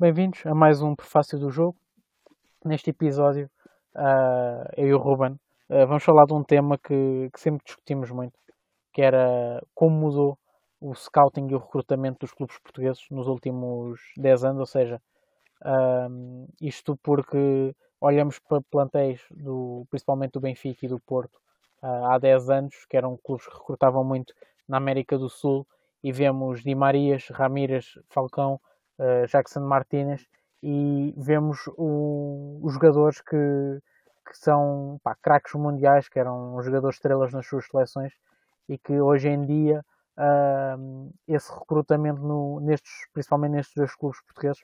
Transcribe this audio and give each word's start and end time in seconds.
Bem-vindos 0.00 0.46
a 0.46 0.54
mais 0.54 0.80
um 0.80 0.94
Prefácio 0.94 1.36
do 1.40 1.50
Jogo. 1.50 1.76
Neste 2.64 2.90
episódio, 2.90 3.50
uh, 3.96 4.70
eu 4.76 4.86
e 4.86 4.94
o 4.94 4.96
Ruben 4.96 5.32
uh, 5.32 5.86
vamos 5.88 6.04
falar 6.04 6.24
de 6.24 6.32
um 6.32 6.44
tema 6.44 6.78
que, 6.78 7.28
que, 7.32 7.40
sempre 7.40 7.64
discutimos 7.64 8.08
muito, 8.12 8.38
que 8.92 9.02
era 9.02 9.60
como 9.74 9.98
mudou 9.98 10.38
o 10.80 10.94
scouting 10.94 11.48
e 11.50 11.54
o 11.56 11.58
recrutamento 11.58 12.20
dos 12.20 12.32
clubes 12.32 12.56
portugueses 12.60 13.04
nos 13.10 13.26
últimos 13.26 14.00
10 14.16 14.44
anos, 14.44 14.60
ou 14.60 14.66
seja, 14.66 15.02
uh, 15.62 16.48
isto 16.60 16.96
porque 17.02 17.74
olhamos 18.00 18.38
para 18.38 18.62
plantéis, 18.70 19.20
do, 19.32 19.84
principalmente 19.90 20.34
do 20.34 20.40
Benfica 20.40 20.86
e 20.86 20.88
do 20.88 21.00
Porto, 21.00 21.40
há 21.82 22.16
10 22.18 22.50
anos, 22.50 22.86
que 22.88 22.96
eram 22.96 23.16
clubes 23.16 23.48
que 23.48 23.52
recrutavam 23.52 24.04
muito 24.04 24.32
na 24.68 24.76
América 24.76 25.18
do 25.18 25.28
Sul, 25.28 25.66
e 26.04 26.12
vemos 26.12 26.62
Di 26.62 26.76
Marias, 26.76 27.26
Ramírez, 27.30 27.98
Falcão, 28.08 28.60
uh, 28.98 29.26
Jackson 29.26 29.60
Martinez 29.60 30.26
e 30.62 31.14
vemos 31.16 31.68
os 31.76 32.72
jogadores 32.74 33.20
que, 33.20 33.80
que 34.26 34.36
são 34.36 35.00
pá, 35.02 35.14
craques 35.14 35.54
mundiais, 35.54 36.08
que 36.08 36.18
eram 36.18 36.60
jogadores 36.62 36.96
estrelas 36.96 37.32
nas 37.32 37.46
suas 37.46 37.66
seleções 37.66 38.12
e 38.68 38.76
que 38.76 39.00
hoje 39.00 39.28
em 39.28 39.44
dia 39.46 39.84
uh, 40.16 41.12
esse 41.26 41.50
recrutamento 41.52 42.20
no, 42.20 42.60
nestes, 42.60 42.92
principalmente 43.12 43.52
nestes 43.52 43.74
dois 43.74 43.94
clubes 43.94 44.20
portugueses 44.22 44.62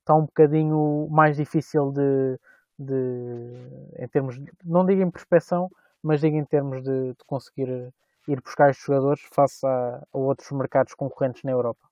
está 0.00 0.14
um 0.14 0.22
bocadinho 0.22 1.06
mais 1.10 1.36
difícil 1.36 1.92
de, 1.92 2.40
de 2.78 3.94
em 3.98 4.08
termos 4.08 4.38
de, 4.38 4.50
não 4.64 4.86
digo 4.86 5.02
em 5.02 5.10
prospeção, 5.10 5.70
mas 6.02 6.20
digo 6.20 6.36
em 6.36 6.44
termos 6.44 6.82
de, 6.82 7.08
de 7.12 7.24
conseguir 7.26 7.92
ir 8.26 8.40
buscar 8.40 8.70
estes 8.70 8.86
jogadores 8.86 9.20
face 9.32 9.66
a, 9.66 10.02
a 10.12 10.18
outros 10.18 10.50
mercados 10.50 10.94
concorrentes 10.94 11.42
na 11.42 11.50
Europa. 11.50 11.87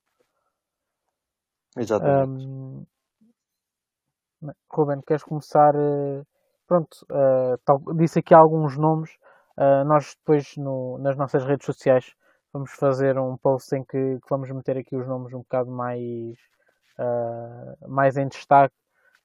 Exatamente. 1.77 2.45
Um, 2.45 2.85
Ruben, 4.69 5.01
queres 5.01 5.23
começar? 5.23 5.73
Eh, 5.75 6.23
pronto, 6.67 7.05
uh, 7.11 7.57
tal, 7.65 7.81
disse 7.95 8.19
aqui 8.19 8.33
alguns 8.33 8.77
nomes. 8.77 9.11
Uh, 9.57 9.83
nós 9.85 10.15
depois 10.15 10.55
no, 10.57 10.99
nas 10.99 11.17
nossas 11.17 11.43
redes 11.43 11.65
sociais 11.65 12.13
vamos 12.53 12.71
fazer 12.73 13.17
um 13.17 13.35
post 13.37 13.75
em 13.75 13.83
que, 13.83 14.19
que 14.19 14.29
vamos 14.29 14.49
meter 14.51 14.77
aqui 14.77 14.95
os 14.95 15.07
nomes 15.07 15.33
um 15.33 15.39
bocado 15.39 15.71
mais, 15.71 16.37
uh, 16.99 17.89
mais 17.89 18.17
em 18.17 18.27
destaque. 18.27 18.75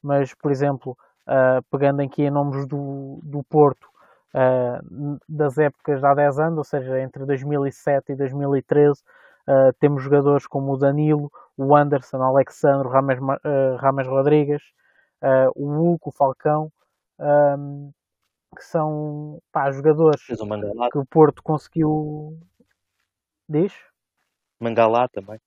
Mas, 0.02 0.34
por 0.34 0.50
exemplo, 0.50 0.96
pegando 1.70 2.02
aqui 2.02 2.22
em 2.24 2.30
nomes 2.30 2.66
do, 2.66 3.20
do 3.22 3.44
Porto, 3.44 3.86
das 5.28 5.58
épocas 5.58 6.00
de 6.00 6.06
há 6.06 6.12
10 6.12 6.40
anos, 6.40 6.58
ou 6.58 6.64
seja, 6.64 7.00
entre 7.00 7.24
2007 7.24 8.10
e 8.10 8.16
2013, 8.16 9.00
temos 9.80 10.02
jogadores 10.02 10.46
como 10.46 10.72
o 10.72 10.76
Danilo, 10.76 11.30
o 11.56 11.76
Anderson, 11.76 12.18
o 12.18 12.22
Alexandre, 12.22 12.86
o 12.86 12.90
Rames, 12.90 13.18
uh, 13.18 13.76
Rames 13.76 14.06
Rodrigues, 14.06 14.62
uh, 15.22 15.50
o 15.54 15.66
Hulk, 15.66 16.08
o 16.08 16.12
Falcão, 16.12 16.72
um, 17.18 17.92
que 18.56 18.64
são 18.64 19.40
pá, 19.50 19.70
jogadores 19.70 20.22
que 20.24 20.98
o 20.98 21.06
Porto 21.06 21.42
conseguiu. 21.42 22.38
Diz? 23.48 23.72
Mangalá 24.60 25.08
também. 25.08 25.38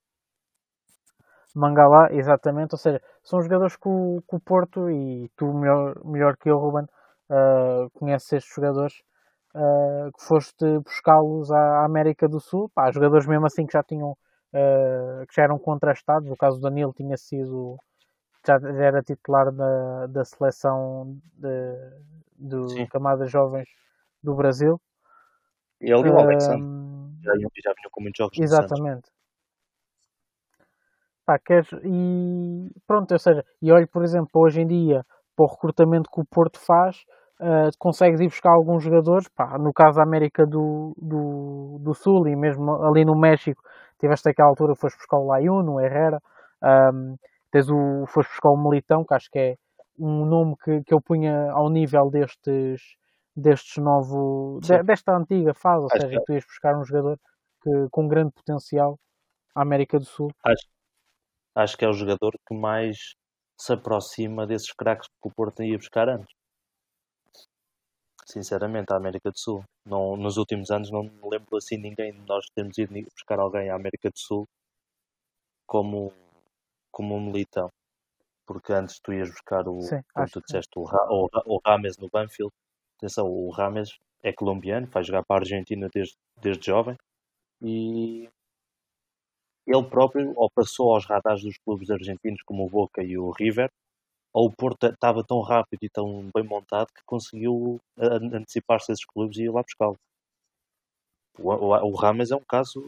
Mangalá, 1.55 2.11
exatamente, 2.11 2.73
ou 2.73 2.77
seja, 2.77 3.01
são 3.23 3.41
jogadores 3.41 3.77
que 3.77 3.87
o, 3.87 4.21
que 4.27 4.35
o 4.35 4.39
Porto, 4.39 4.89
e 4.89 5.31
tu 5.37 5.53
melhor, 5.53 6.03
melhor 6.03 6.35
que 6.35 6.49
eu, 6.49 6.57
Ruben, 6.57 6.85
uh, 7.29 7.89
conheces 7.93 8.33
estes 8.33 8.53
jogadores, 8.53 9.01
uh, 9.55 10.11
que 10.11 10.23
foste 10.23 10.79
buscá-los 10.79 11.51
à 11.51 11.85
América 11.85 12.27
do 12.27 12.39
Sul, 12.39 12.69
pá, 12.75 12.91
jogadores 12.91 13.25
mesmo 13.25 13.45
assim 13.45 13.65
que 13.65 13.73
já 13.73 13.81
tinham 13.81 14.11
uh, 14.11 15.25
que 15.27 15.35
já 15.35 15.43
eram 15.43 15.57
contrastados. 15.57 16.29
O 16.29 16.37
caso 16.37 16.57
do 16.57 16.63
Danilo 16.63 16.93
tinha 16.93 17.17
sido 17.17 17.77
já, 18.45 18.59
era 18.79 19.01
titular 19.01 19.51
da, 19.51 20.07
da 20.07 20.25
seleção 20.25 21.17
de, 21.33 22.67
de 22.67 22.87
camadas 22.87 23.31
jovens 23.31 23.67
do 24.21 24.35
Brasil. 24.35 24.79
E 25.81 25.91
ele 25.91 26.07
e 26.07 26.11
o 26.11 26.17
Alexandre 26.17 26.85
já, 27.23 27.31
já 27.33 27.73
vinham 27.73 27.89
com 27.91 28.01
muitos 28.01 28.17
jogos 28.17 28.37
Exatamente. 28.37 29.09
Pá, 31.25 31.39
queres, 31.39 31.67
e 31.83 32.71
pronto, 32.85 33.11
ou 33.11 33.19
seja, 33.19 33.43
e 33.59 33.71
olho, 33.71 33.87
por 33.87 34.03
exemplo, 34.03 34.29
hoje 34.35 34.61
em 34.61 34.67
dia, 34.67 35.03
para 35.35 35.43
o 35.43 35.47
recrutamento 35.47 36.09
que 36.09 36.21
o 36.21 36.25
Porto 36.25 36.59
faz, 36.59 37.03
uh, 37.39 37.71
consegues 37.77 38.19
ir 38.19 38.27
buscar 38.27 38.51
alguns 38.51 38.83
jogadores, 38.83 39.27
pá, 39.29 39.57
no 39.57 39.73
caso 39.73 39.97
da 39.97 40.03
América 40.03 40.45
do, 40.45 40.93
do, 40.97 41.77
do 41.79 41.93
Sul 41.93 42.27
e 42.27 42.35
mesmo 42.35 42.83
ali 42.83 43.03
no 43.03 43.15
México, 43.15 43.61
tiveste 43.99 44.29
aquela 44.29 44.49
altura, 44.49 44.75
foste 44.75 44.97
buscar 44.97 45.17
o 45.17 45.27
Layun, 45.27 45.67
o 45.69 45.79
Herrera, 45.79 46.21
um, 46.93 47.15
tens 47.51 47.69
o, 47.69 48.05
foste 48.07 48.29
buscar 48.29 48.49
o 48.49 48.57
Militão, 48.57 49.03
que 49.03 49.13
acho 49.13 49.29
que 49.29 49.39
é 49.39 49.57
um 49.97 50.25
nome 50.25 50.55
que, 50.63 50.83
que 50.83 50.93
eu 50.93 51.01
punha 51.01 51.51
ao 51.51 51.69
nível 51.69 52.09
destes, 52.09 52.81
destes 53.35 53.77
novo, 53.77 54.59
de, 54.61 54.83
desta 54.83 55.15
antiga 55.15 55.53
fase, 55.53 55.81
ou 55.81 55.87
acho 55.91 56.01
seja, 56.01 56.19
que 56.19 56.25
tu 56.25 56.33
ias 56.33 56.45
buscar 56.45 56.77
um 56.77 56.83
jogador 56.83 57.19
que, 57.61 57.87
com 57.91 58.07
grande 58.07 58.31
potencial 58.31 58.99
à 59.53 59.61
América 59.61 59.97
do 59.97 60.05
Sul. 60.05 60.29
Acho, 60.43 60.67
acho 61.55 61.77
que 61.77 61.85
é 61.85 61.87
o 61.87 61.93
jogador 61.93 62.33
que 62.45 62.55
mais 62.55 63.15
se 63.57 63.71
aproxima 63.71 64.45
desses 64.45 64.73
craques 64.73 65.07
que 65.07 65.29
o 65.29 65.33
Porto 65.33 65.63
ia 65.63 65.77
buscar 65.77 66.09
antes 66.09 66.27
sinceramente, 68.25 68.91
à 68.91 68.97
América 68.97 69.31
do 69.31 69.39
Sul. 69.39 69.63
Não, 69.85 70.17
nos 70.17 70.37
últimos 70.37 70.71
anos 70.71 70.91
não 70.91 71.03
me 71.03 71.11
lembro 71.23 71.57
assim 71.57 71.77
ninguém 71.77 72.11
de 72.11 72.21
nós 72.27 72.45
termos 72.55 72.77
ido 72.77 72.93
buscar 73.13 73.39
alguém 73.39 73.69
à 73.69 73.75
América 73.75 74.09
do 74.09 74.19
Sul 74.19 74.47
como, 75.67 76.11
como 76.91 77.15
um 77.15 77.25
militão. 77.25 77.69
Porque 78.45 78.73
antes 78.73 78.99
tu 78.99 79.13
ias 79.13 79.29
buscar 79.29 79.67
o, 79.67 79.81
Sim, 79.81 80.01
como 80.13 80.29
tu 80.29 80.41
disseste, 80.41 80.71
o, 80.77 80.83
o, 80.83 81.29
o 81.45 81.61
Rames 81.65 81.97
no 81.97 82.09
Banfield. 82.09 82.51
Atenção, 82.97 83.27
o 83.27 83.49
Rames 83.49 83.97
é 84.23 84.33
colombiano, 84.33 84.87
vai 84.87 85.03
jogar 85.03 85.23
para 85.23 85.37
a 85.37 85.39
Argentina 85.39 85.89
desde, 85.93 86.15
desde 86.41 86.65
jovem 86.65 86.97
e 87.61 88.29
ele 89.67 89.89
próprio 89.89 90.33
ou 90.35 90.49
passou 90.49 90.93
aos 90.93 91.05
radares 91.05 91.41
dos 91.41 91.57
clubes 91.57 91.89
argentinos 91.89 92.41
como 92.43 92.65
o 92.65 92.69
Boca 92.69 93.03
e 93.03 93.17
o 93.17 93.31
River 93.31 93.69
ou 94.35 94.47
o 94.47 94.51
Porto 94.51 94.85
estava 94.87 95.23
tão 95.23 95.39
rápido 95.39 95.79
e 95.83 95.89
tão 95.89 96.29
bem 96.35 96.43
montado 96.43 96.87
que 96.93 97.01
conseguiu 97.05 97.79
antecipar-se 97.97 98.91
a 98.91 98.93
esses 98.93 99.05
clubes 99.05 99.37
e 99.37 99.43
ir 99.43 99.49
lá 99.49 99.61
buscá-lo. 99.63 99.97
O, 101.39 101.53
o, 101.53 101.91
o 101.91 101.95
Rames 101.95 102.31
é 102.31 102.35
um 102.35 102.43
caso, 102.45 102.85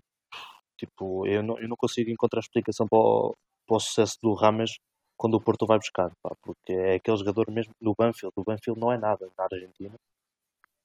tipo, 0.78 1.26
eu 1.26 1.42
não, 1.42 1.58
eu 1.58 1.70
não 1.70 1.78
consigo 1.78 2.12
encontrar 2.12 2.42
explicação 2.42 2.86
para 2.86 3.00
o, 3.00 3.34
para 3.66 3.78
o 3.78 3.80
sucesso 3.80 4.18
do 4.22 4.34
Rames 4.34 4.78
quando 5.16 5.36
o 5.36 5.42
Porto 5.42 5.66
vai 5.66 5.78
buscar, 5.78 6.12
pá, 6.22 6.36
porque 6.42 6.74
é 6.74 6.96
aquele 6.96 7.18
jogador 7.18 7.50
mesmo 7.50 7.74
do 7.82 7.96
Banfield. 7.98 8.34
O 8.36 8.44
Banfield 8.44 8.78
não 8.78 8.92
é 8.92 8.98
nada 8.98 9.30
na 9.38 9.46
Argentina 9.46 9.96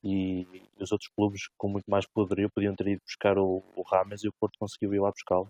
e 0.04 0.46
os 0.78 0.92
outros 0.92 1.10
clubes 1.16 1.48
com 1.58 1.68
muito 1.68 1.90
mais 1.90 2.06
poderio 2.06 2.48
podiam 2.54 2.76
ter 2.76 2.86
ido 2.86 3.02
buscar 3.04 3.36
o, 3.36 3.64
o 3.74 3.82
Rames 3.82 4.22
e 4.22 4.28
o 4.28 4.32
Porto 4.40 4.60
conseguiu 4.60 4.94
ir 4.94 5.00
lá 5.00 5.10
buscá-lo. 5.10 5.48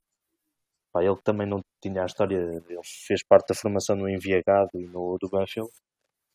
Pá, 0.93 1.03
ele 1.03 1.17
também 1.25 1.47
não 1.47 1.63
tinha 1.81 2.03
a 2.03 2.07
história, 2.07 2.37
ele 2.37 2.81
fez 2.85 3.23
parte 3.23 3.49
da 3.49 3.55
formação 3.55 3.97
no 3.97 4.09
Enviagado 4.09 4.71
e 4.75 4.87
no 4.87 5.17
do 5.19 5.29
Banfield, 5.29 5.71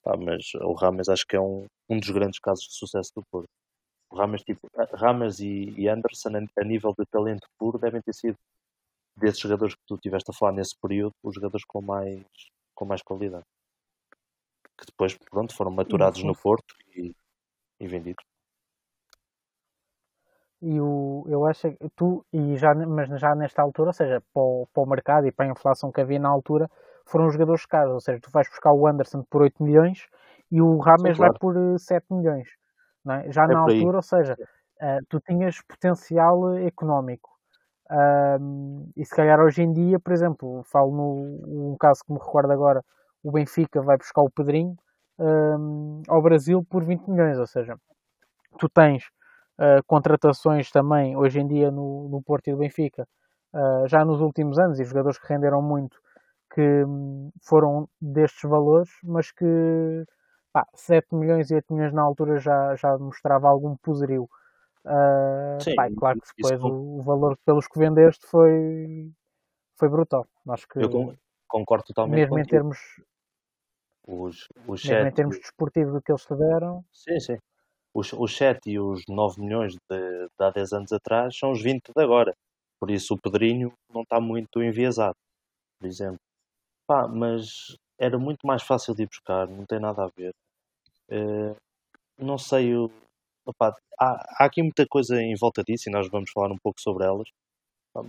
pá, 0.03 0.18
mas 0.18 0.51
o 0.56 0.73
Rames 0.73 1.09
acho 1.09 1.25
que 1.28 1.35
é 1.35 1.40
um, 1.40 1.68
um 1.90 2.00
dos 2.00 2.09
grandes 2.09 2.40
casos 2.40 2.66
de 2.66 2.73
sucesso 2.73 3.12
do 3.16 3.23
Porto. 3.31 3.50
O 4.09 4.16
Rames, 4.17 4.41
tipo, 4.44 4.67
Rames 4.94 5.40
e, 5.40 5.73
e 5.78 5.88
Anderson, 5.88 6.29
a, 6.29 6.62
a, 6.62 6.63
nível 6.63 6.94
de 6.97 7.06
talento 7.06 7.47
puro, 7.59 7.78
devem 7.78 8.01
ter 8.01 8.13
sido 8.13 8.38
desses 9.16 9.40
jogadores 9.40 9.75
que 9.75 9.81
tu 9.88 9.97
tiveste 9.97 10.31
a 10.31 10.34
falar 10.34 10.53
nesse 10.53 10.75
período, 10.81 11.13
os 11.23 11.35
jogadores 11.35 11.66
com 11.66 11.81
mais, 11.81 12.25
com 12.73 12.85
mais 12.85 13.01
qualidade. 13.01 13.46
Que 14.78 14.85
depois, 14.85 15.17
pronto, 15.17 15.56
foram 15.56 15.72
maturados 15.72 16.23
no 16.23 16.35
Porto 16.35 16.75
e, 16.96 17.13
e 17.79 17.88
vendidos. 17.88 18.23
E 20.69 20.81
o, 20.81 21.23
eu 21.29 21.45
acho 21.45 21.72
que 21.72 21.89
tu, 21.95 22.25
e 22.33 22.57
já, 22.57 22.75
mas 22.75 23.07
já 23.22 23.33
nesta 23.33 23.61
altura, 23.61 23.91
ou 23.91 23.94
seja, 23.94 24.22
para 24.33 24.44
o, 24.44 24.67
para 24.73 24.83
o 24.83 24.85
mercado 24.85 25.25
e 25.25 25.31
para 25.31 25.46
a 25.46 25.49
inflação 25.49 25.93
que 25.93 26.02
havia 26.02 26.19
na 26.19 26.28
altura, 26.28 26.69
foram 27.05 27.29
jogadores 27.29 27.66
caros. 27.66 27.93
Ou 27.93 28.02
seja, 28.02 28.19
tu 28.22 28.29
vais 28.31 28.49
buscar 28.49 28.73
o 28.73 28.85
Anderson 28.85 29.23
por 29.29 29.43
8 29.43 29.64
milhões 29.64 30.08
e 30.52 30.61
o 30.61 30.78
Rames 30.78 31.16
Sim, 31.16 31.23
claro. 31.23 31.31
vai 31.31 31.40
por 31.40 31.79
7 31.79 32.03
eh, 32.03 32.14
milhões. 32.14 32.49
É? 33.09 33.31
Já 33.31 33.46
é 33.46 33.47
na 33.47 33.59
altura, 33.59 33.96
ou 33.96 34.03
seja, 34.03 34.34
uh, 34.34 35.05
tu 35.08 35.22
tinhas 35.22 35.61
potencial 35.61 36.58
económico. 36.58 37.29
Uh, 37.90 38.91
e 38.97 39.05
se 39.05 39.16
calhar 39.16 39.40
hoje 39.40 39.61
em 39.61 39.72
dia, 39.72 39.97
por 39.97 40.11
exemplo, 40.11 40.63
falo 40.66 40.91
no 40.91 41.72
um 41.72 41.78
caso 41.79 42.03
que 42.05 42.11
me 42.11 42.20
recordo 42.20 42.52
agora, 42.52 42.84
o 43.23 43.31
Benfica 43.31 43.81
vai 43.81 43.96
buscar 43.96 44.22
o 44.22 44.29
Pedrinho 44.29 44.75
uh, 45.17 46.02
ao 46.09 46.22
Brasil 46.22 46.61
por 46.70 46.84
20 46.84 47.08
milhões, 47.08 47.40
ou 47.40 47.47
seja, 47.47 47.78
tu 48.59 48.67
tens 48.67 49.09
uh, 49.59 49.84
contratações 49.86 50.72
também 50.72 51.16
hoje 51.16 51.40
em 51.40 51.48
dia 51.48 51.72
no, 51.72 52.08
no 52.09 52.22
Porto 52.22 52.48
e 52.48 52.52
do 52.52 52.58
Benfica, 52.58 53.08
uh, 53.54 53.88
já 53.88 54.04
nos 54.06 54.22
últimos 54.22 54.58
anos, 54.59 54.80
e 54.80 54.86
jogadores 54.86 55.20
que 55.20 55.28
renderam 55.28 55.62
muito, 55.62 55.98
que 56.54 56.84
um, 56.86 57.32
foram 57.42 57.88
destes 58.02 58.50
valores, 58.50 58.90
mas 59.04 59.32
que 59.32 60.06
pá, 60.54 60.66
7 60.74 61.16
milhões 61.16 61.52
e 61.52 61.56
8 61.56 61.74
milhões 61.74 61.94
na 61.94 62.02
altura 62.02 62.40
já, 62.40 62.76
já 62.76 62.98
mostrava 62.98 63.48
algum 63.48 63.76
poserio. 63.78 64.30
Uh, 64.86 65.62
Sim, 65.62 65.76
pá, 65.76 65.90
claro 65.98 66.22
que 66.22 66.28
depois 66.38 66.64
o, 66.64 67.00
o, 67.00 67.02
valor 67.02 67.38
pelos 67.46 67.68
que 67.68 67.78
vendeste 67.78 68.26
foi, 68.26 69.12
foi 69.76 69.90
brutal. 69.90 70.26
Acho 70.48 70.68
que... 70.68 70.80
Eu, 70.80 71.14
concordo 71.48 71.86
totalmente 71.86 72.16
mesmo 72.16 72.36
contigo. 72.36 72.48
em 72.48 72.50
termos 72.50 72.78
os, 74.06 74.48
os 74.68 74.84
mesmo 74.84 75.02
em 75.02 75.06
7, 75.06 75.16
termos 75.16 75.38
desportivos 75.38 75.94
do 75.94 76.02
que 76.02 76.12
eles 76.12 76.24
fizeram 76.24 76.84
sim, 76.94 77.20
sim. 77.20 77.38
Os, 77.99 78.08
os 78.14 78.32
7 78.38 78.70
e 78.72 78.79
os 78.79 79.02
9 79.09 79.41
milhões 79.41 79.73
de, 79.73 79.79
de 80.38 80.46
há 80.46 80.49
10 80.52 80.72
anos 80.73 80.91
atrás 80.91 81.38
são 81.38 81.52
os 81.52 81.61
20 81.61 81.91
de 81.96 82.03
agora. 82.03 82.34
Por 82.79 82.91
isso 82.91 83.14
o 83.16 83.22
Pedrinho 83.22 83.73
não 83.94 84.03
está 84.03 84.20
muito 84.22 84.61
enviesado, 84.61 85.16
por 85.79 85.88
exemplo. 85.88 86.20
Pá, 86.88 87.08
mas 87.08 87.76
era 87.99 88.17
muito 88.20 88.46
mais 88.47 88.64
fácil 88.64 88.96
de 88.96 89.03
ir 89.03 89.08
buscar, 89.08 89.47
não 89.47 89.66
tem 89.66 89.79
nada 89.79 90.05
a 90.05 90.11
ver. 90.17 90.34
Eh, 91.09 91.55
não 92.20 92.38
sei, 92.38 92.76
o- 92.76 92.91
opá, 93.46 93.76
há, 93.99 94.44
há 94.44 94.46
aqui 94.46 94.61
muita 94.64 94.85
coisa 94.88 95.22
em 95.22 95.35
volta 95.35 95.64
disso 95.64 95.90
e 95.90 95.94
nós 95.94 96.09
vamos 96.09 96.32
falar 96.32 96.52
um 96.52 96.58
pouco 96.58 96.82
sobre 96.82 97.05
elas. 97.05 97.28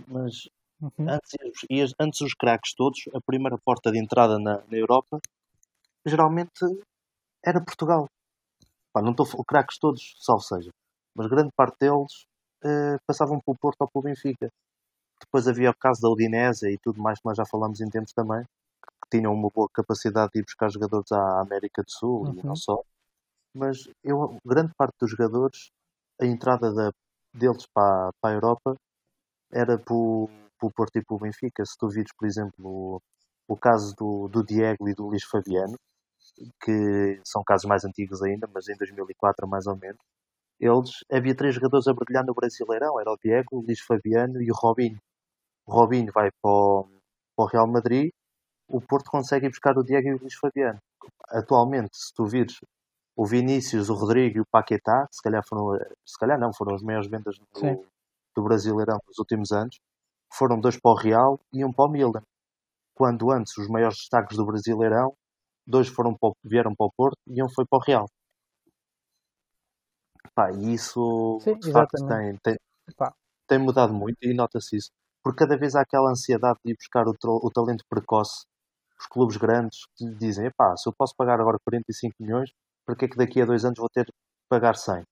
Mas 0.07 0.47
Uhum. 0.81 1.09
antes, 1.09 1.93
antes 1.99 2.21
os 2.21 2.33
craques 2.33 2.73
todos, 2.73 3.01
a 3.13 3.19
primeira 3.19 3.57
porta 3.65 3.91
de 3.91 3.99
entrada 3.99 4.39
na, 4.39 4.59
na 4.71 4.77
Europa 4.77 5.19
geralmente 6.05 6.65
era 7.45 7.63
Portugal. 7.63 8.07
Pá, 8.99 9.01
não 9.01 9.15
falar 9.25 9.45
craques 9.45 9.77
todos, 9.79 10.15
salvo 10.19 10.41
seja, 10.43 10.71
mas 11.15 11.27
grande 11.27 11.51
parte 11.55 11.77
deles 11.79 12.25
eh, 12.63 12.97
passavam 13.07 13.39
pelo 13.39 13.57
Porto 13.57 13.81
ou 13.81 13.87
pelo 13.89 14.03
Benfica. 14.03 14.49
Depois 15.21 15.47
havia 15.47 15.71
o 15.71 15.77
caso 15.77 16.01
da 16.01 16.09
Udinese 16.09 16.69
e 16.71 16.77
tudo 16.79 17.01
mais 17.01 17.19
que 17.19 17.25
nós 17.27 17.37
já 17.37 17.45
falamos 17.45 17.81
em 17.81 17.89
tempos 17.89 18.13
também, 18.13 18.43
que 18.83 19.17
tinham 19.19 19.33
uma 19.33 19.49
boa 19.49 19.69
capacidade 19.73 20.31
de 20.33 20.39
ir 20.39 20.43
buscar 20.45 20.69
jogadores 20.69 21.11
à 21.11 21.41
América 21.41 21.83
do 21.83 21.91
Sul 21.91 22.29
e 22.29 22.43
Uhum. 22.43 22.43
não 22.43 22.55
só. 22.55 22.81
Mas 23.55 23.89
eu, 24.03 24.37
grande 24.45 24.73
parte 24.77 24.95
dos 24.99 25.11
jogadores, 25.11 25.71
a 26.21 26.25
entrada 26.25 26.73
da- 26.73 26.93
deles 27.33 27.65
para, 27.73 28.11
para 28.21 28.31
a 28.31 28.35
Europa 28.37 28.75
era 29.51 29.77
pelo, 29.77 30.29
pelo 30.59 30.71
Porto 30.73 30.97
e 30.97 31.03
pelo 31.05 31.19
Benfica. 31.19 31.65
Se 31.65 31.77
tu 31.77 31.89
vires, 31.89 32.11
por 32.17 32.27
exemplo, 32.27 32.53
o, 32.67 33.01
o 33.47 33.57
caso 33.57 33.95
do, 33.95 34.27
do 34.27 34.43
Diego 34.43 34.89
e 34.89 34.93
do 34.95 35.07
Luís 35.07 35.23
Fabiano, 35.25 35.75
que 36.61 37.19
são 37.23 37.43
casos 37.43 37.65
mais 37.65 37.83
antigos 37.85 38.21
ainda, 38.21 38.49
mas 38.53 38.67
em 38.67 38.75
2004 38.75 39.47
mais 39.47 39.67
ou 39.67 39.75
menos, 39.75 39.99
eles, 40.59 40.91
havia 41.11 41.35
três 41.35 41.55
jogadores 41.55 41.87
a 41.87 41.93
brilhar 41.93 42.25
no 42.25 42.33
Brasileirão, 42.33 42.99
era 42.99 43.11
o 43.11 43.17
Diego, 43.17 43.57
o 43.57 43.61
Luís 43.61 43.79
Fabiano 43.79 44.41
e 44.41 44.51
o 44.51 44.55
Robinho. 44.55 44.99
O 45.65 45.71
Robinho 45.71 46.11
vai 46.13 46.29
para 46.41 46.51
o, 46.51 46.83
para 47.35 47.45
o 47.45 47.47
Real 47.47 47.67
Madrid, 47.67 48.11
o 48.67 48.81
Porto 48.81 49.09
consegue 49.09 49.47
buscar 49.49 49.77
o 49.77 49.83
Diego 49.83 50.09
e 50.09 50.13
o 50.13 50.19
Luís 50.19 50.35
Fabiano. 50.35 50.79
Atualmente, 51.29 51.91
se 51.93 52.13
tu 52.13 52.25
vires 52.25 52.59
o 53.15 53.25
Vinícius, 53.25 53.89
o 53.89 53.93
Rodrigo 53.93 54.37
e 54.37 54.41
o 54.41 54.45
Paquetá, 54.51 55.07
que 55.07 55.15
se 55.15 55.21
calhar 55.21 55.43
foram, 55.47 55.77
se 56.05 56.17
calhar 56.19 56.39
não, 56.39 56.53
foram 56.53 56.75
as 56.75 56.81
maiores 56.81 57.09
vendas 57.09 57.37
do, 57.37 57.85
do 58.35 58.43
Brasileirão 58.43 58.97
nos 59.07 59.17
últimos 59.17 59.51
anos, 59.51 59.79
foram 60.31 60.59
dois 60.59 60.79
para 60.79 60.91
o 60.91 60.95
Real 60.95 61.39
e 61.51 61.65
um 61.65 61.71
para 61.71 61.85
o 61.85 61.89
Milan. 61.89 62.21
Quando 62.93 63.31
antes 63.31 63.57
os 63.57 63.67
maiores 63.67 63.97
destaques 63.97 64.37
do 64.37 64.45
Brasileirão, 64.45 65.15
dois 65.69 65.87
foram 65.87 66.15
para 66.17 66.29
o- 66.29 66.35
vieram 66.43 66.75
para 66.75 66.87
o 66.87 66.91
Porto 66.97 67.17
e 67.27 67.43
um 67.43 67.49
foi 67.49 67.65
para 67.67 67.79
o 67.79 67.83
Real. 67.83 68.07
Pá, 70.35 70.51
e 70.51 70.73
isso 70.73 71.43
Sim, 71.43 71.55
de 71.61 71.69
facto 71.71 72.01
tem, 72.07 72.35
tem, 72.43 72.55
Pá. 72.97 73.13
tem 73.47 73.59
mudado 73.59 73.93
muito 73.93 74.17
e 74.23 74.33
nota-se 74.33 74.77
isso. 74.77 74.91
Porque 75.23 75.39
cada 75.45 75.57
vez 75.57 75.75
há 75.75 75.81
aquela 75.81 76.11
ansiedade 76.11 76.59
de 76.65 76.71
ir 76.73 76.77
buscar 76.77 77.07
o, 77.07 77.13
o 77.25 77.51
talento 77.51 77.83
precoce. 77.89 78.45
Os 78.99 79.07
clubes 79.07 79.37
grandes 79.37 79.79
que 79.97 80.05
lhe 80.05 80.15
dizem, 80.15 80.47
epá, 80.47 80.75
se 80.77 80.89
eu 80.89 80.93
posso 80.97 81.15
pagar 81.17 81.39
agora 81.41 81.59
45 81.63 82.15
milhões, 82.21 82.51
para 82.85 82.95
que 82.95 83.05
é 83.05 83.09
que 83.09 83.17
daqui 83.17 83.41
a 83.41 83.45
dois 83.45 83.65
anos 83.65 83.79
vou 83.79 83.89
ter 83.89 84.05
que 84.07 84.13
pagar 84.49 84.75
100? 84.77 85.03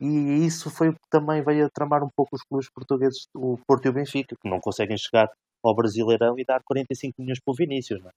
E 0.00 0.46
isso 0.46 0.70
foi 0.70 0.88
o 0.88 0.94
que 0.94 1.08
também 1.10 1.42
veio 1.42 1.66
a 1.66 1.70
tramar 1.70 2.02
um 2.04 2.10
pouco 2.16 2.34
os 2.36 2.42
clubes 2.42 2.68
portugueses, 2.70 3.28
o 3.34 3.58
Porto 3.66 3.86
e 3.86 3.88
o 3.90 3.92
Benfica, 3.92 4.36
que 4.40 4.50
não 4.50 4.60
conseguem 4.60 4.98
chegar 4.98 5.28
ao 5.64 5.74
Brasileirão 5.74 6.38
e 6.38 6.44
dar 6.44 6.62
45 6.64 7.20
milhões 7.22 7.40
para 7.40 7.52
o 7.52 7.56
Vinícius, 7.56 8.00
não 8.02 8.10
é? 8.10 8.12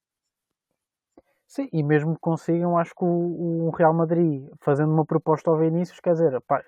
Sim, 1.53 1.69
e 1.71 1.83
mesmo 1.83 2.15
que 2.15 2.21
consigam, 2.21 2.77
acho 2.77 2.93
que 2.95 3.03
o, 3.03 3.67
o 3.67 3.69
Real 3.71 3.93
Madrid, 3.93 4.47
fazendo 4.61 4.91
uma 4.93 5.05
proposta 5.05 5.49
ao 5.49 5.57
Vinícius, 5.57 5.99
quer 5.99 6.13
dizer, 6.13 6.39
pá, 6.41 6.63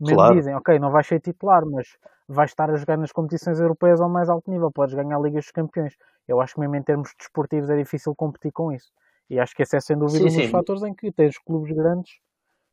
mesmo 0.00 0.26
Claro. 0.26 0.28
dizem, 0.28 0.54
ok, 0.54 0.78
não 0.78 0.90
vais 0.90 1.06
ser 1.06 1.20
titular, 1.20 1.64
mas 1.66 1.86
vais 2.28 2.50
estar 2.50 2.70
a 2.70 2.76
jogar 2.76 2.98
nas 2.98 3.12
competições 3.12 3.60
europeias 3.60 4.00
ao 4.00 4.08
mais 4.08 4.28
alto 4.28 4.50
nível, 4.50 4.70
podes 4.72 4.94
ganhar 4.94 5.16
a 5.16 5.20
Liga 5.20 5.38
dos 5.40 5.50
Campeões. 5.50 5.94
Eu 6.28 6.40
acho 6.40 6.54
que 6.54 6.60
mesmo 6.60 6.76
em 6.76 6.82
termos 6.82 7.12
desportivos 7.18 7.70
é 7.70 7.76
difícil 7.76 8.14
competir 8.14 8.52
com 8.52 8.72
isso. 8.72 8.92
E 9.30 9.38
acho 9.40 9.54
que 9.54 9.62
esse 9.62 9.76
é 9.76 9.80
sem 9.80 9.98
dúvida 9.98 10.26
Sim, 10.26 10.28
um 10.28 10.34
dos 10.34 10.46
sim. 10.46 10.48
fatores 10.48 10.82
em 10.82 10.94
que 10.94 11.12
tens 11.12 11.38
clubes 11.38 11.72
grandes 11.74 12.12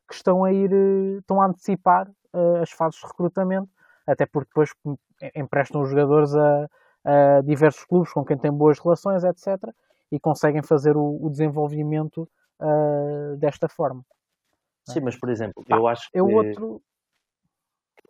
que 0.08 0.16
estão 0.16 0.44
a 0.44 0.52
ir, 0.52 0.72
eh, 0.74 1.18
estão 1.20 1.42
a 1.42 1.46
antecipar 1.48 2.10
eh, 2.34 2.62
as 2.62 2.72
fases 2.72 3.00
de 3.00 3.08
recrutamento, 3.08 3.70
até 4.06 4.26
porque 4.26 4.50
depois 4.50 4.74
em- 4.86 5.32
emprestam 5.42 5.82
os 5.82 5.90
jogadores 5.90 6.34
a, 6.36 6.68
a 7.06 7.42
diversos 7.42 7.84
clubes 7.86 8.12
com 8.14 8.26
quem 8.26 8.38
têm 8.38 8.52
boas 8.52 8.80
relações, 8.80 9.24
etc. 9.24 9.74
E 10.12 10.20
conseguem 10.20 10.62
fazer 10.62 10.98
o, 10.98 11.18
o 11.22 11.30
desenvolvimento 11.30 12.28
eh, 12.62 13.36
desta 13.38 13.68
forma. 13.68 14.04
Sim, 14.88 15.02
mas 15.02 15.18
por 15.18 15.30
exemplo, 15.30 15.64
Pá, 15.68 15.78
eu 15.78 15.88
acho 15.88 16.10
que 16.12 16.18
É 16.18 16.22
o 16.22 16.30
outro. 16.30 16.82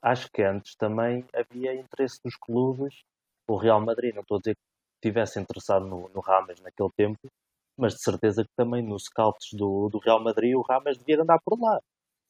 acho 0.02 0.30
que 0.32 0.42
antes 0.42 0.76
também 0.76 1.26
havia 1.34 1.74
interesse 1.76 2.20
dos 2.24 2.36
clubes. 2.36 3.04
O 3.48 3.56
Real 3.56 3.82
Madrid, 3.82 4.14
não 4.14 4.22
estou 4.22 4.38
a 4.38 4.40
dizer 4.40 4.56
que 4.56 5.08
estivesse 5.08 5.40
interessado 5.40 5.86
no, 5.86 6.10
no 6.10 6.22
Rames 6.22 6.60
naquele 6.62 6.90
tempo, 6.96 7.20
mas 7.78 7.94
de 7.94 8.02
certeza 8.02 8.44
que 8.44 8.52
também 8.56 8.82
nos 8.84 9.06
scouts 9.06 9.50
do, 9.54 9.90
do 9.90 10.00
Real 10.00 10.22
Madrid 10.24 10.56
o 10.56 10.62
Rames 10.62 10.98
devia 10.98 11.22
andar 11.22 11.40
por 11.44 11.60
lá. 11.60 11.80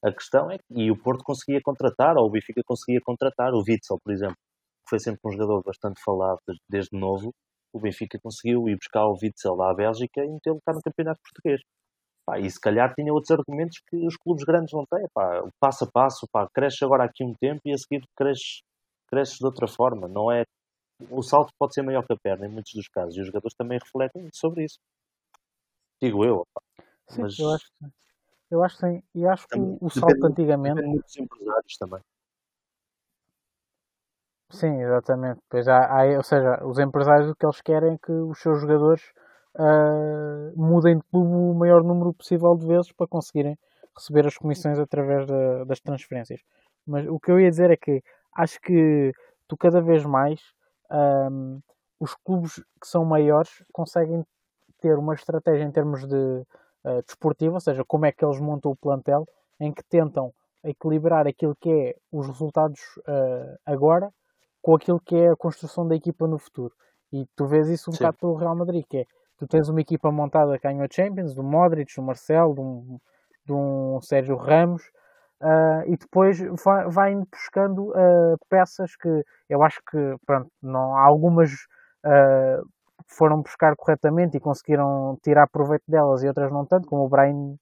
A 0.04 0.12
questão 0.12 0.50
é 0.50 0.58
que 0.58 0.64
e 0.70 0.90
o 0.90 0.96
Porto 0.96 1.22
conseguia 1.22 1.60
contratar, 1.62 2.16
ou 2.16 2.26
o 2.26 2.30
Benfica 2.30 2.62
conseguia 2.64 3.00
contratar, 3.00 3.52
o 3.52 3.62
Witzel, 3.66 3.98
por 4.02 4.12
exemplo, 4.12 4.36
que 4.36 4.90
foi 4.90 4.98
sempre 4.98 5.20
um 5.24 5.32
jogador 5.32 5.62
bastante 5.62 6.00
falado 6.02 6.40
desde 6.68 6.96
novo. 6.98 7.32
O 7.72 7.80
Benfica 7.80 8.18
conseguiu 8.22 8.68
ir 8.68 8.76
buscar 8.76 9.06
o 9.06 9.16
Witzel 9.20 9.62
à 9.62 9.74
Bélgica 9.74 10.24
e 10.24 10.28
metê-lo 10.28 10.60
cá 10.64 10.72
no 10.72 10.82
Campeonato 10.82 11.20
Português. 11.22 11.60
Pá, 12.24 12.38
e 12.38 12.48
se 12.48 12.60
calhar 12.60 12.94
tinha 12.94 13.12
outros 13.12 13.30
argumentos 13.30 13.80
que 13.88 13.96
os 14.06 14.16
clubes 14.16 14.44
grandes 14.44 14.72
não 14.72 14.84
têm. 14.86 15.06
Pá, 15.12 15.42
passo 15.58 15.84
a 15.84 15.90
passo, 15.90 16.26
pá, 16.30 16.48
cresce 16.54 16.84
agora 16.84 17.04
aqui 17.04 17.24
um 17.24 17.34
tempo 17.34 17.60
e 17.64 17.72
a 17.72 17.78
seguir 17.78 18.04
cresce, 18.16 18.62
cresces 19.08 19.38
de 19.38 19.46
outra 19.46 19.66
forma. 19.66 20.06
Não 20.06 20.30
é, 20.30 20.44
o 21.10 21.22
salto 21.22 21.52
pode 21.58 21.74
ser 21.74 21.82
maior 21.82 22.06
que 22.06 22.12
a 22.12 22.16
perna 22.16 22.46
em 22.46 22.50
muitos 22.50 22.72
dos 22.74 22.88
casos 22.88 23.16
e 23.16 23.20
os 23.20 23.26
jogadores 23.26 23.56
também 23.56 23.78
refletem 23.78 24.28
sobre 24.32 24.64
isso. 24.64 24.78
Digo 26.00 26.24
eu. 26.24 26.46
Pá. 26.54 26.62
Sim, 27.08 27.22
Mas 27.22 27.38
eu 27.38 27.50
acho 27.50 27.66
que. 27.66 27.86
Eu 28.50 28.62
acho 28.62 28.76
que 28.76 28.86
sim. 28.86 29.02
E 29.14 29.26
acho 29.26 29.44
que 29.44 29.54
também 29.54 29.68
o, 29.68 29.88
depende, 29.88 30.00
salto 30.00 30.26
antigamente. 30.26 30.74
depende 30.76 30.98
dos 31.00 31.16
empresários 31.16 31.76
também. 31.78 32.00
Sim, 34.52 34.82
exatamente. 34.82 35.40
Pois 35.48 35.66
há, 35.66 35.78
há- 35.86 36.16
ou 36.16 36.22
seja, 36.22 36.62
os 36.64 36.78
empresários 36.78 37.30
o 37.30 37.34
que 37.34 37.46
eles 37.46 37.60
querem 37.62 37.94
é 37.94 37.98
que 37.98 38.12
os 38.12 38.38
seus 38.40 38.60
jogadores 38.60 39.02
ah, 39.58 40.50
mudem 40.56 40.96
de 40.98 41.04
clube 41.10 41.28
o 41.34 41.54
maior 41.54 41.82
número 41.82 42.12
possível 42.12 42.54
de 42.56 42.66
vezes 42.66 42.92
para 42.92 43.06
conseguirem 43.06 43.58
receber 43.96 44.26
as 44.26 44.36
comissões 44.36 44.78
através 44.78 45.26
da- 45.26 45.64
das 45.64 45.80
transferências. 45.80 46.40
Mas 46.86 47.06
o 47.06 47.18
que 47.20 47.30
eu 47.30 47.40
ia 47.40 47.50
dizer 47.50 47.70
é 47.70 47.76
que 47.76 48.02
acho 48.36 48.60
que 48.60 49.12
tu 49.48 49.56
cada 49.56 49.80
vez 49.80 50.04
mais 50.04 50.40
ahm, 50.90 51.58
os 52.00 52.14
clubes 52.14 52.54
que 52.80 52.86
são 52.86 53.04
maiores 53.04 53.62
conseguem 53.72 54.24
ter 54.80 54.98
uma 54.98 55.14
estratégia 55.14 55.64
em 55.64 55.70
termos 55.70 56.06
de 56.06 56.42
ah, 56.84 57.00
desportivo, 57.06 57.54
ou 57.54 57.60
seja, 57.60 57.84
como 57.84 58.06
é 58.06 58.12
que 58.12 58.24
eles 58.24 58.40
montam 58.40 58.72
o 58.72 58.76
plantel, 58.76 59.26
em 59.60 59.72
que 59.72 59.84
tentam 59.84 60.32
equilibrar 60.64 61.26
aquilo 61.26 61.56
que 61.60 61.70
é 61.70 61.96
os 62.10 62.26
resultados 62.26 62.80
ah, 63.06 63.56
agora 63.66 64.12
com 64.62 64.76
aquilo 64.76 65.00
que 65.00 65.16
é 65.16 65.30
a 65.30 65.36
construção 65.36 65.86
da 65.86 65.96
equipa 65.96 66.26
no 66.26 66.38
futuro. 66.38 66.72
E 67.12 67.26
tu 67.36 67.46
vês 67.46 67.68
isso 67.68 67.90
um 67.90 67.92
Sim. 67.92 67.98
bocado 67.98 68.16
pelo 68.18 68.36
Real 68.36 68.56
Madrid, 68.56 68.84
que 68.88 68.98
é 68.98 69.04
tu 69.36 69.46
tens 69.46 69.68
uma 69.68 69.80
equipa 69.80 70.10
montada 70.10 70.56
que 70.56 70.66
ganhou 70.66 70.84
a 70.84 70.88
Champions, 70.90 71.34
do 71.34 71.42
Modric, 71.42 71.94
do 71.96 72.02
Marcelo, 72.02 72.54
de 73.44 73.52
um, 73.52 74.00
Sérgio 74.00 74.36
Ramos, 74.36 74.82
ah, 75.40 75.82
e 75.86 75.96
depois 75.96 76.38
vai, 76.64 76.88
vai 76.88 77.14
buscando 77.30 77.92
ah, 77.94 78.36
peças 78.48 78.94
que 78.96 79.24
eu 79.48 79.62
acho 79.62 79.80
que 79.90 80.14
pronto, 80.24 80.48
não, 80.62 80.96
algumas 80.96 81.50
ah, 82.04 82.62
foram 83.08 83.42
buscar 83.42 83.74
corretamente 83.76 84.36
e 84.36 84.40
conseguiram 84.40 85.18
tirar 85.22 85.48
proveito 85.48 85.84
delas 85.88 86.22
e 86.22 86.28
outras 86.28 86.52
não 86.52 86.64
tanto, 86.64 86.86
como 86.88 87.04
o 87.04 87.08
Brian 87.08 87.56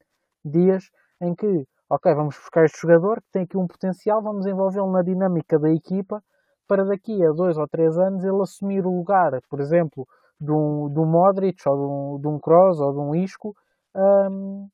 Dias, 0.45 0.91
em 1.21 1.35
que, 1.35 1.67
ok, 1.89 2.15
vamos 2.15 2.37
buscar 2.37 2.65
este 2.65 2.81
jogador 2.83 3.21
que 3.23 3.31
tem 3.33 3.43
aqui 3.45 3.57
um 3.57 3.67
potencial, 3.67 4.23
vamos 4.23 4.47
envolvê-lo 4.47 4.93
na 4.93 5.03
dinâmica 5.03 5.59
da 5.59 5.71
equipa 5.71 6.23
para 6.71 6.85
daqui 6.85 7.27
a 7.27 7.33
dois 7.33 7.59
ou 7.59 7.67
três 7.67 7.99
anos 7.99 8.23
ele 8.23 8.41
assumir 8.41 8.87
o 8.87 8.97
lugar, 8.97 9.33
por 9.51 9.59
exemplo, 9.59 10.07
de 10.41 10.53
um, 10.53 10.89
de 10.89 11.01
um 11.01 11.05
Modric 11.05 11.61
ou 11.69 11.75
de 11.77 11.83
um, 11.83 12.21
de 12.21 12.29
um 12.29 12.39
Kroos 12.39 12.79
ou 12.79 12.93
de 12.93 12.99
um 13.01 13.13
Isco 13.13 13.57
hum, 13.97 14.69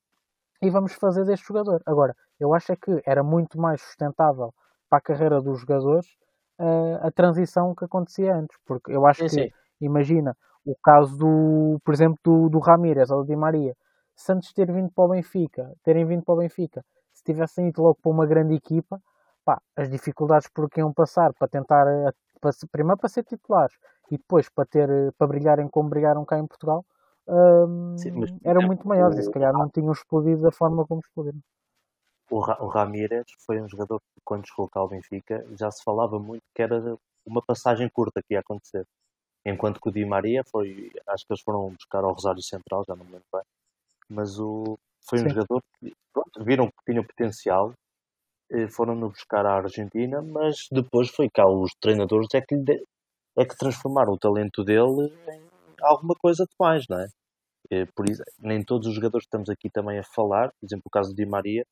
e 0.60 0.68
vamos 0.68 0.92
fazer 0.92 1.24
deste 1.24 1.46
jogador. 1.46 1.80
Agora, 1.86 2.14
eu 2.38 2.52
acho 2.52 2.70
é 2.70 2.76
que 2.76 3.02
era 3.06 3.22
muito 3.22 3.58
mais 3.58 3.80
sustentável 3.80 4.52
para 4.90 4.98
a 4.98 5.00
carreira 5.00 5.40
dos 5.40 5.58
jogadores 5.58 6.06
ah, 6.58 7.06
a 7.06 7.10
transição 7.10 7.74
que 7.74 7.86
acontecia 7.86 8.34
antes, 8.34 8.58
porque 8.66 8.92
eu 8.92 9.06
acho 9.06 9.20
Sim, 9.20 9.28
que, 9.30 9.44
sim. 9.46 9.50
imagina, 9.80 10.36
o 10.66 10.76
caso 10.84 11.16
do, 11.16 11.80
por 11.82 11.94
exemplo, 11.94 12.18
do, 12.22 12.50
do 12.50 12.58
Ramírez 12.58 13.10
ou 13.10 13.22
do 13.22 13.26
Di 13.26 13.36
Maria, 13.36 13.74
se 14.14 14.30
antes 14.32 14.50
de 14.50 14.54
ter 14.54 14.70
vindo 14.70 14.90
para 14.94 15.04
o 15.04 15.08
Benfica, 15.08 15.72
terem 15.82 16.04
vindo 16.04 16.22
para 16.22 16.34
o 16.34 16.38
Benfica, 16.38 16.84
se 17.14 17.24
tivessem 17.24 17.68
ido 17.68 17.80
logo 17.80 17.98
para 18.02 18.12
uma 18.12 18.26
grande 18.26 18.54
equipa, 18.54 19.00
pá, 19.46 19.62
as 19.76 19.88
dificuldades 19.88 20.48
por 20.52 20.68
que 20.68 20.80
iam 20.80 20.92
passar 20.92 21.32
para 21.34 21.46
tentar, 21.46 21.86
eh, 21.86 22.12
para, 22.40 22.50
primeiro 22.70 22.98
para 22.98 23.08
ser 23.08 23.22
titulares 23.22 23.74
e 24.10 24.18
depois 24.18 24.48
para, 24.48 24.66
ter, 24.66 24.88
para 25.16 25.26
brilharem 25.28 25.68
como 25.68 25.88
brilharam 25.88 26.24
cá 26.24 26.36
em 26.36 26.46
Portugal, 26.46 26.84
um, 27.28 27.96
Sim, 27.96 28.10
mas, 28.12 28.30
eram 28.44 28.62
muito 28.62 28.86
maiores 28.86 29.16
o, 29.16 29.20
e 29.20 29.22
se 29.22 29.30
calhar 29.30 29.52
não 29.52 29.68
tinham 29.68 29.92
explodido 29.92 30.42
da 30.42 30.50
forma 30.50 30.84
como 30.86 31.00
explodiram. 31.00 31.40
O, 32.28 32.38
o 32.38 32.68
Ramírez 32.68 33.24
foi 33.46 33.60
um 33.60 33.68
jogador 33.68 34.00
que, 34.00 34.20
quando 34.24 34.46
chegou 34.46 34.68
cá 34.68 34.80
ao 34.80 34.88
Benfica, 34.88 35.46
já 35.58 35.70
se 35.70 35.82
falava 35.84 36.18
muito 36.18 36.42
que 36.54 36.62
era 36.62 36.98
uma 37.24 37.40
passagem 37.40 37.88
curta 37.88 38.20
que 38.22 38.34
ia 38.34 38.40
acontecer. 38.40 38.84
Enquanto 39.44 39.80
que 39.80 39.88
o 39.88 39.92
Di 39.92 40.04
Maria 40.04 40.42
foi, 40.50 40.90
acho 41.06 41.24
que 41.24 41.32
eles 41.32 41.42
foram 41.42 41.70
buscar 41.70 42.02
ao 42.02 42.12
Rosário 42.12 42.42
Central, 42.42 42.84
já 42.86 42.96
não 42.96 43.04
me 43.04 43.12
lembro 43.12 43.26
bem, 43.32 43.42
mas 44.08 44.40
o, 44.40 44.76
foi 45.08 45.20
um 45.20 45.28
Sim. 45.28 45.30
jogador 45.30 45.62
que 45.78 45.92
pronto, 46.12 46.44
viram 46.44 46.66
que 46.66 46.92
tinha 46.92 47.04
potencial, 47.04 47.70
eh, 47.70 47.74
foram-no 48.70 49.08
buscar 49.08 49.44
à 49.46 49.56
Argentina, 49.56 50.22
mas 50.22 50.66
depois 50.70 51.08
foi 51.10 51.28
cá 51.28 51.46
os 51.46 51.72
treinadores 51.80 52.28
é 52.34 52.40
que, 52.40 52.56
de, 52.56 52.82
é 53.38 53.44
que 53.44 53.56
transformaram 53.56 54.12
o 54.12 54.18
talento 54.18 54.64
dele 54.64 55.12
em 55.28 55.42
alguma 55.82 56.14
coisa 56.14 56.44
de 56.44 56.54
mais, 56.58 56.84
não 56.88 57.00
é? 57.00 57.06
Eh, 57.70 57.86
por 57.94 58.08
isso, 58.08 58.22
nem 58.38 58.64
todos 58.64 58.86
os 58.86 58.94
jogadores 58.94 59.24
que 59.24 59.28
estamos 59.28 59.50
aqui 59.50 59.68
também 59.70 59.98
a 59.98 60.04
falar, 60.04 60.50
por 60.60 60.66
exemplo, 60.66 60.84
o 60.86 60.90
caso 60.90 61.10
do 61.10 61.16
Di 61.16 61.26
Maria, 61.26 61.64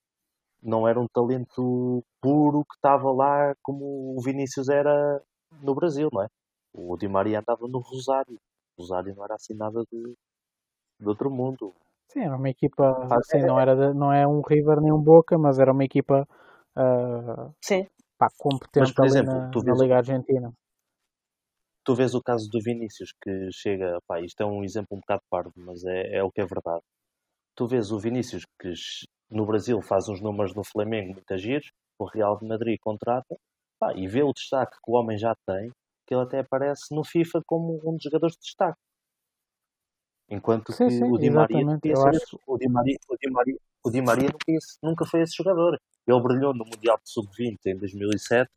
não 0.62 0.88
era 0.88 1.00
um 1.00 1.06
talento 1.06 2.02
puro 2.20 2.64
que 2.64 2.74
estava 2.76 3.12
lá 3.12 3.54
como 3.62 4.16
o 4.16 4.20
Vinícius 4.22 4.68
era 4.68 5.22
no 5.62 5.74
Brasil, 5.74 6.08
não 6.12 6.22
é? 6.22 6.28
O 6.72 6.96
Di 6.96 7.06
Maria 7.06 7.40
andava 7.40 7.68
no 7.68 7.78
Rosário. 7.78 8.38
O 8.76 8.82
Rosário 8.82 9.14
não 9.14 9.24
era 9.24 9.34
assim 9.34 9.54
nada 9.54 9.84
de, 9.92 10.14
de 11.00 11.08
outro 11.08 11.30
mundo. 11.30 11.72
Sim, 12.08 12.20
era 12.20 12.36
uma 12.36 12.48
equipa, 12.48 12.84
ah, 12.84 13.16
assim, 13.16 13.38
é, 13.38 13.46
não, 13.46 13.60
era 13.60 13.74
de, 13.76 13.94
não 13.96 14.12
é 14.12 14.26
um 14.26 14.40
River 14.40 14.80
nem 14.80 14.92
um 14.92 15.00
Boca, 15.00 15.38
mas 15.38 15.58
era 15.58 15.72
uma 15.72 15.84
equipa 15.84 16.26
uh, 16.76 17.54
sim. 17.60 17.86
Pá, 18.16 18.28
competente 18.38 18.80
mas, 18.80 18.92
por 18.92 19.06
exemplo, 19.06 19.32
na, 19.32 19.50
na 19.50 19.74
Liga 19.74 19.96
Argentina 19.96 20.52
tu 21.84 21.94
vês 21.94 22.14
o 22.14 22.22
caso 22.22 22.48
do 22.50 22.60
Vinícius 22.60 23.12
que 23.22 23.50
chega, 23.52 23.98
pá, 24.08 24.20
isto 24.20 24.42
é 24.42 24.46
um 24.46 24.64
exemplo 24.64 24.96
um 24.96 25.00
bocado 25.00 25.22
pardo, 25.30 25.52
mas 25.54 25.84
é, 25.84 26.16
é 26.16 26.22
o 26.22 26.32
que 26.32 26.40
é 26.40 26.46
verdade. 26.46 26.82
Tu 27.54 27.66
vês 27.66 27.92
o 27.92 27.98
Vinícius 27.98 28.44
que 28.58 28.72
no 29.30 29.46
Brasil 29.46 29.80
faz 29.82 30.08
uns 30.08 30.20
números 30.20 30.54
no 30.54 30.64
Flamengo 30.64 31.12
muito 31.12 31.36
giros, 31.36 31.70
o 31.98 32.06
Real 32.06 32.38
de 32.38 32.48
Madrid 32.48 32.78
contrata, 32.80 33.36
pá, 33.78 33.92
e 33.94 34.08
vê 34.08 34.22
o 34.22 34.32
destaque 34.32 34.76
que 34.82 34.90
o 34.90 34.94
homem 34.94 35.18
já 35.18 35.34
tem, 35.46 35.70
que 36.06 36.14
ele 36.14 36.22
até 36.22 36.40
aparece 36.40 36.94
no 36.94 37.04
FIFA 37.04 37.42
como 37.46 37.80
um 37.84 37.94
dos 37.94 38.02
jogadores 38.02 38.34
de 38.34 38.40
destaque. 38.40 38.80
Enquanto 40.28 40.72
sim, 40.72 40.86
que 40.86 40.90
sim, 40.94 41.04
o 41.04 41.18
Di 41.18 41.30
Maria, 41.30 41.64
acho... 42.08 42.38
o 42.46 42.56
Di 42.56 42.66
Maria, 42.66 42.96
o 43.08 43.16
Di 43.16 43.30
Maria, 43.30 43.58
o 43.84 43.90
Di 43.90 44.00
Maria 44.00 44.28
nunca, 44.30 44.66
nunca 44.82 45.06
foi 45.06 45.20
esse 45.20 45.36
jogador. 45.36 45.78
Ele 46.06 46.20
brilhou 46.20 46.54
no 46.54 46.64
Mundial 46.64 46.98
de 47.02 47.10
Sub-20 47.10 47.58
em 47.66 47.76
2007 47.76 48.50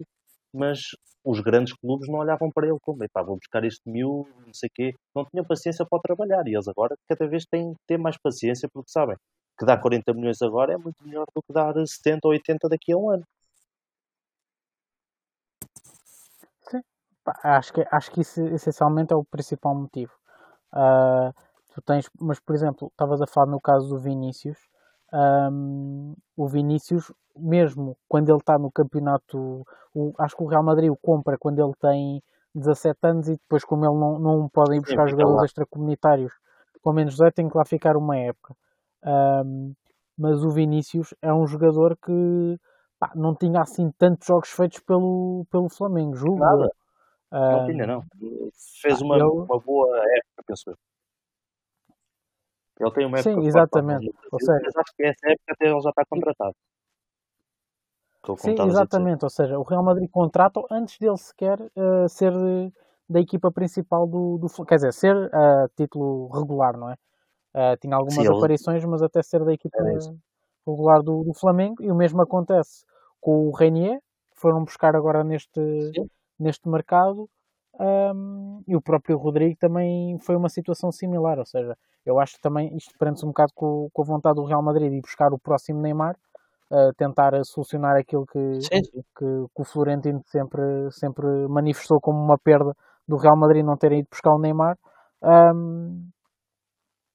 mas 0.53 0.79
os 1.23 1.39
grandes 1.41 1.73
clubes 1.73 2.07
não 2.09 2.19
olhavam 2.19 2.51
para 2.51 2.67
ele 2.67 2.77
como, 2.81 3.03
epá, 3.03 3.21
vou 3.21 3.37
buscar 3.37 3.63
este 3.63 3.87
mil, 3.89 4.27
não 4.45 4.53
sei 4.53 4.69
quê, 4.73 4.95
não 5.15 5.25
tinham 5.25 5.45
paciência 5.45 5.85
para 5.85 6.01
trabalhar 6.01 6.47
e 6.47 6.53
eles 6.53 6.67
agora 6.67 6.97
cada 7.07 7.27
vez 7.27 7.45
têm 7.45 7.73
que 7.73 7.79
ter 7.85 7.97
mais 7.97 8.17
paciência 8.17 8.69
porque 8.71 8.89
sabem 8.89 9.17
que 9.57 9.65
dar 9.65 9.79
40 9.79 10.13
milhões 10.13 10.41
agora 10.41 10.73
é 10.73 10.77
muito 10.77 11.03
melhor 11.03 11.25
do 11.35 11.41
que 11.41 11.53
dar 11.53 11.73
70 11.85 12.27
ou 12.27 12.31
80 12.31 12.69
daqui 12.69 12.93
a 12.93 12.97
um 12.97 13.09
ano. 13.09 13.23
Sim, 16.69 16.81
acho 17.43 17.73
que, 17.73 17.85
acho 17.91 18.11
que 18.11 18.21
isso 18.21 18.41
essencialmente 18.47 19.13
é 19.13 19.15
o 19.15 19.25
principal 19.25 19.75
motivo. 19.75 20.13
Uh, 20.73 21.33
tu 21.73 21.81
tens, 21.81 22.09
mas 22.19 22.39
por 22.39 22.55
exemplo, 22.55 22.87
estavas 22.89 23.21
a 23.21 23.27
falar 23.27 23.47
no 23.47 23.59
caso 23.59 23.89
do 23.89 23.99
Vinícius, 23.99 24.57
um, 25.13 26.15
o 26.35 26.47
Vinícius, 26.47 27.11
mesmo 27.35 27.97
quando 28.07 28.29
ele 28.29 28.37
está 28.37 28.57
no 28.57 28.71
campeonato, 28.71 29.65
o, 29.93 30.13
acho 30.19 30.35
que 30.35 30.43
o 30.43 30.47
Real 30.47 30.63
Madrid 30.63 30.89
o 30.89 30.97
compra 30.97 31.37
quando 31.37 31.59
ele 31.59 31.73
tem 31.79 32.21
17 32.55 32.97
anos 33.03 33.27
e 33.27 33.33
depois, 33.33 33.63
como 33.63 33.85
ele 33.85 33.93
não, 33.93 34.19
não 34.19 34.49
pode 34.49 34.75
ir 34.75 34.81
buscar 34.81 35.07
jogadores 35.07 35.45
extracomunitários 35.45 36.33
com 36.81 36.93
menos 36.93 37.13
18, 37.13 37.33
tem 37.33 37.49
que 37.49 37.57
lá 37.57 37.65
ficar 37.65 37.97
uma 37.97 38.17
época. 38.17 38.55
Um, 39.05 39.73
mas 40.17 40.43
o 40.43 40.49
Vinícius 40.49 41.13
é 41.21 41.31
um 41.33 41.45
jogador 41.45 41.95
que 41.97 42.59
pá, 42.99 43.11
não 43.15 43.35
tinha 43.35 43.61
assim 43.61 43.91
tantos 43.97 44.27
jogos 44.27 44.49
feitos 44.49 44.79
pelo, 44.79 45.45
pelo 45.51 45.69
Flamengo, 45.69 46.15
julgo. 46.15 46.39
Nada. 46.39 46.71
Não 47.31 47.65
tinha, 47.65 47.85
não. 47.85 48.03
Fez 48.81 49.01
uma, 49.01 49.15
ele... 49.15 49.25
uma 49.25 49.59
boa 49.59 49.97
época, 49.97 50.43
penso 50.45 50.69
eu. 50.69 50.77
Ele 52.79 52.91
tem 52.91 53.05
uma 53.05 53.19
época 53.19 53.35
Sim, 53.35 53.47
exatamente. 53.47 54.13
Ou 54.31 54.39
seja, 54.39 54.59
mas 54.63 54.75
acho 54.75 54.95
que 54.95 55.03
essa 55.03 55.27
época 55.27 55.53
até 55.53 55.65
ele 55.65 55.81
já 55.81 55.89
está 55.89 56.03
contratado. 56.09 56.55
Sim, 58.37 58.55
exatamente. 58.67 59.23
Ou 59.23 59.29
seja, 59.29 59.57
o 59.57 59.63
Real 59.63 59.83
Madrid 59.83 60.09
contrata 60.11 60.61
antes 60.69 60.97
dele 60.99 61.17
sequer 61.17 61.59
uh, 61.61 62.09
ser 62.09 62.33
da 63.09 63.21
equipa 63.21 63.51
principal 63.51 64.05
do, 64.05 64.37
do 64.37 64.65
quer 64.65 64.75
dizer, 64.75 64.93
ser 64.93 65.15
uh, 65.15 65.69
título 65.75 66.27
regular, 66.29 66.77
não 66.77 66.89
é? 66.89 66.95
Uh, 67.55 67.77
tinha 67.79 67.95
algumas 67.95 68.25
Sim, 68.25 68.27
aparições, 68.27 68.83
ele... 68.83 68.91
mas 68.91 69.01
até 69.01 69.23
ser 69.23 69.43
da 69.45 69.53
equipa 69.53 69.77
regular 70.67 71.01
do, 71.01 71.23
do, 71.23 71.33
Flamengo. 71.33 71.81
E 71.81 71.89
o 71.89 71.95
mesmo 71.95 72.21
acontece 72.21 72.83
com 73.21 73.47
o 73.47 73.51
Renier, 73.51 73.99
que 74.31 74.41
foram 74.41 74.63
buscar 74.63 74.95
agora 74.95 75.23
neste, 75.23 75.61
neste 76.37 76.67
mercado. 76.67 77.29
Um, 77.79 78.63
e 78.67 78.75
o 78.75 78.81
próprio 78.81 79.17
Rodrigo 79.17 79.55
também 79.59 80.17
foi 80.19 80.35
uma 80.35 80.49
situação 80.49 80.91
similar, 80.91 81.37
ou 81.37 81.45
seja, 81.45 81.77
eu 82.05 82.19
acho 82.19 82.35
que 82.35 82.41
também 82.41 82.75
isto 82.75 82.91
prende-se 82.97 83.23
um 83.25 83.29
bocado 83.29 83.51
com, 83.53 83.87
com, 83.93 84.01
a 84.01 84.05
vontade 84.05 84.35
do 84.35 84.45
Real 84.45 84.63
Madrid 84.63 84.91
de 84.91 85.01
buscar 85.01 85.31
o 85.31 85.39
próximo 85.39 85.81
Neymar, 85.81 86.15
uh, 86.71 86.91
tentar 86.97 87.33
solucionar 87.45 87.95
aquilo 87.95 88.25
que, 88.25 88.59
que, 88.69 88.91
que, 89.15 89.61
o 89.61 89.63
Florentino 89.63 90.21
sempre, 90.25 90.89
sempre 90.91 91.25
manifestou 91.47 91.99
como 92.01 92.19
uma 92.19 92.37
perda 92.37 92.73
do 93.07 93.15
Real 93.15 93.37
Madrid 93.37 93.63
não 93.63 93.77
terem 93.77 93.99
ido 93.99 94.09
buscar 94.09 94.33
o 94.33 94.39
Neymar. 94.39 94.77
Um, 95.21 96.09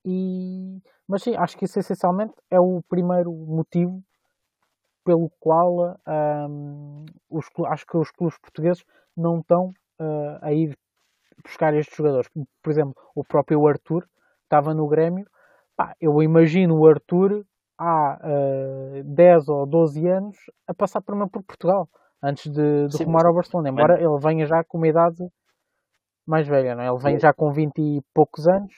e, 0.04 0.80
mas 1.08 1.22
sim, 1.22 1.34
acho 1.36 1.56
que 1.56 1.64
isso 1.64 1.78
essencialmente 1.78 2.34
é 2.50 2.60
o 2.60 2.82
primeiro 2.88 3.32
motivo 3.32 4.02
pelo 5.04 5.30
qual 5.40 5.98
um, 6.48 7.04
os, 7.28 7.46
acho 7.66 7.84
que 7.86 7.96
os 7.96 8.10
clubes 8.10 8.38
portugueses 8.38 8.84
não 9.16 9.40
estão 9.40 9.72
uh, 10.02 10.38
a 10.40 10.52
ir 10.52 10.76
buscar 11.44 11.74
estes 11.74 11.96
jogadores. 11.96 12.28
Por 12.62 12.70
exemplo, 12.70 12.94
o 13.14 13.24
próprio 13.24 13.66
Arthur 13.66 14.06
estava 14.44 14.74
no 14.74 14.86
Grêmio. 14.88 15.26
Pá, 15.76 15.94
eu 16.00 16.22
imagino 16.22 16.78
o 16.78 16.86
Arthur 16.86 17.44
há 17.78 18.18
uh, 18.22 18.96
eh, 18.98 19.02
10 19.04 19.48
ou 19.48 19.66
12 19.66 20.06
anos 20.06 20.36
a 20.68 20.74
passar 20.74 21.00
primeiro 21.00 21.30
por 21.30 21.42
Portugal 21.42 21.88
antes 22.22 22.50
de, 22.52 22.86
de 22.86 22.96
Sim, 22.96 23.04
rumar 23.04 23.26
ao 23.26 23.34
Barcelona, 23.34 23.70
embora 23.70 24.00
ele 24.00 24.18
venha 24.20 24.46
já 24.46 24.62
com 24.62 24.78
uma 24.78 24.86
idade 24.86 25.26
mais 26.26 26.46
velha, 26.46 26.74
não 26.76 26.82
é? 26.82 26.88
Ele 26.88 26.98
vem 26.98 27.18
já 27.18 27.32
com 27.32 27.50
20 27.50 27.78
e 27.78 28.00
poucos 28.14 28.46
anos, 28.46 28.72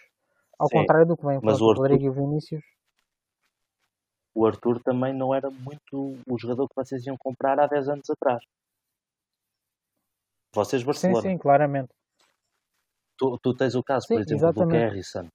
ao 0.58 0.68
Sim, 0.68 0.78
contrário 0.78 1.06
do 1.06 1.16
que 1.16 1.26
vem 1.26 1.38
mas 1.42 1.60
o 1.60 1.68
Arthur, 1.68 1.82
Rodrigo 1.82 2.04
e 2.04 2.08
o 2.08 2.12
Vinícius. 2.12 2.64
O 4.34 4.46
Arthur 4.46 4.82
também 4.82 5.12
não 5.12 5.34
era 5.34 5.50
muito 5.50 6.16
o 6.26 6.38
jogador 6.38 6.68
que 6.68 6.74
vocês 6.74 7.06
iam 7.06 7.16
comprar 7.18 7.60
há 7.60 7.66
10 7.66 7.88
anos 7.88 8.10
atrás. 8.10 8.42
Vocês 10.54 10.82
Barcelona. 10.82 11.20
Sim, 11.20 11.30
sim, 11.30 11.38
claramente. 11.38 11.88
Tu, 13.18 13.38
tu 13.42 13.54
tens 13.54 13.74
o 13.74 13.82
caso, 13.82 14.06
sim, 14.06 14.14
por 14.14 14.20
exemplo, 14.20 14.36
exatamente. 14.36 14.68
do 14.68 14.70
Kerrison. 14.70 15.28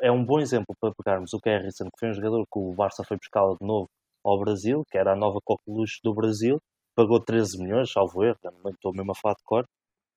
É 0.00 0.10
um 0.10 0.24
bom 0.24 0.40
exemplo 0.40 0.74
para 0.80 0.92
pegarmos 0.94 1.32
o 1.32 1.40
Kerrison, 1.40 1.84
que 1.84 1.98
foi 1.98 2.10
um 2.10 2.14
jogador 2.14 2.44
que 2.44 2.58
o 2.58 2.72
Barça 2.74 3.04
foi 3.04 3.16
buscar 3.16 3.46
de 3.54 3.66
novo 3.66 3.88
ao 4.24 4.38
Brasil, 4.38 4.84
que 4.90 4.98
era 4.98 5.12
a 5.12 5.16
nova 5.16 5.38
coqueluche 5.44 6.00
do 6.02 6.14
Brasil, 6.14 6.58
pagou 6.94 7.20
13 7.20 7.58
milhões, 7.58 7.90
salvo 7.90 8.24
erro, 8.24 8.38
não 8.62 8.70
estou 8.70 8.92
mesmo 8.92 9.12
a 9.12 9.14
falar 9.14 9.34
de 9.34 9.42
cor, 9.44 9.64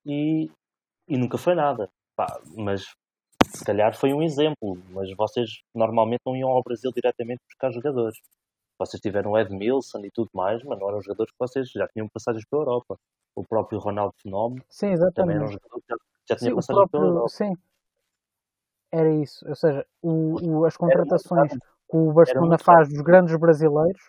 e, 0.06 0.50
e 1.08 1.18
nunca 1.18 1.38
foi 1.38 1.56
nada. 1.56 1.90
Pá, 2.16 2.40
mas 2.56 2.86
se 3.54 3.64
calhar 3.66 3.96
foi 3.96 4.14
um 4.14 4.22
exemplo, 4.24 4.78
mas 4.90 5.10
vocês 5.16 5.62
normalmente 5.74 6.22
não 6.25 6.36
iam 6.36 6.50
ao 6.50 6.64
Brasil 6.64 6.92
diretamente 6.94 7.42
buscar 7.48 7.72
jogadores. 7.72 8.18
Vocês 8.77 9.01
tiveram 9.01 9.32
o 9.32 9.38
Edmilson 9.38 10.00
e 10.00 10.12
tudo 10.12 10.29
mais, 10.34 10.63
mas 10.63 10.79
não 10.79 10.89
eram 10.89 11.01
jogadores 11.01 11.32
que 11.32 11.39
vocês 11.39 11.70
já 11.72 11.88
tinham 11.88 12.10
passagens 12.10 12.46
pela 12.46 12.63
Europa 12.63 12.98
o 13.36 13.44
próprio 13.44 13.79
Ronaldo 13.79 14.13
Fenómeno 14.22 14.63
sim, 14.70 14.91
exatamente. 14.91 15.15
também 15.15 15.36
era 15.36 15.46
um 15.46 15.51
jogador 15.51 15.82
que 15.82 15.88
já, 15.89 15.96
já 16.29 16.36
tinha 16.38 16.50
sim, 16.51 16.55
passagem 16.55 16.75
próprio, 16.75 17.01
pela 17.01 17.12
Europa. 17.12 17.29
Sim, 17.29 17.53
era 18.91 19.10
isso. 19.10 19.48
Ou 19.48 19.55
seja, 19.55 19.86
o, 20.01 20.60
o, 20.60 20.65
as 20.65 20.77
contratações 20.77 21.51
que 21.51 21.98
o 21.98 22.13
Barcelona 22.13 22.58
faz 22.58 22.88
dos 22.88 23.01
grandes 23.01 23.36
brasileiros, 23.38 24.01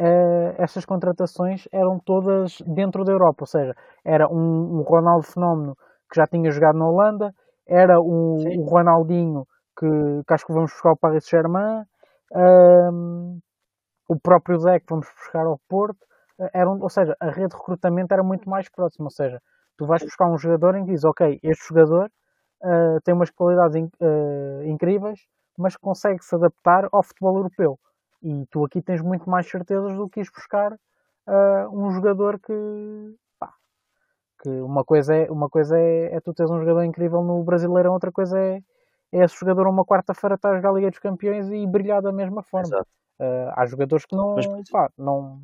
uh, 0.00 0.54
essas 0.58 0.84
contratações 0.84 1.66
eram 1.72 1.98
todas 1.98 2.60
dentro 2.66 3.04
da 3.04 3.12
Europa. 3.12 3.38
Ou 3.40 3.46
seja, 3.46 3.74
era 4.04 4.28
um, 4.28 4.78
um 4.78 4.82
Ronaldo 4.82 5.26
Fenómeno 5.26 5.76
que 6.10 6.16
já 6.16 6.26
tinha 6.26 6.50
jogado 6.50 6.78
na 6.78 6.88
Holanda, 6.88 7.34
era 7.66 8.00
um, 8.00 8.36
um 8.36 8.64
Ronaldinho 8.64 9.46
que, 9.78 9.86
que, 10.26 10.34
acho 10.34 10.46
que 10.46 10.52
vamos 10.52 10.70
buscar 10.70 10.92
o 10.92 10.96
Paris 10.96 11.24
Saint-Germain, 11.24 11.84
um, 12.34 13.38
o 14.08 14.18
próprio 14.18 14.58
Zé 14.58 14.80
que 14.80 14.86
vamos 14.88 15.06
buscar 15.18 15.46
ao 15.46 15.60
Porto 15.68 16.06
eram, 16.52 16.80
ou 16.80 16.90
seja, 16.90 17.16
a 17.20 17.30
rede 17.30 17.48
de 17.48 17.56
recrutamento 17.56 18.12
era 18.12 18.22
muito 18.22 18.48
mais 18.48 18.68
próxima, 18.68 19.06
ou 19.06 19.10
seja, 19.10 19.40
tu 19.76 19.86
vais 19.86 20.02
buscar 20.02 20.28
um 20.30 20.38
jogador 20.38 20.76
em 20.76 20.84
que 20.84 20.92
diz, 20.92 21.04
ok, 21.04 21.38
este 21.42 21.68
jogador 21.68 22.10
uh, 22.62 23.00
tem 23.04 23.14
umas 23.14 23.30
qualidades 23.30 23.76
in, 23.76 23.90
uh, 24.00 24.62
incríveis, 24.64 25.20
mas 25.56 25.76
consegue 25.76 26.22
se 26.24 26.34
adaptar 26.34 26.88
ao 26.92 27.02
futebol 27.02 27.36
europeu. 27.36 27.78
E 28.22 28.46
tu 28.50 28.64
aqui 28.64 28.82
tens 28.82 29.00
muito 29.00 29.28
mais 29.28 29.48
certezas 29.48 29.94
do 29.96 30.08
que 30.08 30.20
ires 30.20 30.30
buscar 30.30 30.72
uh, 30.72 31.68
um 31.72 31.90
jogador 31.90 32.38
que, 32.38 32.52
pá, 33.38 33.52
que 34.42 34.48
uma 34.60 34.84
coisa 34.84 35.14
é, 35.14 35.30
uma 35.30 35.48
coisa 35.48 35.78
é, 35.78 36.16
é 36.16 36.20
tu 36.20 36.34
teres 36.34 36.50
um 36.50 36.58
jogador 36.58 36.84
incrível 36.84 37.22
no 37.22 37.42
Brasileirão, 37.44 37.92
outra 37.92 38.12
coisa 38.12 38.38
é, 38.38 38.60
é 39.12 39.24
esse 39.24 39.38
jogador 39.38 39.66
uma 39.68 39.84
quarta-feira 39.84 40.34
estar 40.34 40.52
a 40.52 40.56
jogar 40.56 40.70
a 40.70 40.72
Liga 40.72 40.90
dos 40.90 40.98
Campeões 40.98 41.48
e 41.50 41.66
brilhar 41.66 42.02
da 42.02 42.12
mesma 42.12 42.42
forma. 42.42 42.80
Uh, 43.18 43.50
há 43.54 43.66
jogadores 43.66 44.04
que 44.04 44.14
não, 44.14 44.34
Mas, 44.34 44.46
pá, 44.70 44.90
não, 44.98 45.40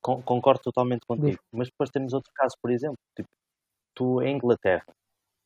concordo 0.00 0.60
totalmente 0.62 1.06
contigo. 1.06 1.38
Mas 1.52 1.68
depois 1.68 1.90
temos 1.90 2.12
outro 2.12 2.32
caso, 2.34 2.56
por 2.60 2.70
exemplo, 2.70 2.98
tipo, 3.14 3.28
tu 3.94 4.22
em 4.22 4.36
Inglaterra, 4.36 4.86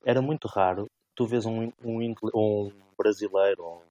era 0.04 0.22
muito 0.22 0.48
raro 0.48 0.86
tu 1.14 1.26
vês 1.26 1.46
um, 1.46 1.70
um, 1.82 2.14
um 2.34 2.72
brasileiro, 2.98 3.64
um, 3.64 3.82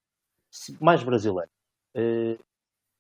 mais 0.80 1.04
brasileiro, 1.04 1.50
uh, 1.96 2.38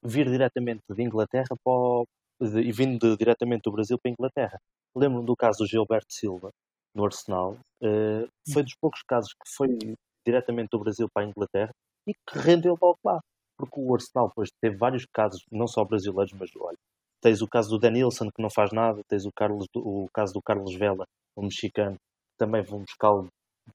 vir 0.01 0.29
diretamente 0.29 0.81
de 0.89 1.03
Inglaterra 1.03 1.55
para 1.63 1.73
o, 1.73 2.07
de, 2.39 2.61
e 2.61 2.71
vindo 2.71 3.17
diretamente 3.17 3.63
do 3.63 3.71
Brasil 3.71 3.97
para 4.01 4.09
a 4.09 4.13
Inglaterra. 4.13 4.59
Lembro-me 4.95 5.25
do 5.25 5.35
caso 5.35 5.59
do 5.59 5.67
Gilberto 5.67 6.13
Silva, 6.13 6.51
no 6.95 7.05
Arsenal. 7.05 7.57
Uh, 7.81 8.27
foi 8.51 8.63
dos 8.63 8.75
poucos 8.79 9.01
casos 9.03 9.33
que 9.33 9.55
foi 9.55 9.77
diretamente 10.25 10.69
do 10.71 10.79
Brasil 10.79 11.07
para 11.13 11.25
a 11.25 11.29
Inglaterra 11.29 11.71
e 12.07 12.13
que 12.13 12.39
rendeu 12.39 12.77
logo 12.81 12.99
lá. 13.03 13.19
Porque 13.57 13.79
o 13.79 13.93
Arsenal 13.93 14.29
depois 14.29 14.49
teve 14.61 14.75
vários 14.77 15.05
casos, 15.13 15.43
não 15.51 15.67
só 15.67 15.83
brasileiros, 15.85 16.33
mas 16.33 16.49
olha, 16.57 16.77
tens 17.21 17.41
o 17.41 17.47
caso 17.47 17.69
do 17.69 17.79
Danielson 17.79 18.29
que 18.29 18.41
não 18.41 18.49
faz 18.49 18.71
nada, 18.71 19.01
tens 19.07 19.25
o, 19.25 19.31
Carlos, 19.31 19.67
o 19.75 20.07
caso 20.13 20.33
do 20.33 20.41
Carlos 20.41 20.75
Vela, 20.75 21.05
o 21.35 21.43
mexicano, 21.43 21.95
que 21.95 22.37
também 22.37 22.61
vão 22.61 22.79
buscá-lo 22.79 23.27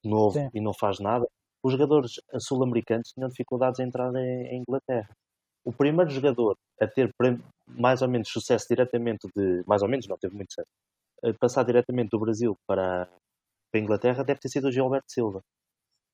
de 0.02 0.10
novo 0.10 0.38
Sim. 0.38 0.50
e 0.52 0.60
não 0.60 0.74
faz 0.74 0.98
nada. 0.98 1.26
Os 1.62 1.72
jogadores 1.72 2.12
sul-americanos 2.38 3.12
tinham 3.12 3.28
dificuldades 3.28 3.80
em 3.80 3.84
entrar 3.84 4.14
em, 4.14 4.56
em, 4.56 4.62
Inglaterra. 4.68 5.08
O 5.64 5.72
primeiro 5.72 6.10
jogador 6.10 6.56
a 6.80 6.86
ter 6.86 7.10
mais 7.66 8.00
ou 8.02 8.08
menos 8.08 8.28
sucesso 8.28 8.66
diretamente 8.68 9.26
de. 9.34 9.62
Mais 9.66 9.82
ou 9.82 9.88
menos, 9.88 10.06
não 10.06 10.16
teve 10.16 10.34
muito 10.34 10.52
sucesso. 10.52 10.70
Passar 11.38 11.64
diretamente 11.64 12.10
do 12.10 12.20
Brasil 12.20 12.56
para, 12.66 13.06
para 13.70 13.80
a 13.80 13.82
Inglaterra 13.82 14.24
deve 14.24 14.40
ter 14.40 14.48
sido 14.48 14.68
o 14.68 14.72
Gilberto 14.72 15.10
Silva. 15.10 15.40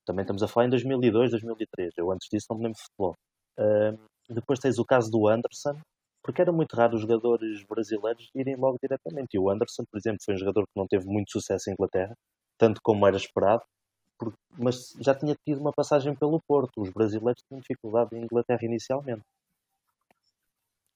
Também 0.07 0.23
estamos 0.23 0.43
a 0.43 0.49
falar 0.49 0.67
em 0.67 0.71
2002, 0.71 1.31
2003. 1.31 1.93
Eu 1.97 2.11
antes 2.11 2.29
disso 2.31 2.47
não 2.51 2.59
me 2.59 2.65
lembro 2.65 2.79
de 2.79 2.85
futebol. 2.85 3.15
Uh, 3.59 3.99
depois 4.33 4.59
tens 4.59 4.79
o 4.79 4.85
caso 4.85 5.11
do 5.11 5.29
Anderson, 5.29 5.79
porque 6.23 6.41
era 6.41 6.53
muito 6.53 6.75
raro 6.75 6.95
os 6.95 7.03
jogadores 7.03 7.63
brasileiros 7.65 8.31
irem 8.35 8.57
logo 8.57 8.79
diretamente. 8.83 9.35
E 9.35 9.39
o 9.39 9.51
Anderson, 9.51 9.85
por 9.91 9.99
exemplo, 9.99 10.19
foi 10.25 10.35
um 10.35 10.39
jogador 10.39 10.63
que 10.63 10.77
não 10.77 10.87
teve 10.87 11.07
muito 11.07 11.31
sucesso 11.31 11.69
em 11.69 11.73
Inglaterra, 11.73 12.15
tanto 12.59 12.81
como 12.83 13.07
era 13.07 13.17
esperado, 13.17 13.63
porque, 14.19 14.37
mas 14.59 14.95
já 15.01 15.15
tinha 15.15 15.35
tido 15.47 15.61
uma 15.61 15.73
passagem 15.73 16.15
pelo 16.15 16.41
Porto. 16.47 16.81
Os 16.81 16.91
brasileiros 16.91 17.43
tinham 17.47 17.61
dificuldade 17.61 18.17
em 18.17 18.25
Inglaterra 18.25 18.61
inicialmente. 18.63 19.23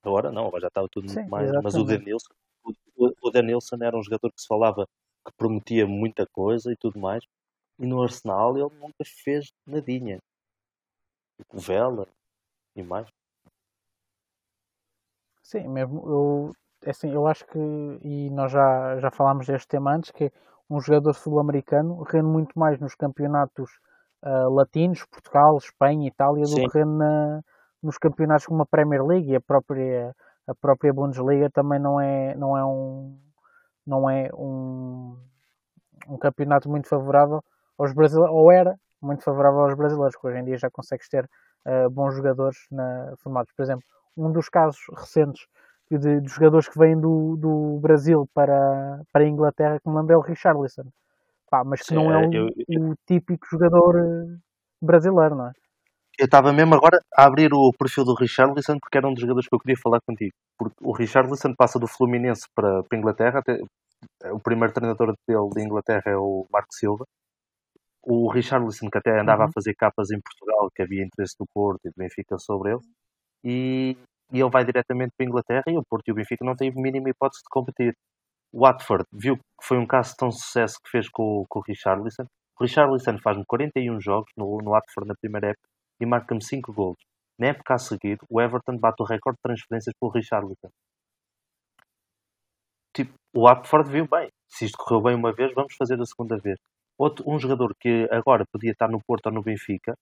Agora 0.02 0.30
não, 0.30 0.46
agora 0.46 0.62
já 0.62 0.68
estava 0.68 0.88
tudo 0.90 1.08
Sim, 1.08 1.16
muito 1.16 1.30
mais. 1.30 1.50
Mas 1.62 1.74
o 1.74 1.84
Denilson, 1.84 2.32
o, 2.64 3.12
o 3.22 3.30
Denilson 3.30 3.76
era 3.82 3.96
um 3.96 4.02
jogador 4.02 4.32
que 4.32 4.40
se 4.40 4.46
falava 4.46 4.86
que 5.26 5.32
prometia 5.36 5.86
muita 5.86 6.26
coisa 6.26 6.72
e 6.72 6.76
tudo 6.76 6.98
mais. 6.98 7.24
E 7.78 7.86
no 7.86 8.02
Arsenal 8.02 8.56
ele 8.56 8.74
nunca 8.80 9.04
fez 9.04 9.52
nadinha. 9.66 10.18
O 11.52 11.58
Vela 11.58 12.08
e 12.74 12.82
mais. 12.82 13.08
Sim, 15.42 15.68
mesmo 15.68 16.02
eu, 16.06 16.52
é 16.84 16.90
assim, 16.90 17.10
eu 17.10 17.26
acho 17.26 17.46
que, 17.46 17.58
e 18.02 18.30
nós 18.30 18.52
já, 18.52 18.98
já 18.98 19.10
falámos 19.10 19.46
deste 19.46 19.68
tema 19.68 19.94
antes, 19.94 20.10
que 20.10 20.30
um 20.68 20.80
jogador 20.80 21.14
sul-americano 21.14 22.02
rende 22.02 22.26
muito 22.26 22.58
mais 22.58 22.78
nos 22.78 22.94
campeonatos 22.94 23.70
uh, 24.22 24.50
latinos, 24.50 25.04
Portugal, 25.06 25.56
Espanha, 25.56 26.08
Itália, 26.08 26.44
Sim. 26.44 26.64
do 26.64 26.70
que 26.70 26.78
rende 26.78 26.98
na, 26.98 27.42
nos 27.82 27.96
campeonatos 27.96 28.46
como 28.46 28.62
a 28.62 28.66
Premier 28.66 29.04
League 29.04 29.30
e 29.30 29.36
a 29.36 29.40
própria, 29.40 30.14
a 30.48 30.54
própria 30.54 30.92
Bundesliga 30.92 31.50
também 31.50 31.78
não 31.78 32.00
é, 32.00 32.34
não 32.34 32.56
é 32.56 32.64
um 32.64 33.18
não 33.86 34.10
é 34.10 34.30
um, 34.34 35.16
um 36.08 36.18
campeonato 36.18 36.68
muito 36.68 36.88
favorável 36.88 37.42
aos 37.78 37.92
brasileiros, 37.92 38.34
ou 38.34 38.50
era 38.50 38.78
muito 39.00 39.22
favorável 39.22 39.60
aos 39.60 39.74
brasileiros, 39.74 40.16
que 40.16 40.26
hoje 40.26 40.38
em 40.38 40.44
dia 40.44 40.58
já 40.58 40.70
consegues 40.70 41.08
ter 41.08 41.24
uh, 41.66 41.88
bons 41.88 42.14
jogadores 42.14 42.58
na, 42.70 43.14
formados. 43.18 43.52
Por 43.56 43.62
exemplo, 43.62 43.84
um 44.16 44.30
dos 44.30 44.48
casos 44.48 44.80
recentes 44.94 45.46
de, 45.90 46.20
de 46.20 46.28
jogadores 46.28 46.68
que 46.68 46.78
vêm 46.78 47.00
do, 47.00 47.36
do 47.36 47.78
Brasil 47.80 48.28
para, 48.34 49.00
para 49.10 49.24
a 49.24 49.28
Inglaterra, 49.28 49.80
que 49.80 49.88
me 49.88 49.96
lembro 49.96 50.12
é 50.12 50.16
o 50.16 50.20
Richarlison. 50.20 50.84
Pá, 51.50 51.64
mas 51.64 51.80
que 51.80 51.94
não 51.94 52.12
é 52.12 52.26
o, 52.26 52.34
eu, 52.34 52.48
eu... 52.68 52.90
o, 52.90 52.96
típico 53.06 53.46
jogador 53.50 53.96
eh, 53.96 54.36
brasileiro, 54.82 55.34
não 55.34 55.46
é? 55.46 55.52
Eu 56.18 56.24
estava 56.24 56.52
mesmo 56.52 56.74
agora 56.74 57.00
a 57.16 57.26
abrir 57.26 57.50
o 57.54 57.70
perfil 57.78 58.04
do 58.04 58.12
Richarlison 58.12 58.76
porque 58.80 58.98
era 58.98 59.06
um 59.06 59.12
dos 59.12 59.20
jogadores 59.20 59.48
que 59.48 59.54
eu 59.54 59.60
queria 59.60 59.76
falar 59.80 60.00
contigo. 60.00 60.32
Porque 60.58 60.74
o 60.82 60.92
Richarlison 60.92 61.54
passa 61.56 61.78
do 61.78 61.86
Fluminense 61.86 62.42
para, 62.52 62.82
para 62.82 62.98
a 62.98 63.00
Inglaterra, 63.00 63.38
até, 63.38 63.60
o 64.32 64.40
primeiro 64.40 64.74
treinador 64.74 65.14
dele 65.28 65.48
de 65.54 65.62
Inglaterra 65.62 66.02
é 66.06 66.16
o 66.16 66.44
Marco 66.52 66.74
Silva. 66.74 67.04
O 68.02 68.28
Richarlison, 68.32 68.90
que 68.90 68.98
até 68.98 69.20
andava 69.20 69.44
uhum. 69.44 69.48
a 69.48 69.52
fazer 69.52 69.74
capas 69.76 70.10
em 70.10 70.20
Portugal, 70.20 70.68
que 70.74 70.82
havia 70.82 71.04
interesse 71.04 71.36
do 71.38 71.46
Porto 71.54 71.80
e 71.84 71.90
do 71.90 71.94
Benfica 71.96 72.36
sobre 72.38 72.72
ele, 72.72 72.80
e, 73.44 73.96
e 74.32 74.40
ele 74.40 74.50
vai 74.50 74.64
diretamente 74.64 75.12
para 75.16 75.24
a 75.24 75.28
Inglaterra 75.28 75.64
e 75.68 75.76
o 75.78 75.84
Porto 75.88 76.08
e 76.08 76.12
o 76.12 76.14
Benfica 76.16 76.44
não 76.44 76.56
têm 76.56 76.70
a 76.70 76.74
mínima 76.74 77.10
hipótese 77.10 77.42
de 77.44 77.48
competir. 77.48 77.94
O 78.52 78.62
Watford 78.62 79.04
viu 79.12 79.36
que 79.36 79.66
foi 79.66 79.78
um 79.78 79.86
caso 79.86 80.10
de 80.10 80.16
tão 80.16 80.32
sucesso 80.32 80.78
que 80.82 80.90
fez 80.90 81.08
com, 81.08 81.44
com 81.48 81.60
o 81.60 81.62
Richarlison. 81.62 82.24
O 82.58 82.64
Richarlison 82.64 83.18
faz-me 83.22 83.44
41 83.46 84.00
jogos 84.00 84.32
no, 84.36 84.58
no 84.58 84.70
Watford 84.70 85.06
na 85.06 85.14
primeira 85.20 85.50
época 85.50 85.68
e 86.00 86.06
marca-me 86.06 86.42
5 86.42 86.72
gols. 86.72 86.98
Na 87.38 87.48
época 87.48 87.74
a 87.74 87.78
seguir, 87.78 88.18
o 88.28 88.40
Everton 88.40 88.76
bate 88.78 89.02
o 89.02 89.06
recorde 89.06 89.36
de 89.36 89.42
transferências 89.42 89.94
pelo 90.00 90.12
Richarlison. 90.12 90.70
Tipo, 92.94 93.14
o 93.34 93.44
Watford 93.44 93.90
viu 93.90 94.08
bem. 94.08 94.28
Se 94.48 94.64
isto 94.64 94.78
correu 94.78 95.02
bem 95.02 95.14
uma 95.14 95.32
vez, 95.32 95.52
vamos 95.54 95.74
fazer 95.76 96.00
a 96.00 96.06
segunda 96.06 96.36
vez. 96.38 96.58
Outro, 96.98 97.24
um 97.30 97.38
jogador 97.38 97.72
que 97.78 98.08
agora 98.10 98.44
podia 98.52 98.72
estar 98.72 98.88
no 98.88 99.00
Porto 99.06 99.26
ou 99.26 99.32
no 99.32 99.42
Benfica 99.42 99.94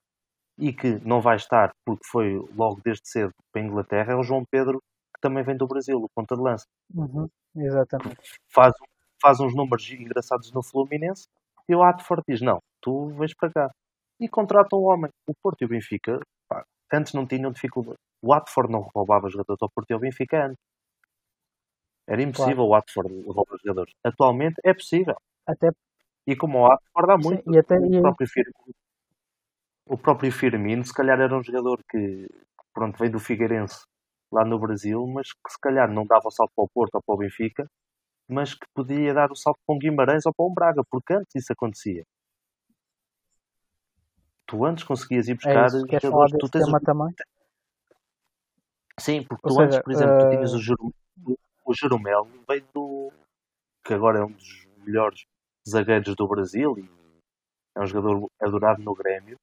e 0.58 0.72
que 0.72 0.98
não 1.06 1.20
vai 1.20 1.36
estar 1.36 1.70
porque 1.84 2.06
foi 2.06 2.36
logo 2.54 2.80
desde 2.82 3.06
cedo 3.06 3.32
para 3.52 3.60
a 3.60 3.64
Inglaterra 3.64 4.12
é 4.12 4.16
o 4.16 4.22
João 4.22 4.44
Pedro, 4.50 4.80
que 5.14 5.20
também 5.20 5.44
vem 5.44 5.56
do 5.56 5.66
Brasil, 5.66 5.98
o 5.98 6.08
ponta 6.14 6.34
de 6.34 6.42
lança. 6.42 6.64
Uhum, 6.94 7.28
exatamente. 7.54 8.16
Faz, 8.50 8.72
faz 9.20 9.40
uns 9.40 9.54
números 9.54 9.90
engraçados 9.90 10.50
no 10.52 10.62
Fluminense 10.62 11.26
e 11.68 11.74
o 11.74 11.82
Atford 11.82 12.22
diz: 12.26 12.40
Não, 12.40 12.60
tu 12.80 13.08
vens 13.10 13.34
para 13.34 13.52
cá. 13.52 13.70
E 14.20 14.28
contrata 14.28 14.76
um 14.76 14.84
homem. 14.84 15.10
O 15.26 15.34
Porto 15.34 15.62
e 15.62 15.64
o 15.64 15.68
Benfica, 15.68 16.20
pá, 16.48 16.64
antes 16.92 17.12
não 17.12 17.26
tinham 17.26 17.52
dificuldade. 17.52 17.98
O 18.22 18.32
Atford 18.32 18.72
não 18.72 18.88
roubava 18.94 19.28
jogadores 19.28 19.62
ao 19.62 19.70
Porto 19.70 19.90
e 19.90 19.94
ao 19.94 20.00
Benfica 20.00 20.46
antes. 20.46 20.62
Era 22.08 22.22
impossível 22.22 22.66
claro. 22.66 22.70
o 22.70 22.74
Atford 22.74 23.22
roubar 23.26 23.58
jogadores. 23.58 23.94
Atualmente 24.04 24.60
é 24.64 24.72
possível. 24.72 25.16
Até... 25.46 25.70
E 26.26 26.34
como 26.34 26.60
o 26.60 26.66
Atford 26.66 27.12
há 27.12 27.18
muito, 27.18 27.44
Sim, 27.44 27.56
e 27.56 27.58
até, 27.58 27.76
o 27.76 28.00
próprio 28.00 28.28
Firmino 28.28 28.74
o 29.88 29.96
próprio 29.96 30.32
Firmino, 30.32 30.84
se 30.84 30.92
calhar 30.92 31.20
era 31.20 31.36
um 31.36 31.42
jogador 31.42 31.80
que, 31.88 32.26
pronto, 32.74 32.98
veio 32.98 33.12
do 33.12 33.20
Figueirense 33.20 33.86
lá 34.32 34.44
no 34.44 34.58
Brasil, 34.58 35.06
mas 35.06 35.32
que 35.32 35.50
se 35.52 35.60
calhar 35.60 35.88
não 35.90 36.04
dava 36.04 36.26
o 36.26 36.30
salto 36.30 36.52
para 36.54 36.64
o 36.64 36.68
Porto 36.68 36.96
ou 36.96 37.02
para 37.02 37.14
o 37.14 37.18
Benfica, 37.18 37.66
mas 38.28 38.54
que 38.54 38.66
podia 38.74 39.14
dar 39.14 39.30
o 39.30 39.36
salto 39.36 39.58
para 39.64 39.76
um 39.76 39.78
Guimarães 39.78 40.26
ou 40.26 40.34
para 40.34 40.46
um 40.46 40.52
Braga, 40.52 40.82
porque 40.90 41.14
antes 41.14 41.36
isso 41.36 41.52
acontecia. 41.52 42.04
Tu 44.46 44.64
antes 44.64 44.84
conseguias 44.84 45.28
ir 45.28 45.34
buscar 45.34 45.64
é 45.64 45.66
isso, 45.66 45.78
jogadores. 45.78 46.36
Tu 46.38 46.48
tens 46.48 46.64
tema 46.64 46.78
o... 46.78 46.80
também? 46.80 47.14
Sim, 48.98 49.24
porque 49.24 49.48
ou 49.48 49.52
tu 49.52 49.54
seja, 49.54 49.66
antes, 49.66 49.78
por 49.80 49.92
exemplo, 49.92 50.14
uh... 50.14 50.18
tu 50.18 50.30
tinhas 50.30 50.54
o, 50.54 50.60
Jerome, 50.60 50.94
o 51.64 51.74
Jeromel, 51.74 52.28
veio 52.48 52.64
do. 52.72 53.12
que 53.84 53.92
agora 53.92 54.20
é 54.20 54.24
um 54.24 54.32
dos 54.32 54.66
melhores 54.78 55.26
zagueiros 55.68 56.14
do 56.14 56.28
Brasil 56.28 56.78
e 56.78 56.88
é 57.76 57.80
um 57.80 57.86
jogador 57.86 58.30
adorado 58.40 58.82
no 58.82 58.94
Grêmio 58.94 59.36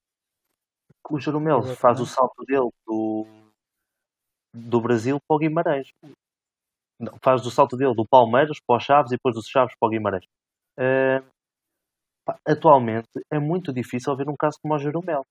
o 1.10 1.20
Jeromel 1.20 1.62
faz 1.76 2.00
o 2.00 2.06
salto 2.06 2.44
dele 2.46 2.70
do, 2.86 3.26
do 4.54 4.80
Brasil 4.80 5.18
para 5.26 5.36
o 5.36 5.38
Guimarães. 5.38 5.92
Não, 6.98 7.12
faz 7.22 7.44
o 7.44 7.50
salto 7.50 7.76
dele 7.76 7.94
do 7.94 8.06
Palmeiras 8.06 8.58
para 8.66 8.76
o 8.76 8.80
Chaves 8.80 9.12
e 9.12 9.16
depois 9.16 9.34
do 9.34 9.42
Chaves 9.42 9.74
para 9.78 9.86
o 9.86 9.90
Guimarães. 9.90 10.24
Uh, 10.78 11.24
pá, 12.24 12.38
atualmente 12.46 13.08
é 13.30 13.38
muito 13.38 13.72
difícil 13.72 14.16
ver 14.16 14.28
um 14.28 14.36
caso 14.36 14.58
como 14.60 14.74
o 14.74 14.78
Jeromel. 14.78 15.26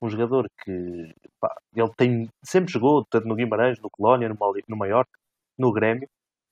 Um 0.00 0.08
jogador 0.08 0.50
que 0.64 1.14
pá, 1.40 1.54
ele 1.74 1.90
tem, 1.96 2.28
sempre 2.42 2.72
jogou, 2.72 3.04
tanto 3.04 3.26
no 3.28 3.36
Guimarães, 3.36 3.78
no 3.80 3.90
Colónia, 3.90 4.28
no, 4.28 4.36
no 4.68 4.76
Mallorca, 4.76 5.18
no 5.58 5.72
Grêmio. 5.72 6.08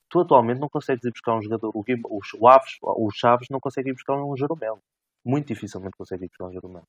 Tu 0.09 0.21
atualmente 0.21 0.61
não 0.61 0.69
consegues 0.69 1.05
ir 1.05 1.13
buscar 1.13 1.35
um 1.37 1.43
jogador, 1.43 1.71
o, 1.75 1.83
Guim, 1.83 2.01
o, 2.05 2.21
o, 2.39 2.49
Aves, 2.49 2.79
o 2.83 3.11
Chaves 3.13 3.49
não 3.51 3.61
consegue 3.61 3.91
ir 3.91 3.95
buscar 3.95 4.15
um 4.17 4.37
Jeromel. 4.37 4.79
Muito 5.25 5.49
dificilmente 5.49 5.97
consegue 5.97 6.25
ir 6.25 6.29
buscar 6.29 6.47
um 6.47 6.53
Jeromel. 6.53 6.85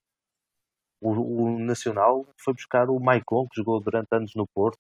O, 1.02 1.12
o, 1.46 1.60
Nacional 1.60 2.26
foi 2.38 2.54
buscar 2.54 2.90
o 2.90 3.00
Maicon, 3.00 3.48
que 3.48 3.58
jogou 3.58 3.80
durante 3.80 4.08
anos 4.12 4.34
no 4.36 4.48
Porto. 4.48 4.80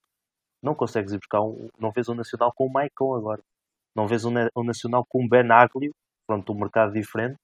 Não 0.61 0.75
consegues 0.75 1.11
ir 1.13 1.17
buscar 1.17 1.41
um. 1.41 1.69
Não 1.79 1.91
vês 1.91 2.07
o 2.07 2.15
Nacional 2.15 2.53
com 2.53 2.67
o 2.67 2.71
Maicon 2.71 3.15
agora. 3.15 3.41
Não 3.95 4.07
vês 4.07 4.23
um, 4.25 4.31
um 4.55 4.63
Nacional 4.63 5.05
com 5.09 5.25
o 5.25 5.27
Benaglio. 5.27 5.93
Pronto, 6.27 6.53
um 6.53 6.59
mercado 6.59 6.93
diferente. 6.93 7.37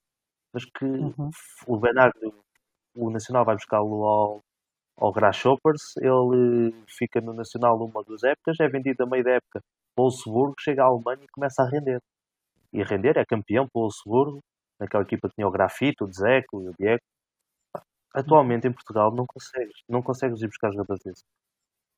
Mas 0.57 0.65
que 0.65 0.85
uhum. 0.85 1.29
o 1.67 1.77
Benaglio, 1.77 2.33
o 2.95 3.11
Nacional 3.11 3.45
vai 3.45 3.53
buscá-lo 3.55 4.03
ao, 4.03 4.41
ao 4.97 5.13
Grasshoppers. 5.13 5.95
Ele 5.97 6.73
fica 6.87 7.21
no 7.21 7.31
Nacional 7.31 7.77
numa 7.77 8.03
das 8.03 8.23
épocas. 8.23 8.59
É 8.59 8.67
vendido 8.67 9.03
a 9.03 9.05
meio 9.05 9.23
da 9.23 9.33
época. 9.33 9.61
Wolfsburgo 9.95 10.55
chega 10.59 10.83
à 10.83 10.87
Alemanha 10.87 11.23
e 11.23 11.27
começa 11.27 11.61
a 11.61 11.69
render. 11.69 12.01
e 12.73 12.81
render, 12.81 13.17
é 13.17 13.25
campeão 13.25 13.67
pelo 13.67 13.83
Wolfsburgo, 13.83 14.39
naquela 14.79 15.03
equipa 15.03 15.29
que 15.29 15.35
tinha 15.35 15.47
o 15.47 15.51
Grafito, 15.51 16.05
o 16.05 16.11
Zeco 16.11 16.63
e 16.63 16.69
o 16.69 16.73
Diego. 16.79 17.03
Atualmente 18.15 18.67
em 18.67 18.73
Portugal 18.73 19.13
não 19.13 19.27
consegues, 19.27 19.83
não 19.87 20.01
consegues 20.01 20.41
ir 20.41 20.47
buscar 20.47 20.71
jogadores 20.71 21.03
desses. 21.03 21.23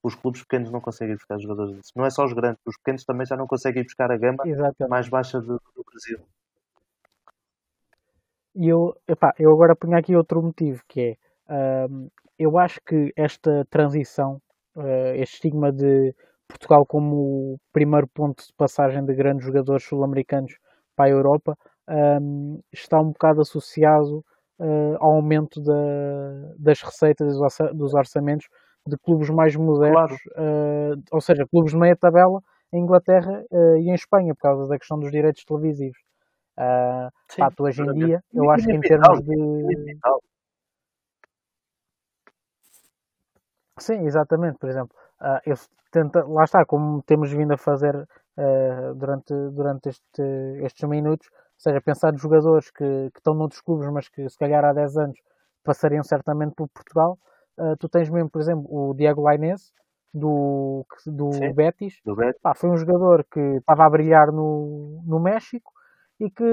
Os 0.04 0.16
clubes 0.16 0.42
pequenos 0.42 0.70
não 0.70 0.82
conseguem 0.82 1.14
ir 1.14 1.18
buscar 1.18 1.40
jogadores 1.40 1.76
desses. 1.76 1.92
Não 1.96 2.06
é 2.06 2.10
só 2.10 2.26
os 2.26 2.34
grandes, 2.34 2.62
os 2.66 2.76
pequenos 2.78 3.06
também 3.06 3.26
já 3.26 3.38
não 3.38 3.48
conseguem 3.48 3.84
ir 3.84 3.86
buscar 3.86 4.12
a 4.12 4.18
gama 4.18 4.44
Exatamente. 4.46 4.90
mais 4.90 5.08
baixa 5.08 5.40
do, 5.40 5.62
do 5.76 5.84
Brasil. 5.86 6.20
E 8.56 8.68
eu, 8.68 8.96
epá, 9.08 9.34
eu 9.40 9.52
agora 9.52 9.76
ponho 9.76 9.98
aqui 9.98 10.16
outro 10.16 10.42
motivo, 10.42 10.82
que 10.88 11.18
é, 11.50 11.88
hum, 11.90 12.10
eu 12.38 12.58
acho 12.58 12.80
que 12.86 13.12
esta 13.16 13.66
transição, 13.70 14.42
uh, 14.76 15.14
este 15.16 15.36
estigma 15.36 15.72
de 15.72 16.14
Portugal 16.48 16.86
como 16.86 17.54
o 17.54 17.58
primeiro 17.72 18.08
ponto 18.08 18.44
de 18.44 18.54
passagem 18.58 19.06
de 19.06 19.14
grandes 19.14 19.46
jogadores 19.46 19.84
sul-americanos 19.84 20.58
para 20.96 21.06
a 21.06 21.10
Europa, 21.10 21.56
um, 22.22 22.60
está 22.74 23.00
um 23.00 23.12
bocado 23.12 23.42
associado 23.42 24.24
uh, 24.60 24.96
ao 25.00 25.14
aumento 25.16 25.62
da, 25.62 26.54
das 26.58 26.82
receitas 26.82 27.36
dos 27.74 27.94
orçamentos 27.94 28.48
de 28.88 28.98
clubes 28.98 29.30
mais 29.30 29.56
modernos, 29.56 30.18
claro. 30.34 30.96
uh, 30.96 31.04
ou 31.12 31.22
seja, 31.22 31.46
clubes 31.48 31.72
de 31.72 31.78
meia 31.78 31.96
tabela 31.96 32.42
em 32.74 32.82
Inglaterra 32.82 33.44
uh, 33.52 33.78
e 33.78 33.90
em 33.90 33.94
Espanha, 33.94 34.34
por 34.34 34.42
causa 34.42 34.68
da 34.68 34.78
questão 34.78 35.00
dos 35.00 35.12
direitos 35.12 35.44
televisivos. 35.46 35.98
Uh, 36.60 37.10
Sim, 37.30 37.40
pá, 37.40 37.50
hoje 37.58 37.82
em 37.82 37.94
dia, 37.94 38.24
eu 38.34 38.52
acho 38.52 38.66
que 38.66 38.74
em 38.74 38.82
termos 38.82 39.22
de. 39.22 39.98
Sim, 43.80 44.06
exatamente. 44.06 44.58
Por 44.60 44.70
exemplo, 44.70 44.94
uh, 45.22 45.40
eu 45.46 45.56
tenta, 45.90 46.26
lá 46.26 46.44
está, 46.44 46.66
como 46.66 47.02
temos 47.04 47.32
vindo 47.32 47.54
a 47.54 47.58
fazer 47.58 47.96
uh, 47.96 48.94
durante, 48.94 49.34
durante 49.52 49.88
este, 49.88 50.22
estes 50.62 50.90
minutos, 50.90 51.30
ou 51.32 51.60
seja, 51.60 51.80
pensar 51.80 52.12
nos 52.12 52.22
jogadores 52.22 52.70
que, 52.72 53.10
que 53.12 53.20
estão 53.20 53.34
noutros 53.34 53.62
clubes, 53.62 53.90
mas 53.90 54.10
que 54.10 54.28
se 54.30 54.38
calhar 54.38 54.66
há 54.66 54.74
10 54.74 54.98
anos 54.98 55.20
passariam 55.64 56.04
certamente 56.04 56.56
por 56.56 56.68
Portugal. 56.68 57.18
Uh, 57.58 57.78
tu 57.78 57.88
tens 57.88 58.10
mesmo, 58.10 58.30
por 58.30 58.42
exemplo, 58.42 58.66
o 58.70 58.94
Diego 58.94 59.22
Lainez, 59.22 59.72
do, 60.14 60.86
do 61.06 61.30
Betis. 61.54 62.02
Do 62.04 62.18
Betis. 62.18 62.42
Pá, 62.42 62.54
foi 62.54 62.70
um 62.70 62.76
jogador 62.76 63.26
que 63.32 63.40
estava 63.40 63.86
a 63.86 63.90
brilhar 63.90 64.30
no, 64.34 65.02
no 65.06 65.22
México 65.22 65.72
e 66.20 66.30
que 66.30 66.44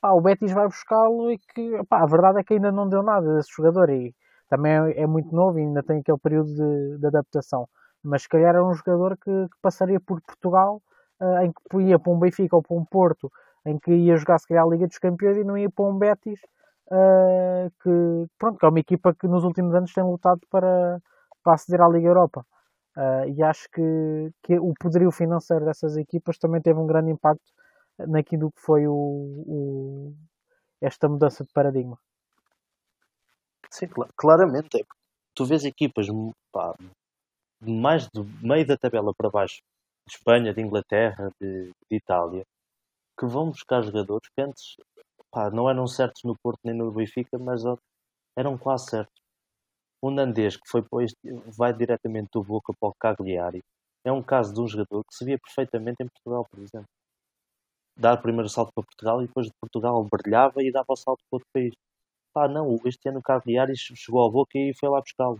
pá, 0.00 0.12
o 0.12 0.20
Betis 0.20 0.52
vai 0.52 0.66
buscá-lo 0.66 1.30
e 1.32 1.38
que 1.38 1.84
pá, 1.88 2.02
a 2.02 2.06
verdade 2.06 2.40
é 2.40 2.44
que 2.44 2.54
ainda 2.54 2.70
não 2.70 2.88
deu 2.88 3.02
nada 3.02 3.36
desse 3.36 3.50
jogador 3.56 3.90
e 3.90 4.14
também 4.48 4.72
é, 4.72 5.02
é 5.02 5.06
muito 5.06 5.34
novo 5.34 5.58
e 5.58 5.62
ainda 5.62 5.82
tem 5.82 6.00
aquele 6.00 6.18
período 6.18 6.54
de, 6.54 6.98
de 6.98 7.06
adaptação. 7.06 7.68
Mas 8.02 8.22
se 8.22 8.28
calhar 8.28 8.50
era 8.50 8.64
um 8.64 8.72
jogador 8.74 9.16
que, 9.16 9.30
que 9.30 9.56
passaria 9.60 10.00
por 10.00 10.20
Portugal, 10.22 10.80
uh, 11.20 11.38
em 11.42 11.52
que 11.52 11.82
ia 11.82 11.98
para 11.98 12.12
um 12.12 12.18
Benfica 12.18 12.56
ou 12.56 12.62
para 12.62 12.76
um 12.76 12.84
Porto, 12.84 13.30
em 13.64 13.78
que 13.78 13.92
ia 13.92 14.16
jogar 14.16 14.38
se 14.38 14.46
calhar 14.46 14.64
a 14.64 14.68
Liga 14.68 14.86
dos 14.86 14.98
Campeões 14.98 15.36
e 15.36 15.44
não 15.44 15.56
ia 15.56 15.70
para 15.70 15.84
um 15.84 15.98
Betis, 15.98 16.40
uh, 16.88 17.70
que, 17.82 18.26
pronto, 18.38 18.58
que 18.58 18.66
é 18.66 18.68
uma 18.68 18.80
equipa 18.80 19.14
que 19.14 19.26
nos 19.26 19.44
últimos 19.44 19.74
anos 19.74 19.92
tem 19.92 20.04
lutado 20.04 20.40
para, 20.50 21.00
para 21.42 21.54
aceder 21.54 21.80
à 21.80 21.88
Liga 21.88 22.08
Europa. 22.08 22.44
Uh, 22.96 23.26
e 23.34 23.42
acho 23.42 23.68
que, 23.70 24.30
que 24.42 24.58
o 24.58 24.74
poderio 24.78 25.10
financeiro 25.10 25.64
dessas 25.64 25.96
equipas 25.96 26.36
também 26.38 26.60
teve 26.60 26.78
um 26.78 26.86
grande 26.86 27.10
impacto 27.10 27.52
naquilo 27.98 28.50
que 28.52 28.60
foi 28.60 28.86
o, 28.86 28.92
o 28.94 30.14
esta 30.80 31.08
mudança 31.08 31.44
de 31.44 31.52
paradigma. 31.52 31.98
Sim, 33.70 33.88
claramente. 34.16 34.80
É 34.80 34.84
tu 35.34 35.44
vês 35.44 35.64
equipas 35.64 36.06
pá, 36.52 36.74
mais 37.60 38.08
do 38.10 38.24
meio 38.42 38.66
da 38.66 38.76
tabela 38.76 39.14
para 39.14 39.30
baixo, 39.30 39.62
de 40.06 40.14
Espanha, 40.14 40.52
de 40.52 40.60
Inglaterra, 40.60 41.30
de, 41.40 41.66
de 41.90 41.96
Itália, 41.96 42.44
que 43.18 43.26
vão 43.26 43.50
buscar 43.50 43.82
jogadores 43.82 44.28
que 44.34 44.42
antes 44.42 44.76
pá, 45.30 45.50
não 45.50 45.70
eram 45.70 45.86
certos 45.86 46.22
no 46.24 46.36
Porto 46.42 46.60
nem 46.64 46.74
no 46.74 46.92
Benfica, 46.92 47.38
mas 47.38 47.62
eram 48.36 48.58
quase 48.58 48.90
certos. 48.90 49.22
O 50.02 50.10
Nandês, 50.10 50.56
que 50.56 50.68
foi 50.68 50.84
este, 51.04 51.16
vai 51.56 51.72
diretamente 51.72 52.30
do 52.32 52.42
Boca 52.42 52.72
para 52.78 52.88
o 52.88 52.94
Cagliari, 52.94 53.62
é 54.04 54.10
um 54.12 54.22
caso 54.22 54.52
de 54.52 54.60
um 54.60 54.66
jogador 54.66 55.04
que 55.04 55.14
se 55.14 55.24
via 55.24 55.38
perfeitamente 55.38 56.02
em 56.02 56.08
Portugal, 56.08 56.44
por 56.50 56.58
exemplo. 56.58 56.88
Dar 58.02 58.14
o 58.14 58.22
primeiro 58.22 58.48
salto 58.48 58.72
para 58.74 58.84
Portugal 58.84 59.22
e 59.22 59.28
depois 59.28 59.46
de 59.46 59.52
Portugal 59.60 60.04
brilhava 60.10 60.60
e 60.60 60.72
dava 60.72 60.86
o 60.88 60.96
salto 60.96 61.22
para 61.30 61.36
outro 61.36 61.48
país. 61.54 61.72
Pá, 62.34 62.48
não, 62.48 62.76
este 62.84 63.08
ano 63.08 63.20
o 63.20 63.22
Cagliari 63.22 63.76
chegou 63.76 64.22
ao 64.22 64.30
Boca 64.30 64.58
e 64.58 64.74
foi 64.74 64.88
lá 64.88 65.00
buscá-lo. 65.00 65.38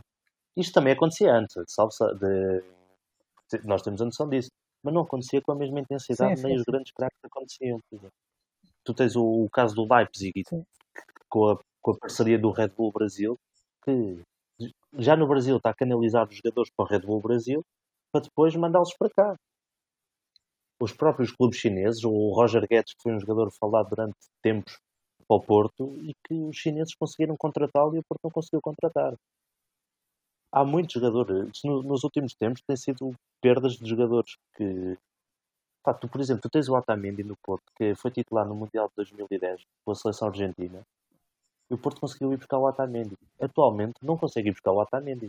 Isto 0.56 0.74
também 0.74 0.92
acontecia 0.92 1.34
antes, 1.34 1.56
salve 1.66 1.94
de, 2.20 2.62
nós 3.64 3.82
temos 3.82 4.00
a 4.00 4.04
noção 4.04 4.28
disso, 4.28 4.50
mas 4.82 4.94
não 4.94 5.02
acontecia 5.02 5.40
com 5.42 5.52
a 5.52 5.56
mesma 5.56 5.80
intensidade, 5.80 6.36
sim, 6.36 6.46
nem 6.46 6.52
sim, 6.52 6.60
os 6.60 6.64
sim. 6.64 6.70
grandes 6.70 6.92
craques 6.92 7.18
aconteciam. 7.24 7.80
Tu 8.84 8.94
tens 8.94 9.16
o, 9.16 9.44
o, 9.44 9.50
caso 9.50 9.74
do 9.74 9.92
Leipzig 9.92 10.44
com 11.28 11.50
a, 11.50 11.58
com 11.80 11.90
a 11.92 11.98
parceria 11.98 12.38
do 12.38 12.50
Red 12.50 12.68
Bull 12.68 12.92
Brasil, 12.92 13.36
que 13.84 14.22
já 14.98 15.16
no 15.16 15.26
Brasil 15.26 15.56
está 15.56 15.70
a 15.70 15.74
canalizar 15.74 16.28
os 16.28 16.36
jogadores 16.36 16.70
para 16.76 16.84
o 16.84 16.88
Red 16.88 17.00
Bull 17.00 17.20
Brasil 17.20 17.64
para 18.12 18.22
depois 18.22 18.54
mandá-los 18.54 18.94
para 18.94 19.10
cá. 19.10 19.36
Os 20.82 20.92
próprios 20.92 21.30
clubes 21.30 21.58
chineses, 21.58 22.02
o 22.04 22.32
Roger 22.32 22.66
Guedes, 22.68 22.94
que 22.94 23.02
foi 23.02 23.14
um 23.14 23.20
jogador 23.20 23.50
falado 23.52 23.88
durante 23.88 24.16
tempos 24.42 24.78
para 25.28 25.36
o 25.36 25.40
Porto, 25.40 25.94
e 25.98 26.14
que 26.26 26.34
os 26.34 26.56
chineses 26.56 26.94
conseguiram 26.94 27.36
contratá-lo 27.36 27.94
e 27.94 28.00
o 28.00 28.04
Porto 28.04 28.20
não 28.24 28.30
conseguiu 28.30 28.60
contratar 28.60 29.14
há 30.52 30.64
muitos 30.64 30.92
jogadores. 30.92 31.50
nos 31.64 32.04
últimos 32.04 32.34
tempos 32.34 32.62
tem 32.62 32.76
sido 32.76 33.14
perdas 33.40 33.72
de 33.78 33.88
jogadores 33.88 34.36
que. 34.54 34.98
Pá, 35.82 35.92
tu, 35.94 36.08
por 36.08 36.20
exemplo, 36.20 36.42
tu 36.42 36.50
tens 36.50 36.68
o 36.68 36.76
Otamendi 36.76 37.24
no 37.24 37.36
Porto, 37.42 37.64
que 37.76 37.94
foi 37.96 38.10
titular 38.12 38.46
no 38.46 38.54
Mundial 38.54 38.88
de 38.88 38.94
2010 38.96 39.64
com 39.84 39.90
a 39.90 39.94
seleção 39.96 40.28
argentina. 40.28 40.86
E 41.68 41.74
o 41.74 41.78
Porto 41.78 42.00
conseguiu 42.00 42.32
ir 42.32 42.36
buscar 42.36 42.58
o 42.58 42.68
Otamendi. 42.68 43.16
Atualmente 43.40 43.94
não 44.02 44.16
consegue 44.16 44.50
ir 44.50 44.52
buscar 44.52 44.72
o 44.72 44.80
Otamendi. 44.80 45.28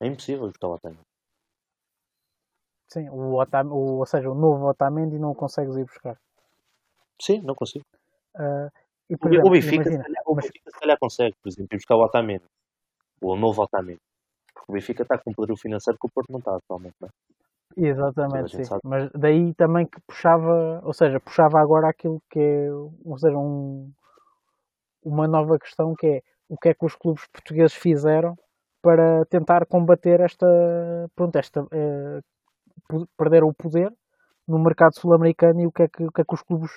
É 0.00 0.06
impossível 0.06 0.46
ir 0.46 0.50
buscar 0.50 0.68
o 0.68 0.74
Otamendi. 0.74 1.07
Sim, 2.88 3.08
o, 3.10 3.34
ou 3.98 4.06
seja, 4.06 4.30
o 4.30 4.34
novo 4.34 4.66
Otamendi 4.68 5.18
não 5.18 5.34
consegues 5.34 5.76
ir 5.76 5.84
buscar. 5.84 6.18
Sim, 7.20 7.42
não 7.42 7.54
consigo. 7.54 7.84
Uh, 8.34 8.70
e, 9.10 9.14
o, 9.14 9.28
exemplo, 9.28 9.46
o, 9.46 9.50
Benfica, 9.50 9.74
imagina, 9.74 10.04
calhar, 10.04 10.22
o 10.26 10.34
Benfica 10.34 10.70
se 10.70 10.78
calhar 10.78 10.98
consegue, 10.98 11.36
por 11.42 11.48
exemplo, 11.48 11.68
ir 11.72 11.76
buscar 11.76 11.96
o 11.96 12.02
Otamendi 12.02 12.44
o 13.20 13.36
novo 13.36 13.62
Otamendi. 13.62 14.00
Porque 14.54 14.72
o 14.72 14.74
Benfica 14.74 15.02
está 15.02 15.18
com 15.18 15.30
um 15.30 15.34
poder 15.34 15.56
financeiro 15.56 15.98
que 15.98 16.06
o 16.06 16.10
Porto 16.10 16.30
não 16.30 16.38
está 16.38 16.56
atualmente, 16.56 16.94
não 17.00 17.08
é? 17.08 17.12
Exatamente, 17.76 18.64
sim. 18.64 18.78
Mas 18.82 19.10
daí 19.12 19.54
também 19.54 19.86
que 19.86 20.00
puxava, 20.00 20.80
ou 20.82 20.92
seja, 20.92 21.20
puxava 21.20 21.60
agora 21.60 21.88
aquilo 21.88 22.20
que 22.30 22.40
é, 22.40 22.72
ou 22.72 23.18
seja, 23.18 23.36
um, 23.36 23.92
uma 25.04 25.28
nova 25.28 25.58
questão 25.58 25.94
que 25.94 26.06
é 26.06 26.22
o 26.48 26.56
que 26.56 26.70
é 26.70 26.74
que 26.74 26.84
os 26.84 26.96
clubes 26.96 27.26
portugueses 27.28 27.74
fizeram 27.74 28.36
para 28.80 29.24
tentar 29.26 29.66
combater 29.66 30.20
esta, 30.20 30.46
pronto, 31.14 31.36
esta, 31.36 31.66
eh, 31.70 32.20
perder 33.16 33.44
o 33.44 33.52
poder 33.52 33.92
no 34.46 34.58
mercado 34.58 34.98
sul-americano 34.98 35.60
e 35.60 35.66
o 35.66 35.72
que, 35.72 35.82
é 35.82 35.88
que, 35.88 36.04
o 36.04 36.12
que 36.12 36.22
é 36.22 36.24
que 36.24 36.34
os 36.34 36.42
clubes 36.42 36.70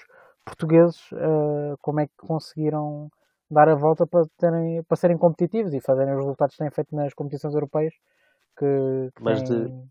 portugueses, 0.44 1.00
eh, 1.14 1.76
como 1.82 2.02
é 2.02 2.08
que 2.08 2.14
conseguiram 2.18 3.10
dar 3.50 3.70
a 3.70 3.76
volta 3.76 4.06
para, 4.06 4.26
terem, 4.38 4.84
para 4.84 4.98
serem 4.98 5.18
competitivos 5.18 5.74
e 5.74 5.82
fazerem 5.82 6.14
os 6.14 6.20
resultados 6.20 6.56
que 6.56 6.64
têm 6.64 6.72
feito 6.72 6.96
nas 6.96 7.14
competições 7.14 7.54
europeias 7.54 7.94
que, 8.58 9.10
que, 9.16 9.24
têm, 9.24 9.44
de... 9.44 9.88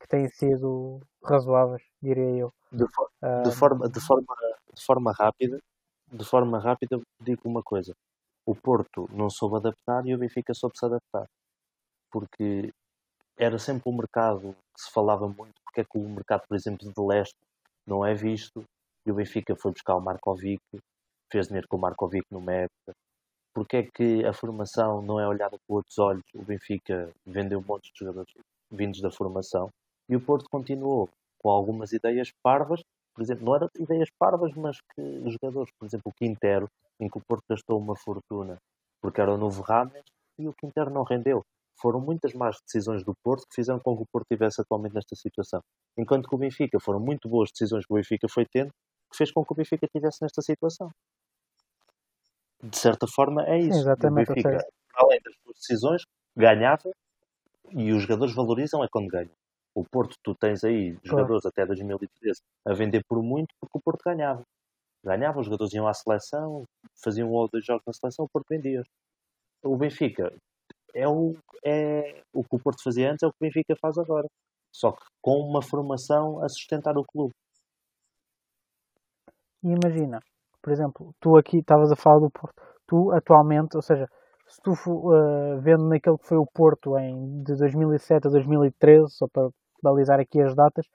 que 0.00 0.08
têm 0.08 0.28
sido 0.28 1.00
razoáveis, 1.22 1.82
diria 2.02 2.30
eu. 2.30 2.52
De, 2.72 2.86
for, 2.92 3.08
uh, 3.22 3.42
de, 3.42 3.54
forma, 3.54 3.88
de, 3.88 4.00
forma, 4.00 4.36
de 4.74 4.84
forma 4.84 5.12
rápida, 5.12 5.58
de 6.12 6.24
forma 6.24 6.58
rápida, 6.58 7.00
digo 7.20 7.42
uma 7.44 7.62
coisa. 7.62 7.94
O 8.44 8.54
Porto 8.54 9.08
não 9.12 9.28
soube 9.28 9.56
adaptar 9.56 10.06
e 10.06 10.14
o 10.14 10.18
Benfica 10.18 10.54
soube 10.54 10.78
se 10.78 10.84
adaptar. 10.84 11.26
Porque 12.10 12.72
era 13.38 13.58
sempre 13.58 13.82
um 13.86 13.96
mercado 13.96 14.54
que 14.74 14.82
se 14.82 14.90
falava 14.92 15.26
muito, 15.28 15.54
porque 15.64 15.80
é 15.80 15.84
que 15.84 15.98
o 15.98 16.08
mercado, 16.08 16.42
por 16.48 16.56
exemplo, 16.56 16.92
de 16.92 17.02
leste 17.02 17.36
não 17.86 18.04
é 18.04 18.14
visto, 18.14 18.64
e 19.06 19.10
o 19.10 19.14
Benfica 19.14 19.54
foi 19.54 19.72
buscar 19.72 19.96
o 19.96 20.00
Markovic, 20.00 20.62
fez 21.30 21.46
dinheiro 21.46 21.68
com 21.68 21.76
o 21.76 21.80
Markovic 21.80 22.26
numa 22.30 22.52
época. 22.52 22.92
Porque 23.54 23.76
é 23.76 23.82
que 23.84 24.24
a 24.24 24.32
formação 24.32 25.00
não 25.00 25.18
é 25.20 25.26
olhada 25.26 25.56
com 25.66 25.74
outros 25.74 25.98
olhos? 25.98 26.24
O 26.34 26.42
Benfica 26.42 27.10
vendeu 27.24 27.58
um 27.58 27.64
monte 27.64 27.90
de 27.92 27.98
jogadores 27.98 28.32
vindos 28.70 29.00
da 29.00 29.10
formação 29.10 29.70
e 30.08 30.16
o 30.16 30.20
Porto 30.20 30.48
continuou 30.50 31.08
com 31.38 31.50
algumas 31.50 31.92
ideias 31.92 32.30
parvas, 32.42 32.82
por 33.14 33.22
exemplo, 33.22 33.46
não 33.46 33.54
eram 33.56 33.68
ideias 33.78 34.10
parvas, 34.18 34.52
mas 34.54 34.78
que 34.94 35.30
jogadores, 35.30 35.72
por 35.78 35.86
exemplo, 35.86 36.10
o 36.10 36.14
Quintero, 36.14 36.68
em 37.00 37.08
que 37.08 37.16
o 37.16 37.22
Porto 37.26 37.44
gastou 37.48 37.78
uma 37.78 37.96
fortuna 37.96 38.58
porque 39.00 39.20
era 39.20 39.32
o 39.32 39.38
novo 39.38 39.62
Rames 39.62 40.02
e 40.38 40.48
o 40.48 40.52
Quintero 40.52 40.90
não 40.90 41.04
rendeu. 41.04 41.42
Foram 41.80 42.00
muitas 42.00 42.32
más 42.32 42.56
decisões 42.64 43.04
do 43.04 43.14
Porto 43.22 43.46
que 43.48 43.54
fizeram 43.54 43.78
com 43.80 43.96
que 43.96 44.02
o 44.02 44.06
Porto 44.06 44.26
estivesse 44.30 44.60
atualmente 44.60 44.94
nesta 44.94 45.14
situação. 45.14 45.60
Enquanto 45.96 46.28
que 46.28 46.34
o 46.34 46.38
Benfica 46.38 46.78
foram 46.80 47.00
muito 47.00 47.28
boas 47.28 47.50
decisões 47.50 47.84
que 47.86 47.92
o 47.92 47.96
Benfica 47.96 48.26
foi 48.28 48.46
tendo 48.46 48.70
que 49.10 49.16
fez 49.16 49.30
com 49.30 49.44
que 49.44 49.52
o 49.52 49.56
Benfica 49.56 49.86
estivesse 49.86 50.18
nesta 50.22 50.42
situação 50.42 50.90
de 52.62 52.78
certa 52.78 53.06
forma, 53.06 53.44
é 53.46 53.58
isso. 53.58 53.78
Exatamente, 53.78 54.30
o 54.30 54.34
Benfica, 54.34 54.66
além 54.94 55.20
das 55.22 55.34
suas 55.42 55.56
decisões, 55.56 56.02
ganhava 56.36 56.90
e 57.70 57.92
os 57.92 58.02
jogadores 58.02 58.34
valorizam 58.34 58.82
é 58.84 58.88
quando 58.88 59.08
ganham. 59.08 59.30
O 59.74 59.84
Porto, 59.84 60.16
tu 60.22 60.34
tens 60.34 60.64
aí 60.64 60.96
jogadores 61.04 61.42
claro. 61.42 61.54
até 61.54 61.66
2013 61.66 62.40
a 62.64 62.72
vender 62.72 63.02
por 63.06 63.22
muito 63.22 63.54
porque 63.60 63.78
o 63.78 63.80
Porto 63.80 64.02
ganhava. 64.04 64.42
Ganhava, 65.04 65.38
os 65.38 65.46
jogadores 65.46 65.72
iam 65.74 65.86
à 65.86 65.94
seleção, 65.94 66.64
faziam 67.02 67.28
um 67.28 67.32
ou 67.32 67.48
dois 67.48 67.64
jogos 67.64 67.84
na 67.86 67.92
seleção, 67.92 68.24
o 68.24 68.28
Porto 68.28 68.46
vendia. 68.48 68.82
O 69.62 69.76
Benfica 69.76 70.32
é 70.96 71.06
o, 71.06 71.36
é 71.64 72.22
o 72.32 72.42
que 72.42 72.56
o 72.56 72.58
Porto 72.58 72.82
fazia 72.82 73.10
antes, 73.10 73.22
é 73.22 73.26
o 73.26 73.30
que 73.30 73.36
o 73.36 73.46
Benfica 73.46 73.76
faz 73.80 73.98
agora. 73.98 74.26
Só 74.72 74.92
que 74.92 75.04
com 75.22 75.38
uma 75.40 75.62
formação 75.62 76.42
a 76.42 76.48
sustentar 76.48 76.96
o 76.96 77.04
clube. 77.04 77.34
E 79.62 79.68
imagina, 79.68 80.20
por 80.62 80.72
exemplo, 80.72 81.14
tu 81.20 81.36
aqui 81.36 81.58
estavas 81.58 81.92
a 81.92 81.96
falar 81.96 82.20
do 82.20 82.30
Porto. 82.30 82.62
Tu 82.86 83.12
atualmente, 83.12 83.76
ou 83.76 83.82
seja, 83.82 84.08
se 84.46 84.60
tu 84.62 84.72
uh, 84.72 85.60
vendo 85.60 85.88
naquele 85.88 86.18
que 86.18 86.26
foi 86.26 86.38
o 86.38 86.46
Porto 86.46 86.96
em, 86.98 87.42
de 87.42 87.56
2007 87.56 88.28
a 88.28 88.30
2013, 88.30 89.10
só 89.10 89.26
para 89.28 89.50
balizar 89.82 90.20
aqui 90.20 90.40
as 90.40 90.54
datas, 90.54 90.86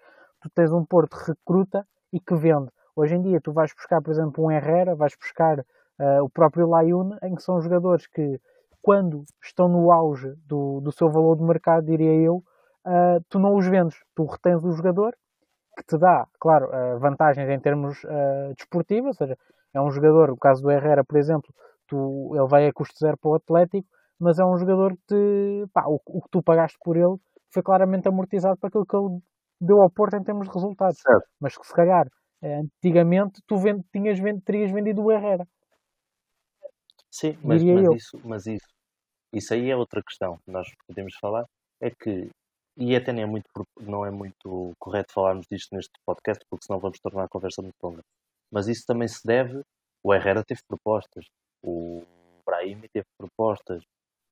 tu 0.41 0.49
tens 0.55 0.71
um 0.71 0.85
Porto 0.85 1.13
recruta 1.13 1.85
e 2.11 2.19
que 2.19 2.35
vende. 2.35 2.69
Hoje 2.95 3.15
em 3.15 3.21
dia 3.21 3.39
tu 3.41 3.51
vais 3.51 3.71
buscar, 3.73 4.01
por 4.01 4.11
exemplo, 4.11 4.45
um 4.45 4.51
Herrera, 4.51 4.95
vais 4.95 5.15
buscar 5.15 5.59
uh, 5.59 6.23
o 6.23 6.29
próprio 6.29 6.67
Layun, 6.67 7.17
em 7.23 7.35
que 7.35 7.43
são 7.43 7.61
jogadores 7.61 8.07
que, 8.07 8.39
quando 8.81 9.23
estão 9.41 9.67
no 9.67 9.91
auge 9.91 10.33
do, 10.45 10.81
do 10.81 10.91
seu 10.91 11.09
valor 11.09 11.37
de 11.37 11.43
mercado, 11.43 11.85
diria 11.85 12.13
eu, 12.13 12.37
uh, 12.85 13.23
tu 13.29 13.39
não 13.39 13.55
os 13.55 13.67
vendes. 13.67 13.97
Tu 14.15 14.25
retens 14.25 14.63
o 14.63 14.71
jogador, 14.71 15.15
que 15.77 15.85
te 15.85 15.97
dá, 15.97 16.27
claro, 16.39 16.67
uh, 16.67 16.99
vantagens 16.99 17.49
em 17.49 17.59
termos 17.59 18.01
desportivos, 18.57 19.07
ou 19.07 19.13
seja, 19.13 19.37
é 19.73 19.81
um 19.81 19.89
jogador, 19.89 20.29
o 20.31 20.37
caso 20.37 20.61
do 20.61 20.71
Herrera, 20.71 21.03
por 21.03 21.17
exemplo, 21.17 21.53
tu, 21.87 22.31
ele 22.35 22.47
vai 22.47 22.67
a 22.67 22.73
custo 22.73 22.97
zero 22.99 23.17
para 23.17 23.31
o 23.31 23.35
Atlético, 23.35 23.87
mas 24.19 24.37
é 24.37 24.45
um 24.45 24.57
jogador 24.57 24.91
que 24.91 25.05
te, 25.07 25.67
pá, 25.73 25.85
o, 25.87 25.99
o, 26.05 26.21
que 26.21 26.29
tu 26.29 26.43
pagaste 26.43 26.77
por 26.83 26.95
ele 26.95 27.15
foi 27.51 27.63
claramente 27.63 28.07
amortizado 28.07 28.57
para 28.57 28.69
aquilo 28.69 28.85
que 28.85 28.95
ele 28.95 29.19
deu 29.59 29.81
ao 29.81 29.89
Porto 29.89 30.15
em 30.15 30.23
termos 30.23 30.47
de 30.47 30.53
resultados. 30.53 30.99
Certo. 30.99 31.27
Mas 31.39 31.57
que 31.57 31.65
se 31.65 31.73
calhar, 31.73 32.07
eh, 32.41 32.61
antigamente, 32.61 33.41
tu 33.47 33.57
vend, 33.57 33.81
tinhas 33.91 34.19
vend, 34.19 34.41
terias 34.41 34.71
vendido 34.71 35.03
o 35.03 35.11
Herrera. 35.11 35.47
Sim, 37.09 37.37
mas, 37.43 37.61
mas 37.61 37.95
isso, 37.95 38.21
mas 38.23 38.45
isso, 38.45 38.67
isso 39.33 39.53
aí 39.53 39.69
é 39.69 39.75
outra 39.75 40.01
questão 40.03 40.37
que 40.45 40.51
nós 40.51 40.67
podemos 40.87 41.13
falar, 41.15 41.45
é 41.81 41.89
que, 41.89 42.29
e 42.77 42.95
até 42.95 43.11
nem 43.13 43.23
é 43.23 43.27
muito, 43.27 43.45
não 43.79 44.05
é 44.05 44.11
muito 44.11 44.73
correto 44.79 45.13
falarmos 45.13 45.45
disto 45.49 45.75
neste 45.75 45.91
podcast, 46.05 46.43
porque 46.49 46.65
senão 46.65 46.79
vamos 46.79 46.99
tornar 46.99 47.25
a 47.25 47.29
conversa 47.29 47.61
muito 47.61 47.75
longa. 47.81 48.01
Mas 48.51 48.67
isso 48.67 48.83
também 48.85 49.07
se 49.07 49.25
deve, 49.25 49.61
o 50.03 50.13
Herrera 50.13 50.43
teve 50.43 50.61
propostas, 50.67 51.25
o 51.63 52.03
Brahim 52.45 52.81
teve 52.93 53.05
propostas, 53.17 53.83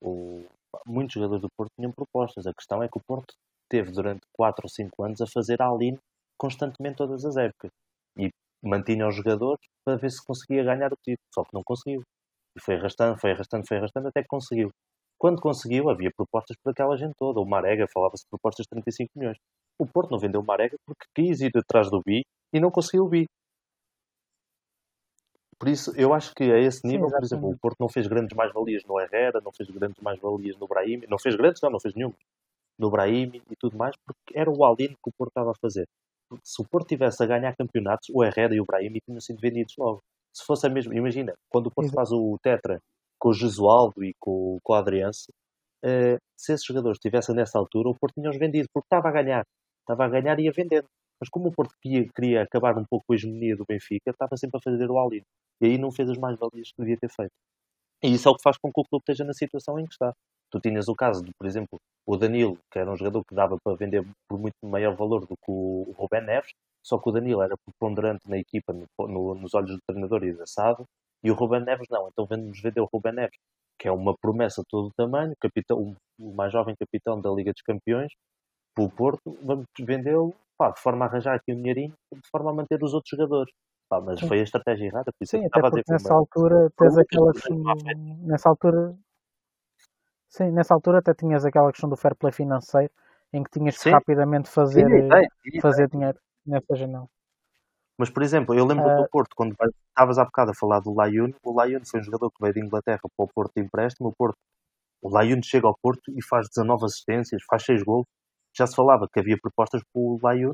o, 0.02 0.46
muitos 0.86 1.14
jogadores 1.14 1.42
do 1.42 1.50
Porto 1.56 1.72
tinham 1.76 1.92
propostas. 1.92 2.46
A 2.46 2.54
questão 2.54 2.82
é 2.84 2.88
que 2.88 2.98
o 2.98 3.04
Porto 3.06 3.34
teve 3.70 3.92
durante 3.92 4.22
4 4.34 4.66
ou 4.66 4.70
5 4.70 5.04
anos 5.04 5.22
a 5.22 5.28
fazer 5.28 5.62
a 5.62 5.70
Aline 5.70 6.00
constantemente 6.38 6.98
todas 6.98 7.26
as 7.26 7.38
épocas. 7.38 7.72
E 8.18 8.30
mantinha 8.64 9.08
os 9.08 9.16
jogadores 9.16 9.62
para 9.86 9.98
ver 9.98 10.12
se 10.12 10.24
conseguia 10.24 10.64
ganhar 10.64 10.92
o 10.92 10.98
título. 10.98 11.28
Só 11.34 11.44
que 11.44 11.54
não 11.54 11.64
conseguiu. 11.64 12.02
E 12.56 12.62
foi 12.62 12.76
arrastando, 12.76 13.20
foi 13.20 13.32
arrastando, 13.32 13.66
foi 13.68 13.78
arrastando 13.78 14.08
até 14.08 14.22
que 14.22 14.28
conseguiu. 14.28 14.72
Quando 15.20 15.42
conseguiu, 15.42 15.90
havia 15.90 16.10
propostas 16.16 16.56
para 16.64 16.72
aquela 16.72 16.96
gente 16.96 17.14
toda. 17.18 17.42
O 17.42 17.46
Marega 17.46 17.86
falava-se 17.94 18.24
de 18.24 18.30
propostas 18.30 18.64
de 18.64 18.70
35 18.70 19.12
milhões. 19.18 19.38
O 19.78 19.86
Porto 19.86 20.12
não 20.12 20.18
vendeu 20.18 20.40
o 20.40 20.46
Marega 20.46 20.78
porque 20.86 21.06
quis 21.14 21.42
ir 21.42 21.52
atrás 21.58 21.92
do 21.92 22.02
Bi 22.02 22.24
e 22.54 22.60
não 22.60 22.72
conseguiu 22.72 23.04
o 23.04 23.10
Bi. 23.10 23.26
Por 25.60 25.68
isso, 25.68 25.94
eu 25.98 26.14
acho 26.14 26.34
que 26.34 26.46
a 26.46 26.58
esse 26.58 26.88
nível, 26.88 27.10
Sim, 27.10 27.16
por 27.16 27.24
exemplo, 27.24 27.50
o 27.50 27.60
Porto 27.60 27.76
não 27.82 27.90
fez 27.90 28.08
grandes 28.08 28.36
mais-valias 28.36 28.82
no 28.86 28.98
Herrera, 28.98 29.42
não 29.44 29.52
fez 29.52 29.70
grandes 29.70 30.02
mais-valias 30.02 30.56
no 30.58 30.66
Brahim, 30.66 31.02
não 31.10 31.20
fez 31.20 31.36
grandes, 31.36 31.62
não, 31.62 31.70
não 31.70 31.82
fez 31.82 31.94
nenhum, 31.94 32.14
no 32.78 32.90
Brahim 32.90 33.42
e 33.52 33.56
tudo 33.58 33.78
mais, 33.78 33.94
porque 34.06 34.40
era 34.40 34.50
o 34.50 34.64
Aline 34.64 34.96
que 34.96 35.10
o 35.10 35.12
Porto 35.18 35.32
estava 35.32 35.52
a 35.52 35.60
fazer. 35.62 35.86
Porque 36.30 36.46
se 36.46 36.62
o 36.62 36.66
Porto 36.66 36.88
tivesse 36.88 37.22
a 37.22 37.26
ganhar 37.26 37.54
campeonatos, 37.58 38.08
o 38.14 38.24
Herrera 38.24 38.56
e 38.56 38.62
o 38.62 38.66
Brahim 38.66 38.94
tinham 39.06 39.20
sido 39.20 39.42
vendidos 39.42 39.76
logo. 39.78 40.02
Se 40.34 40.46
fosse 40.46 40.66
a 40.66 40.70
mesma, 40.70 40.96
imagina, 40.96 41.34
quando 41.50 41.68
o 41.68 41.72
Porto 41.72 41.88
Exato. 41.88 41.96
faz 41.98 42.12
o 42.14 42.38
Tetra 42.42 42.80
com 43.20 43.30
o 43.30 43.34
Jesualdo 43.34 44.04
e 44.04 44.14
com, 44.20 44.58
com 44.64 44.74
o 44.74 44.76
Adrianse, 44.76 45.32
uh, 45.86 46.18
se 46.38 46.54
esses 46.54 46.66
jogadores 46.66 46.98
estivessem 46.98 47.36
nessa 47.36 47.60
altura, 47.60 47.90
o 47.90 47.96
Porto 47.96 48.16
tinha-os 48.16 48.38
vendido, 48.38 48.68
porque 48.74 48.86
estava 48.86 49.10
a 49.10 49.12
ganhar. 49.12 49.46
Estava 49.82 50.06
a 50.06 50.10
ganhar 50.10 50.40
e 50.40 50.44
ia 50.44 50.52
vendendo. 50.52 50.88
Mas 51.20 51.30
como 51.30 51.50
o 51.50 51.52
Porto 51.52 51.74
queria, 51.82 52.08
queria 52.16 52.44
acabar 52.44 52.78
um 52.78 52.86
pouco 52.90 53.06
com 53.06 53.14
a 53.14 53.16
hegemonia 53.16 53.56
do 53.56 53.66
Benfica, 53.68 54.12
estava 54.12 54.38
sempre 54.38 54.58
a 54.58 54.62
fazer 54.64 54.90
o 54.90 54.98
Aline. 54.98 55.26
E 55.62 55.66
aí 55.66 55.78
não 55.78 55.92
fez 55.92 56.10
as 56.10 56.18
mais-valias 56.18 56.70
que 56.72 56.82
devia 56.82 56.98
ter 56.98 57.10
feito. 57.10 57.34
E 58.02 58.14
isso 58.14 58.30
é 58.30 58.32
o 58.32 58.36
que 58.36 58.42
faz 58.42 58.58
com 58.58 58.72
que 58.72 58.80
o 58.80 58.84
clube 58.86 59.02
esteja 59.02 59.26
na 59.26 59.34
situação 59.34 59.78
em 59.78 59.86
que 59.86 59.92
está. 59.92 60.14
Tu 60.50 60.60
tinhas 60.62 60.88
o 60.88 60.96
caso 60.96 61.24
de, 61.24 61.32
por 61.38 61.46
exemplo, 61.46 61.78
o 62.08 62.16
Danilo, 62.16 62.58
que 62.72 62.80
era 62.80 62.90
um 62.90 62.96
jogador 62.96 63.24
que 63.26 63.36
dava 63.36 63.58
para 63.62 63.76
vender 63.76 64.04
por 64.28 64.40
muito 64.40 64.56
maior 64.64 64.96
valor 64.96 65.22
do 65.28 65.36
que 65.36 65.50
o 65.50 65.94
Rubén 65.98 66.22
Neves, 66.22 66.52
só 66.84 66.98
que 66.98 67.10
o 67.10 67.12
Danilo 67.12 67.42
era 67.42 67.56
preponderante 67.58 68.28
na 68.28 68.38
equipa, 68.38 68.74
no, 68.74 68.88
no, 69.08 69.36
nos 69.36 69.54
olhos 69.54 69.72
do 69.72 69.80
treinador 69.86 70.24
e 70.24 70.34
da 70.34 70.46
SAD, 70.48 70.84
e 71.24 71.32
o 71.32 71.34
Rubén 71.34 71.62
Neves 71.62 71.88
não. 71.90 72.08
Então 72.08 72.26
vamos 72.26 72.62
vender 72.62 72.82
o 72.82 72.90
Rubén 72.92 73.14
Neves, 73.14 73.38
que 73.78 73.88
é 73.88 73.92
uma 73.92 74.16
promessa 74.18 74.62
de 74.62 74.68
todo 74.70 74.88
o 74.88 74.94
tamanho, 74.94 75.34
capitão, 75.40 75.96
o 76.20 76.34
mais 76.34 76.52
jovem 76.52 76.76
capitão 76.76 77.20
da 77.20 77.30
Liga 77.32 77.52
dos 77.52 77.62
Campeões, 77.62 78.12
para 78.76 78.84
o 78.84 78.90
Porto, 78.90 79.38
vamos 79.42 79.66
vendê-lo 79.80 80.34
de 80.62 80.82
forma 80.82 81.06
a 81.06 81.08
arranjar 81.08 81.36
aqui 81.36 81.54
um 81.54 81.56
dinheirinho, 81.56 81.94
de 82.14 82.30
forma 82.30 82.52
a 82.52 82.54
manter 82.54 82.84
os 82.84 82.94
outros 82.94 83.10
jogadores. 83.12 83.54
Pá, 83.90 84.00
mas 84.00 84.20
foi 84.20 84.40
a 84.40 84.44
estratégia 84.44 84.86
errada, 84.86 85.06
por 85.06 85.24
isso 85.24 85.32
sim, 85.32 85.38
é 85.38 85.42
que 85.42 85.48
estava 85.48 85.68
a 85.68 85.70
dizer 85.72 85.84
nessa 85.90 86.14
altura 86.14 86.72
tens 86.78 86.96
aquela 86.96 87.34
questão, 87.34 87.64
nessa 88.20 88.50
altura 88.50 88.96
sim, 90.30 90.52
nessa 90.52 90.74
altura 90.76 91.00
até 91.00 91.14
tinhas 91.16 91.44
aquela 91.44 91.72
questão 91.72 91.90
do 91.90 91.98
fair 91.98 92.16
play 92.16 92.32
financeiro 92.32 92.94
em 93.34 93.44
que 93.44 93.50
tinhas 93.50 93.82
que 93.82 93.90
rapidamente 93.90 94.48
fazer, 94.48 94.86
sim, 94.86 95.52
sim, 95.52 95.60
fazer 95.60 95.90
dinheiro 95.90 96.20
nessa 96.46 96.76
janela. 96.76 97.10
Mas, 98.00 98.10
por 98.10 98.24
exemplo, 98.24 98.56
eu 98.56 98.66
lembro 98.66 98.86
uh, 98.86 99.04
do 99.04 99.10
Porto, 99.10 99.36
quando 99.36 99.54
estavas 99.90 100.18
há 100.18 100.24
bocado 100.24 100.52
a 100.52 100.54
falar 100.54 100.80
do 100.80 100.94
Layun, 100.94 101.34
o 101.44 101.54
Layun 101.54 101.82
foi 101.86 102.00
um 102.00 102.04
jogador 102.04 102.32
que 102.32 102.42
veio 102.42 102.54
de 102.54 102.62
Inglaterra 102.62 103.02
para 103.02 103.26
o 103.26 103.28
Porto 103.28 103.52
de 103.54 103.62
empréstimo, 103.62 104.08
o 104.08 104.16
Porto, 104.16 104.38
o 105.02 105.10
Layun 105.10 105.44
chega 105.44 105.68
ao 105.68 105.78
Porto 105.78 106.10
e 106.10 106.24
faz 106.24 106.48
19 106.48 106.86
assistências, 106.86 107.44
faz 107.44 107.62
6 107.66 107.84
gols, 107.84 108.06
já 108.56 108.66
se 108.66 108.74
falava 108.74 109.06
que 109.12 109.20
havia 109.20 109.38
propostas 109.38 109.82
para 109.84 110.02
o 110.02 110.18
Layun, 110.24 110.54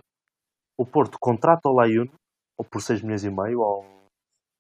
o 0.75 0.88
Porto 0.88 1.19
contrata 1.19 1.69
o 1.69 1.73
Layun 1.73 2.08
ou 2.58 2.65
por 2.65 2.81
6 2.81 3.03
milhões 3.03 3.23
e 3.23 3.29
meio, 3.29 3.60
ou, 3.60 3.86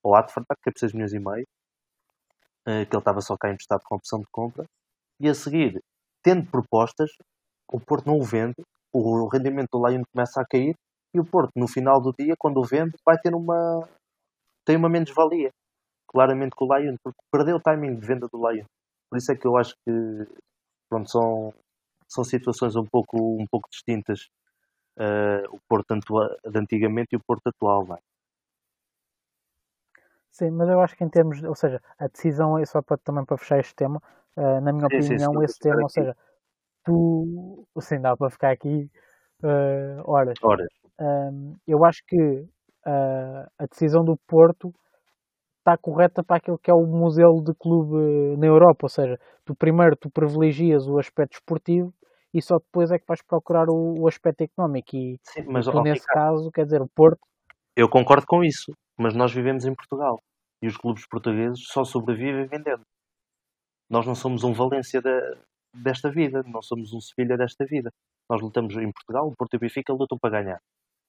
ou 0.03 0.15
Atford, 0.15 0.45
que 0.61 0.69
é 0.69 0.71
por 0.71 0.79
6 0.79 0.93
milhões 0.93 1.13
e 1.13 1.19
meio, 1.19 1.47
uh, 2.67 2.85
que 2.85 2.95
ele 2.95 2.99
estava 2.99 3.19
só 3.19 3.35
cá 3.35 3.49
emprestado 3.49 3.81
com 3.83 3.95
opção 3.95 4.19
de 4.19 4.27
compra, 4.31 4.63
e 5.19 5.27
a 5.27 5.33
seguir, 5.33 5.81
tendo 6.21 6.45
propostas, 6.51 7.09
o 7.67 7.79
Porto 7.79 8.05
não 8.05 8.19
o 8.19 8.23
vende, 8.23 8.63
o 8.93 9.27
rendimento 9.27 9.69
do 9.71 9.87
Lyon 9.87 10.03
começa 10.13 10.39
a 10.39 10.45
cair, 10.45 10.75
e 11.15 11.19
o 11.19 11.25
Porto, 11.25 11.51
no 11.55 11.67
final 11.67 12.01
do 12.01 12.13
dia, 12.13 12.35
quando 12.37 12.57
o 12.57 12.65
vende, 12.65 12.97
vai 13.05 13.17
ter 13.17 13.33
uma. 13.33 13.87
tem 14.65 14.75
uma 14.75 14.89
menos-valia. 14.89 15.51
Claramente 16.07 16.55
com 16.55 16.65
o 16.65 16.77
Lyon, 16.77 16.95
porque 17.03 17.19
perdeu 17.31 17.55
o 17.57 17.59
timing 17.59 17.95
de 17.95 18.05
venda 18.05 18.27
do 18.31 18.37
Lyon. 18.37 18.65
Por 19.09 19.17
isso 19.17 19.31
é 19.31 19.35
que 19.35 19.47
eu 19.47 19.57
acho 19.57 19.75
que 19.85 19.91
pronto, 20.89 21.09
são, 21.09 21.53
são 22.07 22.23
situações 22.23 22.75
um 22.75 22.85
pouco, 22.85 23.17
um 23.17 23.45
pouco 23.47 23.69
distintas 23.69 24.29
uh, 24.97 25.55
o 25.55 25.59
Porto 25.67 25.95
de 25.95 26.59
antigamente 26.59 27.09
e 27.13 27.17
o 27.17 27.23
Porto 27.25 27.47
atual, 27.47 27.85
vai. 27.85 27.99
Sim, 30.31 30.51
mas 30.51 30.67
eu 30.67 30.81
acho 30.81 30.95
que 30.97 31.03
em 31.03 31.09
termos, 31.09 31.41
ou 31.43 31.55
seja, 31.55 31.81
a 31.97 32.07
decisão, 32.07 32.57
é 32.57 32.65
só 32.65 32.81
para, 32.81 32.97
também 32.97 33.23
para 33.23 33.37
fechar 33.37 33.59
este 33.59 33.73
tema, 33.73 34.01
uh, 34.35 34.61
na 34.61 34.73
minha 34.73 34.87
sim, 34.89 34.97
opinião, 34.97 35.33
sim, 35.33 35.43
esse 35.43 35.59
tema, 35.59 35.81
ou 35.81 35.89
seja, 35.89 36.15
tu, 36.83 37.67
assim, 37.75 38.01
dá 38.01 38.15
para 38.17 38.29
ficar 38.29 38.51
aqui 38.51 38.89
uh, 39.43 40.01
horas. 40.03 40.37
Horas. 40.41 40.67
Uh, 40.99 41.57
eu 41.67 41.83
acho 41.83 42.01
que 42.07 42.17
uh, 42.17 43.47
a 43.57 43.65
decisão 43.69 44.03
do 44.03 44.17
Porto 44.27 44.73
está 45.59 45.77
correta 45.77 46.23
para 46.23 46.37
aquilo 46.37 46.59
que 46.59 46.69
é 46.69 46.73
o 46.73 46.85
museu 46.85 47.41
de 47.43 47.53
clube 47.55 48.37
na 48.37 48.45
Europa, 48.45 48.85
ou 48.85 48.89
seja, 48.89 49.19
tu 49.43 49.55
primeiro 49.55 49.95
tu 49.95 50.09
privilegias 50.11 50.87
o 50.87 50.99
aspecto 50.99 51.33
esportivo 51.33 51.91
e 52.31 52.41
só 52.41 52.57
depois 52.57 52.91
é 52.91 52.99
que 52.99 53.05
vais 53.07 53.21
procurar 53.23 53.67
o, 53.69 54.01
o 54.01 54.07
aspecto 54.07 54.41
económico. 54.41 54.95
E, 54.95 55.17
Sim, 55.23 55.45
mas, 55.47 55.65
tu, 55.65 55.81
nesse 55.81 56.05
caso, 56.05 56.51
quer 56.51 56.65
dizer, 56.65 56.81
o 56.81 56.87
Porto. 56.87 57.19
Eu 57.75 57.89
concordo 57.89 58.25
com 58.27 58.43
isso, 58.43 58.73
mas 58.97 59.15
nós 59.15 59.33
vivemos 59.33 59.65
em 59.65 59.73
Portugal 59.73 60.19
e 60.61 60.67
os 60.67 60.77
clubes 60.77 61.07
portugueses 61.07 61.65
só 61.67 61.83
sobrevivem 61.83 62.45
vendendo. 62.45 62.83
Nós 63.89 64.05
não 64.05 64.15
somos 64.15 64.43
um 64.43 64.53
Valência 64.53 65.01
de, 65.01 65.37
desta 65.73 66.09
vida, 66.09 66.43
não 66.45 66.61
somos 66.61 66.93
um 66.93 66.99
Sevilha 66.99 67.37
desta 67.37 67.65
vida. 67.65 67.91
Nós 68.29 68.41
lutamos 68.41 68.75
em 68.75 68.91
Portugal, 68.91 69.27
o 69.27 69.35
Porto 69.35 69.53
e 69.53 69.57
o 69.57 69.59
Benfica 69.59 69.93
lutam 69.93 70.17
para 70.19 70.41
ganhar. 70.41 70.59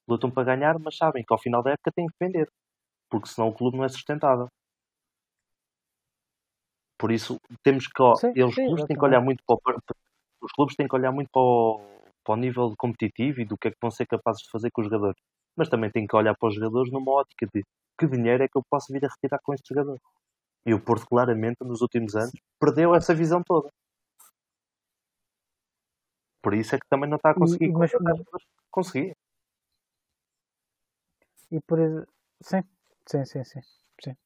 Lutam 0.09 0.31
para 0.31 0.55
ganhar, 0.55 0.79
mas 0.79 0.97
sabem 0.97 1.25
que 1.25 1.33
ao 1.33 1.39
final 1.39 1.63
da 1.63 1.73
época 1.73 1.93
têm 1.93 2.07
que 2.07 2.15
vender, 2.21 2.49
porque 3.11 3.29
senão 3.29 3.49
o 3.49 3.55
clube 3.55 3.77
não 3.77 3.85
é 3.85 3.89
sustentável. 3.89 4.49
Por 6.99 7.13
isso, 7.13 7.39
temos 7.63 7.87
que. 7.87 8.17
Sim, 8.17 8.33
eles 8.35 8.55
sim, 8.55 8.87
têm 8.87 8.97
que 8.97 9.05
olhar 9.05 9.21
muito 9.21 9.43
para 9.47 9.57
o, 9.57 9.61
os 10.43 10.53
clubes 10.53 10.77
têm 10.77 10.89
que 10.89 10.95
olhar 10.95 11.13
muito 11.13 11.29
para 11.31 11.43
o, 11.43 11.81
para 12.25 12.35
o 12.35 12.37
nível 12.37 12.75
competitivo 12.79 13.41
e 13.41 13.45
do 13.45 13.57
que 13.59 13.69
é 13.69 13.71
que 13.71 13.77
vão 13.81 13.91
ser 13.91 14.07
capazes 14.07 14.43
de 14.43 14.51
fazer 14.51 14.71
com 14.71 14.81
os 14.81 14.87
jogadores. 14.87 15.21
Mas 15.57 15.69
também 15.69 15.91
têm 15.91 16.07
que 16.07 16.17
olhar 16.17 16.35
para 16.37 16.49
os 16.49 16.55
jogadores 16.55 16.93
numa 16.93 17.13
ótica 17.13 17.47
de 17.53 17.63
que 17.99 18.07
dinheiro 18.07 18.43
é 18.43 18.49
que 18.49 18.57
eu 18.57 18.63
posso 18.71 18.93
vir 18.93 19.05
a 19.05 19.09
retirar 19.09 19.41
com 19.43 19.55
este 19.55 19.75
jogador. 19.75 19.99
E 20.65 20.75
o 20.75 20.81
Porto, 20.81 21.07
claramente, 21.07 21.59
nos 21.63 21.81
últimos 21.81 22.15
anos, 22.15 22.33
perdeu 22.61 22.95
essa 22.95 23.15
visão 23.15 23.43
toda. 23.43 23.71
Por 26.43 26.55
isso 26.55 26.75
é 26.75 26.79
que 26.79 26.87
também 26.89 27.09
não 27.09 27.17
está 27.17 27.31
a 27.31 27.35
conseguir. 27.35 27.73
Mas, 27.73 27.91
mas, 28.01 28.21
conseguir. 28.71 29.17
E 31.51 31.61
por 31.61 31.79
sim, 32.43 32.63
sim, 33.07 33.25
sim, 33.25 33.45
sim, 33.45 33.61
sim. 34.03 34.17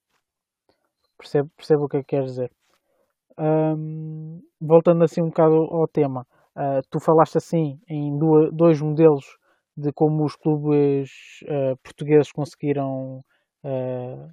Percebo, 1.19 1.51
percebo 1.57 1.85
o 1.85 1.89
que 1.89 1.99
é 1.99 2.01
que 2.01 2.07
queres 2.07 2.31
dizer. 2.31 2.51
Um, 3.39 4.43
voltando 4.61 5.05
assim 5.05 5.21
um 5.21 5.29
bocado 5.29 5.55
ao 5.55 5.87
tema, 5.87 6.27
uh, 6.57 6.83
tu 6.91 6.99
falaste 6.99 7.39
assim 7.39 7.81
em 7.89 8.19
duas, 8.19 8.53
dois 8.53 8.81
modelos 8.81 9.39
de 9.77 9.93
como 9.93 10.25
os 10.25 10.35
clubes 10.37 11.11
uh, 11.45 11.77
portugueses 11.83 12.33
conseguiram 12.33 13.25
uh, 13.65 14.31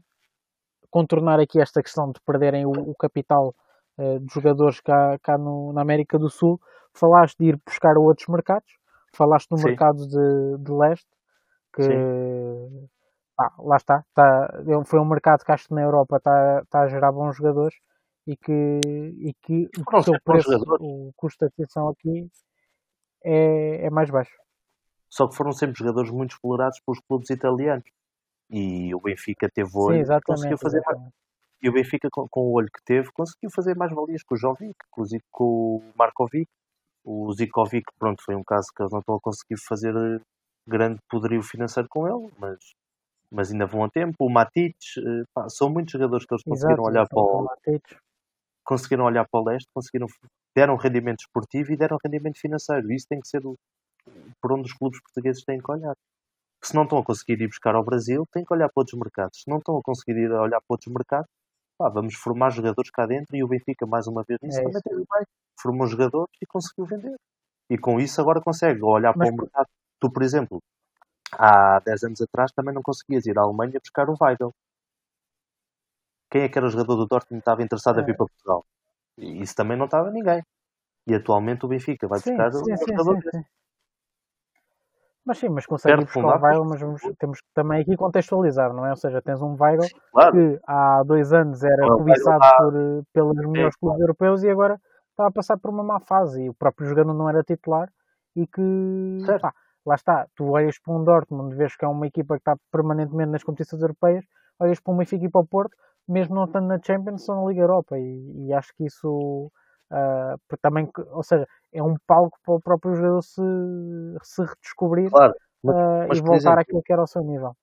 contornar 0.89 1.39
aqui 1.39 1.61
esta 1.61 1.81
questão 1.81 2.11
de 2.11 2.19
perderem 2.21 2.65
o, 2.65 2.71
o 2.71 2.95
capital 2.95 3.53
de 3.99 4.31
jogadores 4.31 4.79
cá, 4.79 5.17
cá 5.23 5.39
no, 5.39 5.73
na 5.73 5.81
América 5.81 6.19
do 6.19 6.29
Sul. 6.29 6.61
Falaste 6.93 7.35
de 7.39 7.45
ir 7.47 7.59
buscar 7.65 7.97
outros 7.97 8.27
mercados, 8.27 8.71
falaste 9.11 9.49
no 9.49 9.57
Sim. 9.57 9.69
mercado 9.69 10.07
de, 10.07 10.57
de 10.63 10.71
leste, 10.71 11.07
que 11.83 12.89
ah, 13.39 13.53
lá 13.59 13.77
está, 13.77 14.03
está, 14.09 14.63
foi 14.85 14.99
um 14.99 15.05
mercado 15.05 15.45
que 15.45 15.51
acho 15.51 15.67
que 15.67 15.73
na 15.73 15.83
Europa 15.83 16.17
está, 16.17 16.61
está 16.63 16.81
a 16.81 16.87
gerar 16.87 17.11
bons 17.11 17.35
jogadores 17.35 17.75
e 18.25 18.35
que, 18.35 18.51
e 18.83 19.33
que 19.41 19.69
o 19.77 20.03
seu 20.03 20.19
preço, 20.23 20.49
o 20.79 21.13
custo 21.15 21.45
de 21.45 21.49
aquisição 21.49 21.89
aqui 21.89 22.29
é, 23.23 23.85
é 23.85 23.89
mais 23.89 24.09
baixo. 24.09 24.35
Só 25.09 25.27
que 25.27 25.35
foram 25.35 25.51
sempre 25.51 25.77
jogadores 25.77 26.11
muito 26.11 26.31
explorados 26.31 26.79
pelos 26.81 26.99
clubes 26.99 27.29
italianos. 27.29 27.85
E 28.49 28.93
o 28.93 28.99
Benfica 28.99 29.49
teve 29.49 29.69
olho 29.75 30.05
Sim, 30.05 30.19
conseguiu 30.25 30.57
fazer 30.57 30.81
mais. 30.85 30.99
E 31.61 31.69
o 31.69 31.73
Benfica, 31.73 32.07
com, 32.11 32.27
com, 32.29 32.41
o 32.41 32.53
olho 32.53 32.69
que 32.71 32.83
teve, 32.83 33.11
conseguiu 33.11 33.49
fazer 33.49 33.75
mais 33.75 33.91
valias 33.91 34.23
com 34.23 34.35
o 34.35 34.37
Jovic, 34.37 34.75
com 34.91 35.01
o, 35.01 35.05
com 35.31 35.43
o 35.43 35.93
Markovic. 35.95 36.49
O 37.03 37.31
Zikovic, 37.33 37.85
pronto, 37.97 38.21
foi 38.23 38.35
um 38.35 38.43
caso 38.43 38.67
que 38.75 38.81
eles 38.81 38.91
não 38.91 38.99
estão 38.99 39.15
a 39.15 39.21
conseguir 39.21 39.57
fazer 39.57 39.93
grande 40.67 40.99
poderio 41.09 41.41
financeiro 41.41 41.87
com 41.89 42.07
ele, 42.07 42.31
mas, 42.37 42.59
mas 43.31 43.51
ainda 43.51 43.65
vão 43.65 43.83
a 43.83 43.89
tempo. 43.89 44.15
O 44.19 44.29
Matic, 44.29 44.75
eh, 44.97 45.23
pá, 45.33 45.47
são 45.49 45.69
muitos 45.69 45.93
jogadores 45.93 46.25
que 46.25 46.33
eles 46.33 46.43
conseguiram 46.43 46.83
Exato, 46.83 46.89
olhar 46.89 47.07
para 47.07 47.19
o, 47.19 47.81
conseguiram 48.65 49.05
olhar 49.05 49.25
para 49.29 49.39
o 49.39 49.45
leste, 49.45 49.69
conseguiram, 49.73 50.07
deram 50.55 50.75
rendimento 50.75 51.21
esportivo 51.21 51.71
e 51.71 51.77
deram 51.77 51.97
rendimento 52.03 52.39
financeiro. 52.39 52.91
Isso 52.91 53.07
tem 53.07 53.19
que 53.19 53.27
ser 53.27 53.45
o, 53.45 53.55
por 54.41 54.51
onde 54.51 54.69
os 54.69 54.73
clubes 54.73 55.01
portugueses 55.01 55.43
têm 55.43 55.59
que 55.59 55.71
olhar. 55.71 55.95
Se 56.63 56.75
não 56.75 56.83
estão 56.83 56.97
a 56.97 57.03
conseguir 57.03 57.41
ir 57.41 57.47
buscar 57.47 57.75
ao 57.75 57.83
Brasil, 57.83 58.25
têm 58.31 58.43
que 58.43 58.53
olhar 58.53 58.67
para 58.67 58.81
outros 58.81 58.99
mercados. 58.99 59.41
Se 59.41 59.49
não 59.49 59.59
estão 59.59 59.77
a 59.77 59.81
conseguir 59.81 60.17
ir 60.17 60.31
a 60.31 60.41
olhar 60.41 60.59
para 60.59 60.73
outros 60.73 60.91
mercados, 60.93 61.29
pá, 61.77 61.87
vamos 61.89 62.15
formar 62.15 62.49
jogadores 62.49 62.91
cá 62.91 63.05
dentro 63.05 63.35
e 63.37 63.43
o 63.43 63.47
Benfica, 63.47 63.85
mais 63.85 64.07
uma 64.07 64.23
vez, 64.27 64.39
nisso 64.41 64.59
é 64.59 64.63
também 64.63 64.81
teve 64.81 64.97
bem. 64.97 65.25
Formou 65.61 65.87
jogadores 65.87 66.33
e 66.41 66.45
conseguiu 66.45 66.85
vender. 66.85 67.15
E 67.69 67.77
com 67.77 67.99
isso 67.99 68.19
agora 68.19 68.41
consegue 68.41 68.83
olhar 68.83 69.13
Mas... 69.15 69.29
para 69.29 69.35
o 69.35 69.37
mercado. 69.37 69.67
Tu, 69.99 70.11
por 70.11 70.23
exemplo, 70.23 70.61
há 71.31 71.79
10 71.79 72.03
anos 72.03 72.21
atrás 72.21 72.51
também 72.51 72.73
não 72.73 72.81
conseguias 72.81 73.25
ir 73.25 73.37
à 73.37 73.41
Alemanha 73.41 73.79
buscar 73.79 74.09
o 74.09 74.15
Weigl. 74.19 74.53
Quem 76.29 76.43
é 76.43 76.49
que 76.49 76.57
era 76.57 76.67
o 76.67 76.69
jogador 76.69 76.95
do 76.95 77.05
Dortmund 77.05 77.41
que 77.41 77.49
estava 77.49 77.63
interessado 77.63 77.99
é. 77.99 78.03
a 78.03 78.05
vir 78.05 78.15
para 78.15 78.27
Portugal? 78.27 78.65
E 79.17 79.41
isso 79.41 79.55
também 79.55 79.77
não 79.77 79.85
estava 79.85 80.11
ninguém. 80.11 80.43
E 81.07 81.15
atualmente 81.15 81.65
o 81.65 81.69
Benfica 81.69 82.07
vai 82.07 82.19
sim, 82.19 82.35
buscar 82.35 82.51
sim, 82.51 82.73
o 82.73 82.77
jogador 82.77 83.21
sim, 83.21 83.29
sim, 83.31 83.43
Mas 85.25 85.37
sim, 85.37 85.49
mas 85.49 85.65
consegue 85.65 86.03
buscar 86.03 86.37
o 86.37 86.41
Weigl, 86.41 86.65
mas 86.65 86.81
vamos, 86.81 87.01
temos 87.17 87.39
que 87.39 87.47
também 87.53 87.81
aqui 87.81 87.95
contextualizar, 87.95 88.73
não 88.73 88.85
é? 88.85 88.89
Ou 88.89 88.97
seja, 88.97 89.21
tens 89.21 89.41
um 89.41 89.55
Weigl 89.59 89.87
claro. 90.11 90.31
que 90.33 90.59
há 90.67 91.03
dois 91.03 91.31
anos 91.31 91.63
era 91.63 91.87
cobiçado 91.87 92.43
por, 92.57 93.03
pelos 93.13 93.47
melhores 93.47 93.75
clubes 93.77 94.01
europeus 94.01 94.43
e 94.43 94.49
agora 94.49 94.79
está 95.11 95.27
a 95.27 95.31
passar 95.31 95.57
por 95.57 95.71
uma 95.71 95.83
má 95.83 95.99
fase 95.99 96.43
e 96.43 96.49
o 96.49 96.53
próprio 96.53 96.87
jogador 96.87 97.13
não 97.13 97.29
era 97.29 97.41
titular 97.41 97.89
e 98.35 98.45
que 98.45 99.17
pá, 99.41 99.53
lá 99.87 99.95
está, 99.95 100.27
tu 100.35 100.49
olhas 100.49 100.77
para 100.79 100.93
um 100.93 101.03
Dortmund, 101.03 101.55
vês 101.55 101.75
que 101.75 101.85
é 101.85 101.87
uma 101.87 102.05
equipa 102.05 102.35
que 102.35 102.41
está 102.41 102.57
permanentemente 102.71 103.31
nas 103.31 103.43
competições 103.43 103.81
europeias, 103.81 104.25
olhas 104.59 104.79
para 104.81 104.93
uma 104.93 105.03
equipa 105.03 105.39
ao 105.39 105.47
Porto, 105.47 105.75
mesmo 106.07 106.35
não 106.35 106.43
estando 106.43 106.67
na 106.67 106.79
Champions, 106.81 107.23
são 107.23 107.41
na 107.41 107.49
Liga 107.49 107.61
Europa 107.61 107.97
e, 107.97 108.47
e 108.47 108.53
acho 108.53 108.73
que 108.75 108.85
isso 108.85 109.49
uh, 109.91 110.57
também, 110.61 110.89
ou 111.11 111.23
seja, 111.23 111.47
é 111.73 111.81
um 111.81 111.95
palco 112.05 112.37
para 112.43 112.55
o 112.55 112.61
próprio 112.61 112.95
jogador 112.95 113.21
se, 113.21 113.41
se 114.23 114.41
redescobrir 114.41 115.09
claro, 115.09 115.33
mas, 115.63 115.75
uh, 115.75 116.07
mas, 116.09 116.17
e 116.17 116.21
voltar 116.21 116.35
exemplo, 116.35 116.59
àquilo 116.59 116.83
que 116.83 116.93
era 116.93 117.03
o 117.03 117.07
seu 117.07 117.21
nível. 117.23 117.55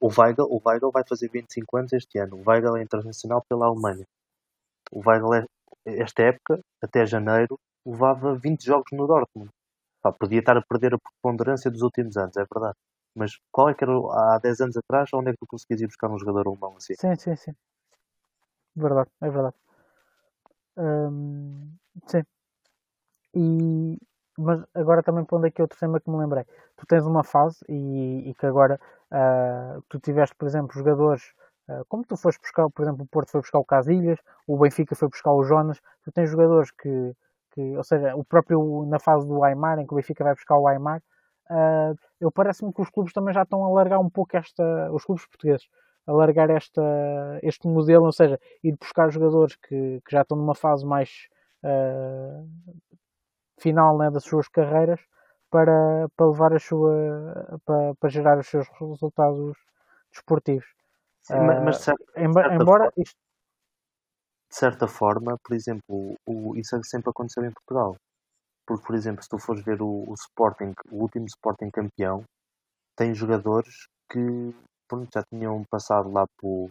O 0.00 0.08
Weigl, 0.08 0.46
o 0.50 0.60
Weigl 0.66 0.90
vai 0.90 1.04
fazer 1.08 1.28
25 1.28 1.76
anos 1.76 1.92
este 1.92 2.18
ano. 2.18 2.36
O 2.36 2.42
Weigl 2.44 2.76
é 2.76 2.82
internacional 2.82 3.42
pela 3.48 3.66
Alemanha. 3.66 4.04
O 4.90 5.00
Weigl, 5.08 5.34
é, 5.34 5.46
esta 5.86 6.24
época, 6.24 6.60
até 6.82 7.06
janeiro, 7.06 7.56
levava 7.86 8.34
20 8.34 8.64
jogos 8.64 8.90
no 8.92 9.06
Dortmund. 9.06 9.50
Pá, 10.02 10.12
podia 10.12 10.40
estar 10.40 10.56
a 10.56 10.62
perder 10.62 10.94
a 10.94 10.98
preponderância 10.98 11.70
dos 11.70 11.82
últimos 11.82 12.16
anos, 12.16 12.36
é 12.36 12.44
verdade. 12.52 12.76
Mas 13.14 13.32
qual 13.50 13.68
é 13.68 13.74
que 13.74 13.84
era 13.84 13.92
há 13.92 14.38
10 14.42 14.60
anos 14.60 14.76
atrás? 14.76 15.08
Onde 15.14 15.30
é 15.30 15.32
que 15.32 15.38
tu 15.38 15.46
conseguias 15.46 15.80
ir 15.82 15.86
buscar 15.86 16.10
um 16.10 16.18
jogador 16.18 16.48
alemão 16.48 16.76
assim? 16.76 16.94
Sim, 16.94 17.14
sim, 17.16 17.36
sim. 17.36 17.52
Verdade, 18.74 19.10
é 19.20 19.30
verdade. 19.30 19.56
Hum, 20.76 21.76
sim. 22.06 22.22
E, 23.34 23.98
mas 24.38 24.62
agora 24.74 25.02
também 25.02 25.24
pondo 25.24 25.46
aqui 25.46 25.62
outro 25.62 25.78
tema 25.78 26.00
que 26.00 26.10
me 26.10 26.18
lembrei. 26.18 26.44
Tu 26.76 26.86
tens 26.86 27.04
uma 27.04 27.24
fase 27.24 27.58
e, 27.68 28.30
e 28.30 28.34
que 28.34 28.46
agora 28.46 28.80
uh, 29.10 29.82
tu 29.88 29.98
tiveste, 30.00 30.34
por 30.36 30.46
exemplo, 30.46 30.72
jogadores 30.74 31.22
uh, 31.68 31.84
como 31.88 32.04
tu 32.04 32.16
foste 32.16 32.40
buscar, 32.40 32.68
por 32.70 32.82
exemplo, 32.82 33.04
o 33.04 33.08
Porto 33.08 33.30
foi 33.30 33.40
buscar 33.40 33.58
o 33.58 33.64
Casilhas, 33.64 34.18
o 34.46 34.58
Benfica 34.58 34.94
foi 34.94 35.08
buscar 35.08 35.32
o 35.32 35.44
Jonas, 35.44 35.80
tu 36.04 36.12
tens 36.12 36.30
jogadores 36.30 36.70
que, 36.70 37.14
que 37.52 37.76
ou 37.76 37.84
seja, 37.84 38.14
o 38.16 38.24
próprio 38.24 38.84
na 38.86 38.98
fase 38.98 39.26
do 39.26 39.44
Aymar, 39.44 39.78
em 39.78 39.86
que 39.86 39.92
o 39.92 39.96
Benfica 39.96 40.24
vai 40.24 40.34
buscar 40.34 40.58
o 40.58 40.66
Aymar, 40.66 41.02
uh, 41.50 41.96
eu 42.20 42.30
parece-me 42.32 42.72
que 42.72 42.80
os 42.80 42.90
clubes 42.90 43.12
também 43.12 43.32
já 43.34 43.42
estão 43.42 43.64
a 43.64 43.70
largar 43.70 43.98
um 43.98 44.10
pouco 44.10 44.36
esta, 44.36 44.90
os 44.92 45.04
clubes 45.04 45.26
portugueses, 45.26 45.68
a 46.06 46.12
largar 46.12 46.50
esta, 46.50 46.82
este 47.42 47.68
modelo, 47.68 48.06
ou 48.06 48.12
seja, 48.12 48.40
ir 48.62 48.76
buscar 48.76 49.10
jogadores 49.10 49.56
que, 49.56 50.00
que 50.04 50.10
já 50.10 50.22
estão 50.22 50.36
numa 50.36 50.54
fase 50.54 50.84
mais 50.84 51.28
uh, 51.62 52.48
final 53.58 53.96
né, 53.98 54.10
das 54.10 54.24
suas 54.24 54.48
carreiras 54.48 55.00
para, 55.50 56.08
para 56.16 56.26
levar 56.26 56.52
a 56.54 56.58
sua 56.58 57.60
para, 57.64 57.94
para 57.94 58.10
gerar 58.10 58.38
os 58.38 58.48
seus 58.48 58.66
resultados 58.80 59.56
desportivos. 60.10 60.66
Sim, 61.22 61.34
uh, 61.34 61.64
mas, 61.64 61.76
certo, 61.78 62.04
embora, 62.16 62.92
isto... 62.96 63.21
de 64.52 64.58
certa 64.58 64.86
forma, 64.86 65.36
por 65.42 65.54
exemplo, 65.56 66.14
o, 66.26 66.54
isso 66.56 66.76
é 66.76 66.82
sempre 66.84 67.10
aconteceu 67.10 67.44
em 67.44 67.52
Portugal. 67.52 67.96
Porque, 68.66 68.86
por 68.86 68.94
exemplo, 68.94 69.22
se 69.22 69.28
tu 69.28 69.38
fores 69.38 69.64
ver 69.64 69.82
o, 69.82 70.04
o 70.10 70.14
Sporting, 70.14 70.74
o 70.90 70.96
último 71.02 71.26
Sporting 71.26 71.70
campeão, 71.70 72.24
tem 72.96 73.14
jogadores 73.14 73.86
que 74.10 74.54
pronto, 74.88 75.08
já 75.14 75.22
tinham 75.32 75.64
passado 75.70 76.12
lá 76.12 76.26
por, 76.38 76.70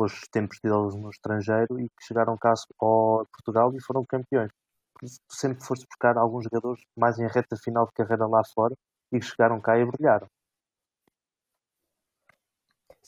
os 0.00 0.20
tempos 0.32 0.58
deles 0.62 0.94
no 0.94 1.10
estrangeiro 1.10 1.78
e 1.80 1.88
que 1.88 2.06
chegaram 2.06 2.36
cá 2.38 2.54
ao 2.80 3.26
Portugal 3.32 3.74
e 3.74 3.82
foram 3.82 4.04
campeões. 4.04 4.50
Por 4.94 5.06
isso, 5.06 5.18
tu 5.28 5.36
sempre 5.36 5.64
foste 5.64 5.86
buscar 5.86 6.16
alguns 6.18 6.44
jogadores 6.44 6.82
mais 6.96 7.18
em 7.18 7.26
reta 7.28 7.56
final 7.56 7.86
de 7.86 7.92
carreira 7.92 8.26
lá 8.26 8.42
fora 8.54 8.74
e 9.12 9.20
que 9.20 9.26
chegaram 9.26 9.60
cá 9.60 9.78
e 9.78 9.84
brilharam. 9.84 10.26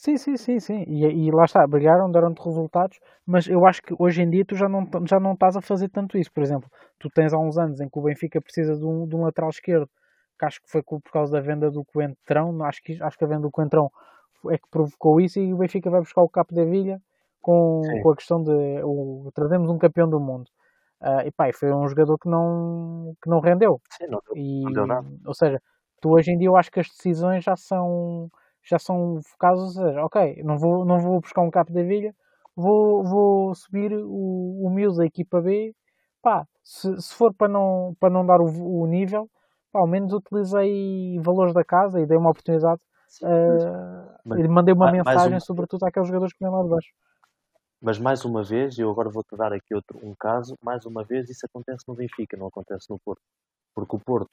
Sim, 0.01 0.17
sim, 0.17 0.35
sim, 0.35 0.59
sim. 0.59 0.83
E, 0.87 1.05
e 1.27 1.31
lá 1.31 1.45
está, 1.45 1.67
brilharam, 1.67 2.09
deram-te 2.11 2.43
resultados, 2.43 2.99
mas 3.23 3.47
eu 3.47 3.67
acho 3.67 3.83
que 3.83 3.93
hoje 3.99 4.23
em 4.23 4.29
dia 4.31 4.43
tu 4.43 4.55
já 4.55 4.67
não, 4.67 4.89
já 5.07 5.19
não 5.19 5.33
estás 5.33 5.55
a 5.55 5.61
fazer 5.61 5.89
tanto 5.89 6.17
isso. 6.17 6.31
Por 6.33 6.41
exemplo, 6.41 6.67
tu 6.97 7.07
tens 7.07 7.31
há 7.31 7.37
uns 7.37 7.55
anos 7.55 7.79
em 7.79 7.87
que 7.87 7.99
o 7.99 8.01
Benfica 8.01 8.41
precisa 8.41 8.75
de 8.75 8.83
um, 8.83 9.07
de 9.07 9.15
um 9.15 9.21
lateral 9.21 9.51
esquerdo, 9.51 9.87
que 10.39 10.45
acho 10.45 10.59
que 10.59 10.71
foi 10.71 10.81
por 10.81 11.11
causa 11.13 11.31
da 11.31 11.39
venda 11.39 11.69
do 11.69 11.85
Coentrão, 11.85 12.63
acho 12.63 12.81
que, 12.81 12.99
acho 12.99 13.15
que 13.15 13.23
a 13.23 13.27
venda 13.27 13.41
do 13.41 13.51
Coentrão 13.51 13.91
é 14.49 14.57
que 14.57 14.67
provocou 14.71 15.21
isso 15.21 15.39
e 15.39 15.53
o 15.53 15.57
Benfica 15.57 15.91
vai 15.91 15.99
buscar 16.01 16.23
o 16.23 16.29
Capo 16.29 16.55
da 16.55 16.65
Vilha 16.65 16.99
com, 17.39 17.83
com 18.01 18.09
a 18.09 18.15
questão 18.15 18.41
de 18.41 18.81
o, 18.83 19.29
trazemos 19.35 19.69
um 19.69 19.77
campeão 19.77 20.09
do 20.09 20.19
mundo. 20.19 20.49
Uh, 20.99 21.27
e 21.27 21.31
pá, 21.31 21.53
foi 21.53 21.71
um 21.71 21.87
jogador 21.87 22.17
que 22.17 22.27
não, 22.27 23.13
que 23.21 23.29
não 23.29 23.39
rendeu. 23.39 23.79
Sim, 23.91 24.07
não, 24.07 24.19
e, 24.35 24.63
não 24.63 24.71
deu 24.73 24.87
nada. 24.87 25.07
Ou 25.27 25.33
seja, 25.35 25.61
tu 26.01 26.09
hoje 26.09 26.31
em 26.31 26.39
dia 26.39 26.47
eu 26.47 26.55
acho 26.55 26.71
que 26.71 26.79
as 26.79 26.87
decisões 26.87 27.43
já 27.43 27.55
são 27.55 28.31
já 28.63 28.77
são 28.79 29.21
focados, 29.23 29.77
ou 29.77 29.85
seja, 29.85 30.05
ok, 30.05 30.41
não 30.43 30.57
vou, 30.57 30.85
não 30.85 30.99
vou 30.99 31.19
buscar 31.19 31.41
um 31.41 31.51
capo 31.51 31.73
da 31.73 31.83
vilha, 31.83 32.13
vou, 32.55 33.03
vou 33.03 33.55
subir 33.55 33.93
o, 33.93 34.65
o 34.65 34.69
Mills 34.69 34.97
da 34.97 35.05
equipa 35.05 35.41
B, 35.41 35.73
pá, 36.21 36.45
se, 36.63 37.01
se 37.01 37.13
for 37.13 37.33
para 37.33 37.47
não, 37.47 37.95
para 37.99 38.09
não 38.09 38.25
dar 38.25 38.39
o, 38.39 38.81
o 38.81 38.85
nível, 38.85 39.29
pá, 39.71 39.79
ao 39.79 39.87
menos 39.87 40.13
utilizei 40.13 41.19
valores 41.19 41.53
da 41.53 41.63
casa 41.63 41.99
e 41.99 42.05
dei 42.05 42.17
uma 42.17 42.29
oportunidade, 42.29 42.79
uh, 43.23 44.19
mas, 44.25 44.39
e 44.39 44.47
mandei 44.47 44.73
uma 44.73 44.91
mensagem, 44.91 45.37
um... 45.37 45.41
sobretudo 45.41 45.85
àqueles 45.85 46.07
jogadores 46.07 46.33
que 46.33 46.43
vêm 46.43 46.53
lá 46.53 46.63
de 46.63 46.69
baixo. 46.69 46.89
Mas 47.81 47.97
mais 47.97 48.23
uma 48.23 48.43
vez, 48.43 48.77
eu 48.77 48.91
agora 48.91 49.09
vou-te 49.09 49.35
dar 49.35 49.51
aqui 49.51 49.73
outro, 49.73 49.99
um 50.03 50.13
caso, 50.13 50.55
mais 50.61 50.85
uma 50.85 51.03
vez 51.03 51.27
isso 51.29 51.47
acontece 51.47 51.83
no 51.87 51.95
Benfica, 51.95 52.37
não 52.37 52.47
acontece 52.47 52.87
no 52.91 52.99
Porto. 52.99 53.23
Porque 53.73 53.95
o 53.95 53.99
Porto, 53.99 54.29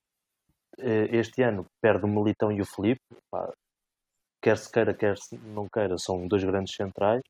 eh, 0.79 1.17
este 1.17 1.43
ano, 1.43 1.65
perde 1.81 2.05
o 2.05 2.09
Militão 2.09 2.53
e 2.53 2.61
o 2.61 2.67
Felipe, 2.67 3.01
quer 4.49 4.57
se 4.57 4.73
queira, 4.73 4.95
quer 4.95 5.19
se 5.19 5.37
não 5.37 5.69
queira, 5.69 5.99
são 5.99 6.27
dois 6.27 6.43
grandes 6.43 6.75
centrais. 6.75 7.21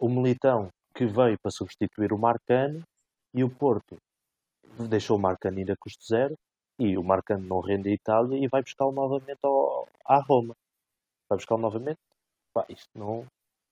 o 0.00 0.08
Militão, 0.08 0.70
que 0.92 1.06
veio 1.06 1.38
para 1.38 1.52
substituir 1.52 2.12
o 2.12 2.18
Marcano, 2.18 2.82
e 3.32 3.44
o 3.44 3.50
Porto, 3.50 3.96
deixou 4.88 5.16
o 5.16 5.20
Marcano 5.20 5.60
ir 5.60 5.70
a 5.70 5.76
custo 5.76 6.04
zero 6.04 6.34
e 6.78 6.98
o 6.98 7.04
Marcano 7.04 7.46
não 7.46 7.60
rende 7.60 7.88
a 7.88 7.92
Itália 7.92 8.36
e 8.42 8.48
vai 8.48 8.60
buscá-lo 8.62 8.90
novamente 8.92 9.38
ao, 9.44 9.86
à 10.04 10.18
Roma. 10.18 10.54
Vai 11.28 11.36
buscá-lo 11.36 11.60
novamente. 11.60 11.98
Pá, 12.52 12.64
isto 12.68 12.88
não. 12.94 13.24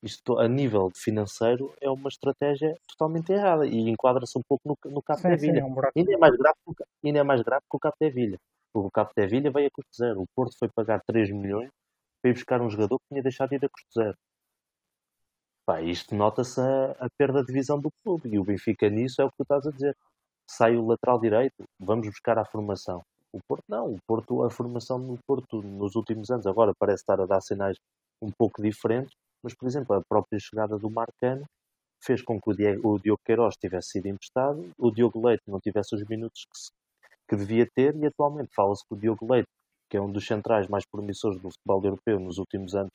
Isto, 0.02 0.38
a 0.38 0.46
nível 0.46 0.90
financeiro, 0.94 1.74
é 1.80 1.90
uma 1.90 2.08
estratégia 2.08 2.76
totalmente 2.86 3.32
errada 3.32 3.66
e 3.66 3.88
enquadra-se 3.88 4.38
um 4.38 4.42
pouco 4.46 4.68
no, 4.68 4.92
no 4.92 5.02
Capo 5.02 5.22
Sim, 5.22 5.30
de 5.30 5.38
sim, 5.38 5.46
Vilha. 5.48 5.60
é 5.60 5.64
um. 5.64 5.74
Ainda 5.96 6.12
é 6.12 6.16
mais 6.18 6.36
grave 6.36 6.56
que 6.64 6.70
o 6.70 6.74
Ca- 6.74 6.84
ainda 7.02 7.18
é 7.18 7.22
mais 7.22 7.42
grave 7.42 7.62
que 7.68 7.76
o 7.76 7.80
Capo 7.80 7.96
Vilha. 8.10 8.38
O 8.74 8.90
Capo 8.90 9.12
de 9.16 9.26
Vilha 9.26 9.52
veio 9.52 9.68
a 9.68 9.70
custo 9.70 9.96
zero. 9.96 10.22
O 10.22 10.26
Porto 10.34 10.58
foi 10.58 10.68
pagar 10.68 11.00
3 11.06 11.30
milhões 11.30 11.70
para 12.20 12.30
ir 12.30 12.34
buscar 12.34 12.60
um 12.60 12.68
jogador 12.68 12.98
que 12.98 13.06
tinha 13.08 13.22
deixado 13.22 13.50
de 13.50 13.56
ir 13.56 13.64
a 13.64 13.68
custo 13.68 13.92
zero. 13.94 14.16
Pá, 15.64 15.80
isto 15.80 16.14
nota-se 16.14 16.60
a, 16.60 16.90
a 16.98 17.08
perda 17.16 17.44
de 17.44 17.52
visão 17.52 17.80
do 17.80 17.90
clube. 18.02 18.28
E 18.30 18.38
o 18.38 18.44
Benfica 18.44 18.90
nisso 18.90 19.22
é 19.22 19.24
o 19.24 19.30
que 19.30 19.36
tu 19.36 19.42
estás 19.44 19.66
a 19.66 19.70
dizer. 19.70 19.96
Sai 20.50 20.76
o 20.76 20.84
lateral 20.84 21.20
direito, 21.20 21.64
vamos 21.78 22.08
buscar 22.08 22.36
a 22.36 22.44
formação. 22.44 23.02
O 23.32 23.38
Porto 23.48 23.64
não. 23.68 23.94
O 23.94 23.98
Porto, 24.06 24.42
a 24.42 24.50
formação 24.50 24.98
no 24.98 25.18
Porto 25.26 25.62
nos 25.62 25.94
últimos 25.94 26.30
anos 26.30 26.46
agora 26.46 26.72
parece 26.78 27.02
estar 27.02 27.20
a 27.20 27.26
dar 27.26 27.40
sinais 27.40 27.78
um 28.20 28.30
pouco 28.30 28.60
diferentes. 28.60 29.14
Mas, 29.42 29.54
por 29.54 29.66
exemplo, 29.68 29.94
a 29.94 30.02
própria 30.02 30.38
chegada 30.40 30.76
do 30.78 30.90
Marcano 30.90 31.44
fez 32.04 32.22
com 32.22 32.40
que 32.40 32.50
o 32.50 32.54
Diego, 32.54 32.94
o 32.94 32.98
Diogo 32.98 33.20
Queiroz 33.24 33.56
tivesse 33.56 33.90
sido 33.92 34.06
emprestado, 34.06 34.70
o 34.78 34.90
Diogo 34.90 35.26
Leite 35.26 35.42
não 35.46 35.60
tivesse 35.60 35.94
os 35.94 36.04
minutos 36.04 36.44
que, 36.44 36.83
que 37.28 37.36
devia 37.36 37.66
ter 37.74 37.96
e 37.96 38.06
atualmente 38.06 38.50
fala-se 38.54 38.82
que 38.86 38.94
o 38.94 38.98
Diogo 38.98 39.32
Leite, 39.32 39.48
que 39.90 39.96
é 39.96 40.00
um 40.00 40.10
dos 40.10 40.26
centrais 40.26 40.68
mais 40.68 40.84
promissores 40.86 41.40
do 41.40 41.50
futebol 41.50 41.84
europeu 41.84 42.18
nos 42.20 42.38
últimos 42.38 42.74
anos, 42.74 42.92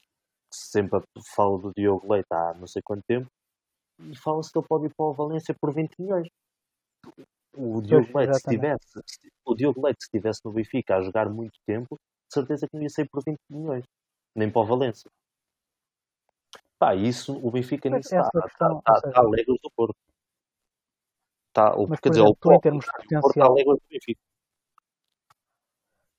sempre 0.54 1.02
falo 1.36 1.58
do 1.60 1.72
Diogo 1.78 2.12
Leite 2.12 2.28
há 2.32 2.54
não 2.56 2.68
sei 2.68 2.82
quanto 2.84 3.04
tempo, 3.08 3.28
e 4.02 4.16
fala-se 4.18 4.52
que 4.52 4.60
ele 4.60 4.68
pode 4.68 4.86
ir 4.88 4.94
para 4.96 5.06
o 5.08 5.14
Valência 5.14 5.56
por 5.60 5.74
20 5.74 5.94
milhões. 6.00 6.28
O 7.56 7.80
Diogo 7.82 8.18
Leite, 8.18 8.38
se 8.38 8.46
tivesse, 8.48 9.02
se- 9.06 9.30
o 9.46 9.54
Diogo 9.56 9.82
Leite, 9.86 10.02
se 10.02 10.08
estivesse 10.08 10.42
no 10.46 10.52
Benfica 10.52 10.96
a 10.96 11.02
jogar 11.02 11.30
muito 11.30 11.60
tempo, 11.68 11.96
de 11.96 12.34
certeza 12.34 12.68
que 12.68 12.76
não 12.76 12.84
ia 12.84 12.90
sair 12.90 13.08
por 13.10 13.22
20 13.24 13.40
milhões, 13.50 13.86
nem 14.36 14.52
para 14.52 14.62
o 14.62 14.66
Valência. 14.66 15.10
Pá, 16.80 16.96
isso 16.96 17.34
o 17.46 17.52
Benfica 17.52 17.90
nisso 17.90 18.10
está, 18.16 18.30
está, 18.48 18.68
está, 18.80 18.94
seja, 19.02 19.20
a 19.20 19.24
léguas 19.24 19.58
do 19.62 19.70
Porto. 19.76 19.96
O, 21.76 21.88
mas 21.88 22.00
quer 22.00 22.10
dizer, 22.10 22.22
exemplo, 22.22 22.38
o 22.40 22.42
tu 22.42 22.54
em 22.54 22.60
termos 22.60 22.86
de 22.86 22.92
potencial, 22.92 23.56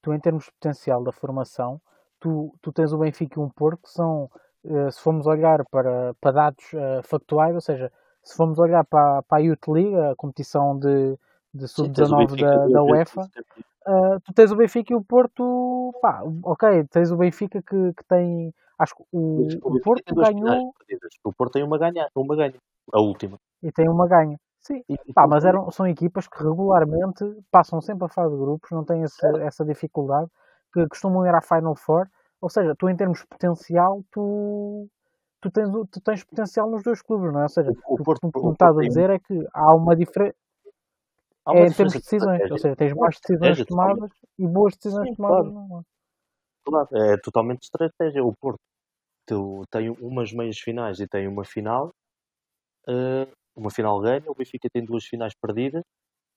tu 0.03 0.12
em 0.12 0.20
termos 0.20 0.45
de 0.45 0.53
potencial 0.53 1.05
da 1.05 1.12
formação, 1.12 1.81
tu, 2.18 2.55
tu 2.61 2.72
tens 2.72 2.93
o 2.93 2.99
Benfica 2.99 3.39
e 3.39 3.43
um 3.43 3.49
Porto 3.49 3.83
que 3.83 3.91
são, 3.91 4.31
eh, 4.64 4.91
se 4.91 5.01
formos 5.01 5.26
olhar 5.26 5.64
para, 5.70 6.14
para 6.20 6.33
dados 6.33 6.74
eh, 6.74 7.01
factuais, 7.03 7.55
ou 7.55 7.61
seja, 7.61 7.93
se 8.22 8.37
formos 8.37 8.59
olhar 8.59 8.85
para, 8.85 9.22
para 9.22 9.39
a 9.39 9.41
Youth 9.41 9.68
League, 9.68 9.97
a 9.97 10.14
competição 10.16 10.78
de, 10.78 11.18
de 11.55 11.68
Sim, 11.68 11.93
tens 11.93 12.11
o 12.11 12.16
sub-19 12.16 12.28
Benfica 12.28 12.47
da, 12.47 12.66
da 12.66 12.83
UEFA. 12.83 13.22
Uh, 13.87 14.20
tu 14.20 14.33
tens 14.35 14.53
o 14.53 14.57
Benfica 14.57 14.93
e 14.93 14.97
o 14.97 15.03
Porto, 15.03 15.95
pá, 16.03 16.22
ok, 16.45 16.85
tens 16.91 17.11
o 17.11 17.16
Benfica 17.16 17.62
que, 17.62 17.95
que 17.95 18.05
tem, 18.05 18.55
acho 18.78 18.95
que 18.95 19.03
o, 19.11 19.49
o 19.62 19.81
Porto 19.81 20.05
finais 20.07 20.35
ganhou. 20.35 20.74
O 21.24 21.33
Porto 21.33 21.53
tem 21.53 21.64
uma 21.64 21.78
ganha, 21.78 22.09
uma 22.14 22.37
ganha, 22.37 22.55
a 22.93 23.01
última. 23.01 23.39
e 23.62 23.72
tem 23.72 23.89
uma 23.89 24.07
ganha. 24.07 24.39
Sim, 24.70 24.84
pá, 25.14 25.26
mas 25.26 25.44
eram, 25.44 25.70
são 25.70 25.86
equipas 25.86 26.28
que 26.28 26.42
regularmente 26.42 27.24
passam 27.50 27.80
sempre 27.80 28.04
a 28.06 28.08
fase 28.08 28.32
de 28.34 28.40
grupos, 28.40 28.70
não 28.70 28.84
têm 28.84 29.02
esse, 29.02 29.26
essa 29.42 29.64
dificuldade, 29.64 30.30
que 30.72 30.86
costumam 30.88 31.26
ir 31.26 31.34
à 31.34 31.40
Final 31.42 31.74
Four, 31.74 32.06
ou 32.40 32.48
seja, 32.48 32.74
tu 32.78 32.88
em 32.88 32.96
termos 32.96 33.20
de 33.20 33.26
potencial, 33.26 34.04
tu, 34.12 34.88
tu, 35.40 35.50
tens, 35.50 35.68
tu 35.90 36.00
tens 36.02 36.24
potencial 36.24 36.70
nos 36.70 36.82
dois 36.84 37.02
clubes, 37.02 37.32
não 37.32 37.40
é? 37.40 37.44
Ou 37.44 37.48
seja, 37.48 37.72
o, 37.86 37.96
tu- 37.96 38.04
Porto, 38.04 38.20
tu- 38.20 38.28
o 38.28 38.32
que 38.42 38.46
me 38.46 38.52
estás 38.52 38.76
a 38.78 38.82
dizer 38.82 39.10
é 39.10 39.18
que 39.18 39.46
há 39.54 39.74
uma 39.74 39.96
diferença, 39.96 40.36
há 41.44 41.52
é 41.52 41.54
uma 41.54 41.66
em 41.66 41.72
termos 41.72 41.92
diferença 41.92 41.98
de 41.98 42.04
de 42.04 42.04
decisões, 42.04 42.50
ou 42.50 42.58
seja, 42.58 42.76
tens 42.76 42.92
Uma 42.92 43.02
mais 43.02 43.20
decisões 43.20 43.64
totalmente. 43.64 43.66
tomadas 43.66 44.10
e 44.38 44.46
boas 44.46 44.74
decisões 44.76 45.08
Sim, 45.08 45.16
tomadas. 45.16 45.52
claro, 45.52 45.80
é? 45.80 45.82
claro. 46.64 46.88
É 47.12 47.16
totalmente 47.18 47.62
estratégia. 47.64 48.24
O 48.24 48.34
Porto 48.36 48.60
tu, 49.26 49.64
tem 49.70 49.90
umas 49.90 50.32
meias 50.32 50.58
finais 50.58 51.00
e 51.00 51.08
tem 51.08 51.28
uma 51.28 51.44
final. 51.44 51.92
eh, 52.88 53.26
uma 53.57 53.70
final 53.70 54.01
ganha. 54.01 54.22
O 54.28 54.34
Benfica 54.34 54.68
tem 54.72 54.84
duas 54.84 55.05
finais 55.05 55.32
perdidas. 55.40 55.82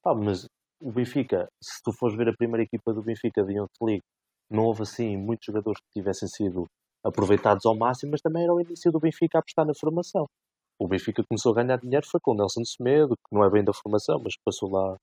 Pá, 0.04 0.14
mas 0.14 0.48
o 0.82 0.92
Benfica, 0.92 1.48
se 1.62 1.82
tu 1.84 1.92
fores 1.94 2.16
ver 2.18 2.28
a 2.30 2.34
primeira 2.38 2.64
equipa 2.64 2.94
do 2.94 3.02
Benfica 3.02 3.44
de 3.44 3.54
Youth 3.54 3.70
League, 3.82 4.04
não 4.50 4.66
houve 4.66 4.84
assim 4.84 5.16
muitos 5.18 5.46
jogadores 5.46 5.80
que 5.80 6.00
tivessem 6.00 6.28
sido 6.28 6.66
aproveitados 7.04 7.66
ao 7.66 7.76
máximo, 7.76 8.12
mas 8.12 8.22
também 8.22 8.44
era 8.44 8.54
o 8.54 8.62
início 8.62 8.92
do 8.92 9.00
Benfica 9.00 9.38
a 9.38 9.40
apostar 9.40 9.66
na 9.66 9.74
formação. 9.74 10.26
O 10.80 10.88
Benfica 10.88 11.24
começou 11.28 11.52
a 11.52 11.56
ganhar 11.56 11.78
dinheiro 11.80 12.06
foi 12.10 12.20
com 12.22 12.32
o 12.32 12.36
Nelson 12.36 12.64
Semedo, 12.66 13.16
que 13.16 13.36
não 13.36 13.44
é 13.44 13.50
bem 13.50 13.64
da 13.64 13.72
formação, 13.74 14.20
mas 14.24 14.34
passou 14.44 14.70
lá 14.72 14.98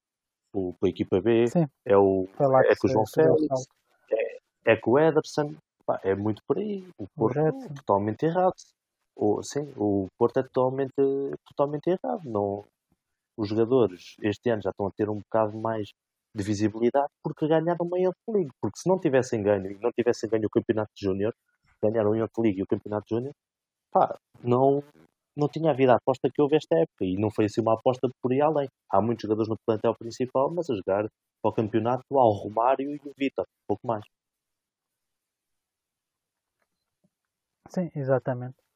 o- 0.54 0.74
para 0.78 0.88
a 0.88 0.90
equipa 0.90 1.20
B. 1.20 1.46
Sim, 1.46 1.66
É, 1.86 1.96
o, 1.96 2.26
é 2.66 2.74
com 2.76 2.86
o 2.86 2.90
João 2.90 3.04
Félix, 3.06 3.66
é, 4.10 4.38
é 4.72 4.76
com 4.76 4.90
o 4.92 4.98
Ederson. 4.98 5.54
Pá, 5.86 5.98
é 6.04 6.14
muito 6.14 6.42
por 6.46 6.58
aí. 6.58 6.86
O 6.98 7.06
Porto 7.16 7.34
Jetson. 7.34 7.74
totalmente 7.74 8.22
errado. 8.24 8.54
O, 9.24 9.42
sim, 9.42 9.64
o 9.76 10.06
Porto 10.18 10.38
é 10.40 10.42
totalmente, 10.42 10.94
totalmente 11.46 11.88
errado. 11.88 12.22
Não, 12.24 12.64
os 13.36 13.48
jogadores 13.48 14.16
este 14.22 14.50
ano 14.50 14.62
já 14.62 14.70
estão 14.70 14.86
a 14.86 14.92
ter 14.92 15.10
um 15.10 15.18
bocado 15.18 15.58
mais 15.58 15.90
de 16.34 16.42
visibilidade 16.44 17.08
porque 17.22 17.48
ganharam 17.48 17.86
uma 17.86 17.98
Youth 17.98 18.16
League. 18.28 18.50
Porque 18.60 18.78
se 18.80 18.88
não 18.88 18.98
tivessem 18.98 19.42
ganho 19.42 19.70
e 19.70 19.78
não 19.80 19.92
tivessem 19.92 20.30
ganho 20.30 20.46
o 20.46 20.50
Campeonato 20.50 20.92
Júnior, 20.98 21.34
ganharam 21.82 22.12
a 22.12 22.18
Youth 22.18 22.38
League 22.38 22.60
e 22.60 22.62
o 22.62 22.66
Campeonato 22.66 23.06
Júnior, 23.10 23.34
pá, 23.92 24.18
não, 24.42 24.82
não 25.36 25.48
tinha 25.48 25.70
havido 25.72 25.92
a 25.92 25.96
aposta 25.96 26.30
que 26.32 26.42
houve 26.42 26.56
esta 26.56 26.76
época. 26.78 27.04
E 27.04 27.16
não 27.16 27.30
foi 27.30 27.46
assim 27.46 27.60
uma 27.62 27.74
aposta 27.74 28.08
por 28.22 28.32
ir 28.32 28.42
além. 28.42 28.68
Há 28.90 29.02
muitos 29.02 29.22
jogadores 29.24 29.48
no 29.50 29.58
plantel 29.66 29.94
principal, 29.98 30.50
mas 30.50 30.70
a 30.70 30.76
jogar 30.76 31.08
para 31.42 31.50
o 31.50 31.54
campeonato 31.54 32.04
há 32.12 32.24
o 32.24 32.32
Romário 32.32 32.90
e 32.90 32.96
o 32.96 33.12
Vitor, 33.18 33.46
pouco 33.68 33.86
mais. 33.86 34.04
Sim, 37.68 37.90
exatamente. 37.94 38.69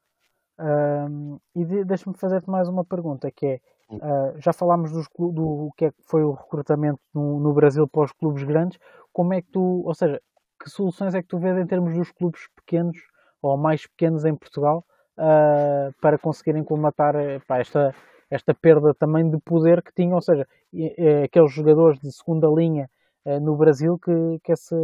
Ahm, 0.59 1.39
e 1.55 1.65
de- 1.65 1.85
deixa-me 1.85 2.17
fazer-te 2.17 2.49
mais 2.49 2.69
uma 2.69 2.85
pergunta, 2.85 3.31
que 3.31 3.47
é, 3.47 3.61
ah, 4.01 4.33
já 4.39 4.53
falámos 4.53 4.93
dos 4.93 5.09
do 5.19 5.71
que 5.77 5.87
é 5.87 5.91
que 5.91 6.03
foi 6.05 6.23
o 6.23 6.33
recrutamento 6.33 7.01
no, 7.13 7.41
no 7.41 7.53
Brasil 7.53 7.89
para 7.89 8.05
os 8.05 8.13
clubes 8.13 8.43
grandes, 8.45 8.79
como 9.13 9.33
é 9.35 9.43
que 9.43 9.49
tu, 9.51 9.83
ou 9.85 9.95
seja, 9.95 10.21
que 10.63 10.71
soluções 10.71 11.15
é 11.15 11.23
que 11.23 11.29
tu 11.29 11.39
vês 11.39 11.57
em 11.59 11.67
termos 11.67 11.95
dos 11.97 12.11
clubes 12.13 12.49
pequenos 12.57 12.97
ou 13.43 13.57
mais 13.57 13.87
pequenos 13.87 14.25
em 14.25 14.35
Portugal 14.35 14.85
ah, 15.19 15.91
para 16.01 16.19
conseguirem 16.19 16.63
colmatar 16.65 17.15
pá, 17.47 17.59
esta, 17.59 17.95
esta 18.31 18.55
perda 18.55 18.95
também 18.95 19.29
de 19.29 19.39
poder 19.41 19.83
que 19.83 19.93
tinham, 19.93 20.15
ou 20.15 20.23
seja, 20.23 20.47
aqueles 21.25 21.53
jogadores 21.53 21.99
de 22.01 22.11
segunda 22.13 22.49
linha 22.49 22.89
eh, 23.25 23.41
no 23.41 23.57
Brasil 23.57 23.99
que, 23.99 24.39
que, 24.43 24.53
esse, 24.53 24.75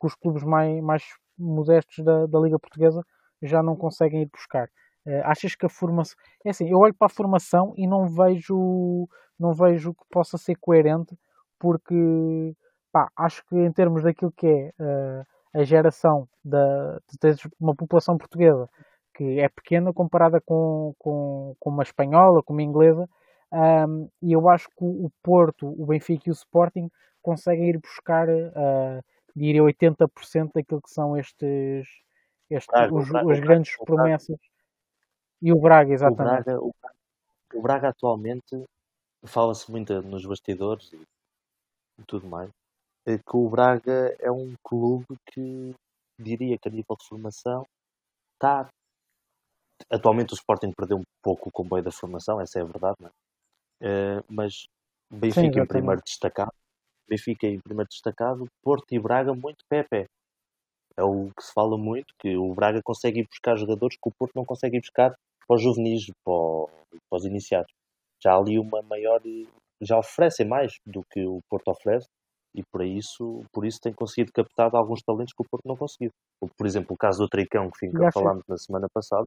que 0.00 0.06
os 0.06 0.14
clubes 0.14 0.42
mais, 0.42 0.82
mais 0.82 1.02
modestos 1.38 2.04
da, 2.04 2.26
da 2.26 2.38
Liga 2.40 2.58
Portuguesa 2.58 3.04
já 3.42 3.62
não 3.62 3.76
conseguem 3.76 4.22
ir 4.22 4.30
buscar. 4.32 4.68
Eh, 5.10 5.22
achas 5.24 5.56
que 5.56 5.66
a 5.66 5.68
formação. 5.68 6.16
É 6.44 6.50
assim, 6.50 6.70
eu 6.70 6.78
olho 6.78 6.94
para 6.94 7.06
a 7.06 7.10
formação 7.10 7.74
e 7.76 7.86
não 7.86 8.06
vejo, 8.06 9.08
não 9.38 9.52
vejo 9.52 9.92
que 9.92 10.04
possa 10.10 10.38
ser 10.38 10.56
coerente, 10.60 11.18
porque 11.58 12.54
pá, 12.92 13.08
acho 13.16 13.44
que 13.46 13.56
em 13.56 13.72
termos 13.72 14.04
daquilo 14.04 14.32
que 14.32 14.46
é 14.46 14.72
eh, 14.80 15.22
a 15.54 15.64
geração 15.64 16.28
da, 16.44 16.98
de 17.20 17.50
uma 17.60 17.74
população 17.74 18.16
portuguesa 18.16 18.68
que 19.14 19.40
é 19.40 19.48
pequena 19.48 19.92
comparada 19.92 20.40
com, 20.40 20.94
com, 20.98 21.54
com 21.58 21.70
uma 21.70 21.82
espanhola, 21.82 22.42
com 22.42 22.52
uma 22.52 22.62
inglesa, 22.62 23.08
ahm, 23.52 24.06
e 24.22 24.32
eu 24.32 24.48
acho 24.48 24.68
que 24.68 24.84
o 24.84 25.10
Porto, 25.22 25.66
o 25.66 25.86
Benfica 25.86 26.24
e 26.28 26.30
o 26.30 26.32
Sporting 26.32 26.88
conseguem 27.20 27.70
ir 27.70 27.78
buscar, 27.78 28.28
uh, 28.28 29.02
diria 29.36 29.62
80% 29.62 30.52
daquilo 30.54 30.80
que 30.80 30.90
são 30.90 31.16
estes, 31.16 31.86
estes 32.48 32.90
o 32.90 32.96
os, 32.96 33.14
as 33.14 33.40
grandes 33.40 33.72
Braga, 35.42 35.52
o 35.52 35.52
Braga. 35.52 35.52
promessas. 35.52 35.52
E 35.52 35.52
o 35.52 35.60
Braga, 35.60 35.92
O 35.92 35.92
exatamente. 35.92 36.44
Braga, 36.44 36.60
o, 36.60 37.62
Braga 37.62 37.88
atualmente 37.88 38.64
fala-se 39.24 39.70
muito 39.70 40.00
nos 40.02 40.24
bastidores 40.24 40.92
e 40.92 41.06
tudo 42.06 42.26
mais, 42.26 42.50
é 43.06 43.18
que 43.18 43.36
o 43.36 43.48
Braga 43.48 44.16
é 44.18 44.30
um 44.30 44.54
clube 44.62 45.06
que 45.26 45.74
diria 46.18 46.58
que 46.58 46.68
a 46.68 46.72
nível 46.72 46.96
de 46.96 47.06
formação 47.06 47.66
está. 48.34 48.68
Atualmente 49.90 50.32
o 50.32 50.36
Sporting 50.36 50.72
perdeu 50.76 50.98
um 50.98 51.02
pouco 51.22 51.48
o 51.48 51.52
comboio 51.52 51.82
da 51.82 51.90
formação, 51.90 52.40
essa 52.40 52.58
é 52.58 52.62
a 52.62 52.66
verdade, 52.66 52.96
não 53.00 53.08
é? 53.08 53.12
Eh, 53.82 54.22
mas 54.28 54.66
Sim, 55.32 55.50
Benfica 55.50 55.60
em 55.60 55.66
primeiro 55.66 56.00
exatamente. 56.00 56.04
destacado, 56.04 56.52
Benfica 57.08 57.46
em 57.46 57.60
primeiro 57.60 57.88
destacado, 57.88 58.46
Porto 58.62 58.92
e 58.92 58.98
Braga 58.98 59.34
muito 59.34 59.64
pé 59.68 59.80
a 59.80 59.84
pé. 59.84 60.06
É 60.96 61.02
o 61.02 61.30
que 61.36 61.42
se 61.42 61.52
fala 61.52 61.78
muito, 61.78 62.14
que 62.18 62.36
o 62.36 62.54
Braga 62.54 62.82
consegue 62.82 63.20
ir 63.20 63.26
buscar 63.28 63.56
jogadores 63.56 63.96
que 63.96 64.08
o 64.08 64.12
Porto 64.12 64.34
não 64.36 64.44
consegue 64.44 64.76
ir 64.76 64.80
buscar 64.80 65.14
para 65.50 65.56
os 65.56 65.62
juvenis, 65.62 66.06
para, 66.24 66.66
para 67.10 67.16
os 67.16 67.24
iniciados. 67.24 67.72
Já 68.22 68.34
há 68.34 68.36
ali 68.38 68.56
uma 68.56 68.80
maior, 68.82 69.20
já 69.82 69.98
oferecem 69.98 70.46
mais 70.46 70.74
do 70.86 71.02
que 71.10 71.26
o 71.26 71.40
Porto 71.50 71.72
oferece 71.72 72.06
e 72.54 72.62
por 72.70 72.84
isso, 72.84 73.42
por 73.52 73.66
isso 73.66 73.80
tem 73.82 73.92
conseguido 73.92 74.30
captar 74.32 74.72
alguns 74.76 75.02
talentos 75.02 75.34
que 75.34 75.42
o 75.42 75.48
Porto 75.50 75.66
não 75.66 75.76
conseguiu. 75.76 76.12
Por 76.56 76.66
exemplo, 76.66 76.94
o 76.94 76.96
caso 76.96 77.18
do 77.18 77.28
Tricão, 77.28 77.68
que 77.68 77.90
falámos 78.14 78.44
na 78.48 78.56
semana 78.58 78.86
passada, 78.94 79.26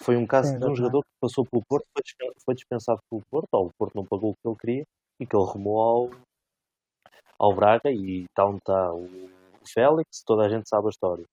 foi 0.00 0.16
um 0.16 0.24
caso 0.28 0.52
Sim, 0.52 0.60
de 0.60 0.66
um 0.66 0.76
jogador 0.76 1.00
que 1.00 1.10
passou 1.20 1.44
pelo 1.44 1.64
Porto, 1.68 1.86
foi 1.92 2.02
dispen- 2.04 2.32
foi 2.44 2.54
dispensado 2.54 3.00
pelo 3.10 3.22
Porto, 3.28 3.48
ou 3.54 3.66
o 3.66 3.70
Porto 3.76 3.96
não 3.96 4.06
pagou 4.06 4.30
o 4.30 4.34
que 4.34 4.48
ele 4.48 4.56
queria, 4.60 4.84
e 5.18 5.26
que 5.26 5.36
ele 5.36 5.44
rumou 5.44 5.82
ao, 5.82 6.10
ao 7.36 7.52
Braga 7.52 7.90
e 7.90 8.26
onde 8.38 8.58
está 8.58 8.94
o 8.94 9.08
Félix, 9.66 10.22
toda 10.24 10.46
a 10.46 10.48
gente 10.48 10.68
sabe 10.68 10.86
a 10.86 10.90
história. 10.90 11.24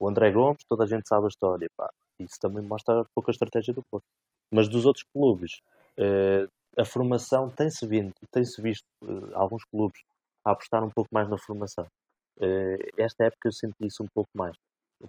O 0.00 0.08
André 0.08 0.32
Gomes, 0.32 0.64
toda 0.66 0.84
a 0.84 0.86
gente 0.86 1.06
sabe 1.06 1.26
a 1.26 1.28
história. 1.28 1.68
Pá. 1.76 1.90
Isso 2.18 2.38
também 2.40 2.62
mostra 2.62 3.04
pouca 3.14 3.30
estratégia 3.30 3.74
do 3.74 3.82
Porto. 3.90 4.04
Mas 4.50 4.68
dos 4.68 4.86
outros 4.86 5.04
clubes, 5.12 5.60
eh, 5.96 6.46
a 6.76 6.84
formação 6.84 7.50
tem-se 7.50 7.86
vindo, 7.86 8.12
tem-se 8.30 8.60
visto 8.60 8.86
eh, 9.02 9.32
alguns 9.34 9.64
clubes 9.64 10.00
a 10.44 10.52
apostar 10.52 10.84
um 10.84 10.90
pouco 10.90 11.08
mais 11.12 11.28
na 11.28 11.38
formação. 11.38 11.86
Eh, 12.40 12.90
esta 12.98 13.24
época 13.24 13.48
eu 13.48 13.52
senti 13.52 13.86
isso 13.86 14.02
um 14.02 14.08
pouco 14.14 14.30
mais. 14.34 14.56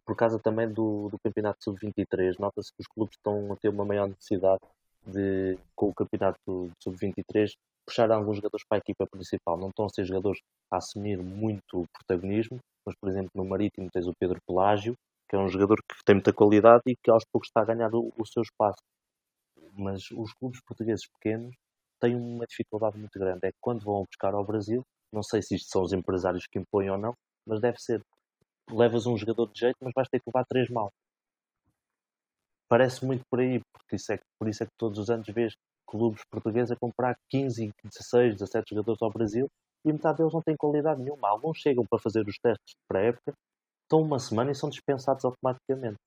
Por 0.05 0.15
causa 0.15 0.39
também 0.39 0.67
do, 0.67 1.09
do 1.09 1.17
campeonato 1.19 1.63
sub-23, 1.63 2.39
nota-se 2.39 2.71
que 2.71 2.81
os 2.81 2.87
clubes 2.87 3.15
estão 3.17 3.51
a 3.53 3.55
ter 3.55 3.69
uma 3.69 3.85
maior 3.85 4.07
necessidade 4.07 4.61
de, 5.05 5.57
com 5.75 5.89
o 5.89 5.93
campeonato 5.93 6.71
sub-23, 6.83 7.53
puxar 7.85 8.11
alguns 8.11 8.37
jogadores 8.37 8.65
para 8.67 8.79
a 8.79 8.83
equipa 8.83 9.05
principal. 9.07 9.57
Não 9.57 9.69
estão 9.69 9.85
a 9.85 9.89
ser 9.89 10.05
jogadores 10.05 10.41
a 10.71 10.77
assumir 10.77 11.17
muito 11.17 11.85
protagonismo, 11.93 12.59
mas, 12.85 12.95
por 12.95 13.09
exemplo, 13.09 13.31
no 13.33 13.45
Marítimo 13.45 13.89
tens 13.91 14.07
o 14.07 14.13
Pedro 14.19 14.39
Pelágio, 14.45 14.95
que 15.27 15.35
é 15.35 15.39
um 15.39 15.49
jogador 15.49 15.77
que 15.87 16.03
tem 16.05 16.15
muita 16.15 16.33
qualidade 16.33 16.83
e 16.87 16.95
que 16.95 17.09
aos 17.09 17.23
poucos 17.25 17.49
está 17.49 17.61
a 17.61 17.65
ganhar 17.65 17.93
o, 17.93 18.13
o 18.17 18.25
seu 18.25 18.41
espaço. 18.41 18.81
Mas 19.73 20.09
os 20.11 20.33
clubes 20.33 20.61
portugueses 20.61 21.07
pequenos 21.07 21.55
têm 21.99 22.15
uma 22.15 22.45
dificuldade 22.45 22.97
muito 22.97 23.17
grande. 23.17 23.47
É 23.47 23.51
que 23.51 23.57
quando 23.61 23.83
vão 23.83 24.03
buscar 24.03 24.33
ao 24.33 24.45
Brasil, 24.45 24.83
não 25.11 25.23
sei 25.23 25.41
se 25.41 25.55
isto 25.55 25.69
são 25.69 25.83
os 25.83 25.93
empresários 25.93 26.45
que 26.47 26.59
impõem 26.59 26.89
ou 26.89 26.97
não, 26.97 27.13
mas 27.45 27.59
deve 27.59 27.79
ser. 27.79 28.01
Levas 28.71 29.05
um 29.05 29.17
jogador 29.17 29.51
de 29.51 29.59
jeito, 29.59 29.77
mas 29.81 29.93
vais 29.95 30.09
ter 30.09 30.19
que 30.19 30.29
levar 30.29 30.45
três 30.45 30.69
mal. 30.69 30.91
Parece 32.67 33.05
muito 33.05 33.23
por 33.29 33.39
aí, 33.39 33.61
porque 33.71 33.95
isso 33.95 34.11
é, 34.11 34.19
por 34.39 34.47
isso 34.47 34.63
é 34.63 34.65
que 34.65 34.71
todos 34.77 34.97
os 34.97 35.09
anos 35.09 35.27
vês 35.27 35.53
clubes 35.87 36.23
portugueses 36.31 36.71
a 36.71 36.75
comprar 36.75 37.15
15, 37.29 37.71
16, 37.83 38.33
17 38.33 38.71
jogadores 38.71 39.01
ao 39.01 39.11
Brasil 39.11 39.47
e 39.85 39.93
metade 39.93 40.17
deles 40.17 40.33
não 40.33 40.41
tem 40.41 40.55
qualidade 40.57 41.01
nenhuma. 41.01 41.29
Alguns 41.29 41.59
chegam 41.59 41.85
para 41.85 41.99
fazer 41.99 42.27
os 42.27 42.37
testes 42.39 42.75
para 42.87 42.99
a 42.99 43.03
época, 43.03 43.33
estão 43.85 44.01
uma 44.01 44.19
semana 44.19 44.51
e 44.51 44.55
são 44.55 44.69
dispensados 44.69 45.23
automaticamente. 45.23 45.97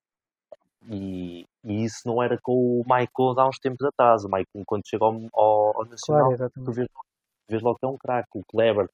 E, 0.91 1.45
e, 1.65 1.85
isso 1.85 2.03
não 2.07 2.23
era 2.23 2.39
com 2.41 2.81
o 2.81 2.83
Michael 2.83 3.39
há 3.39 3.49
uns 3.49 3.59
tempos 3.59 3.85
atrás. 3.87 4.25
O 4.25 4.29
Michael, 4.29 4.65
quando 4.67 4.87
chega 4.87 5.05
ao, 5.05 5.15
ao, 5.33 5.79
ao 5.79 5.85
Nacional, 5.87 6.37
claro, 6.37 6.53
tu 6.53 6.73
vês, 6.73 6.89
vês 7.49 7.63
logo 7.63 7.79
que 7.79 7.87
é 7.87 7.89
um 7.89 7.99
craque. 7.99 8.29
O 8.35 8.43
Kleber, 8.45 8.89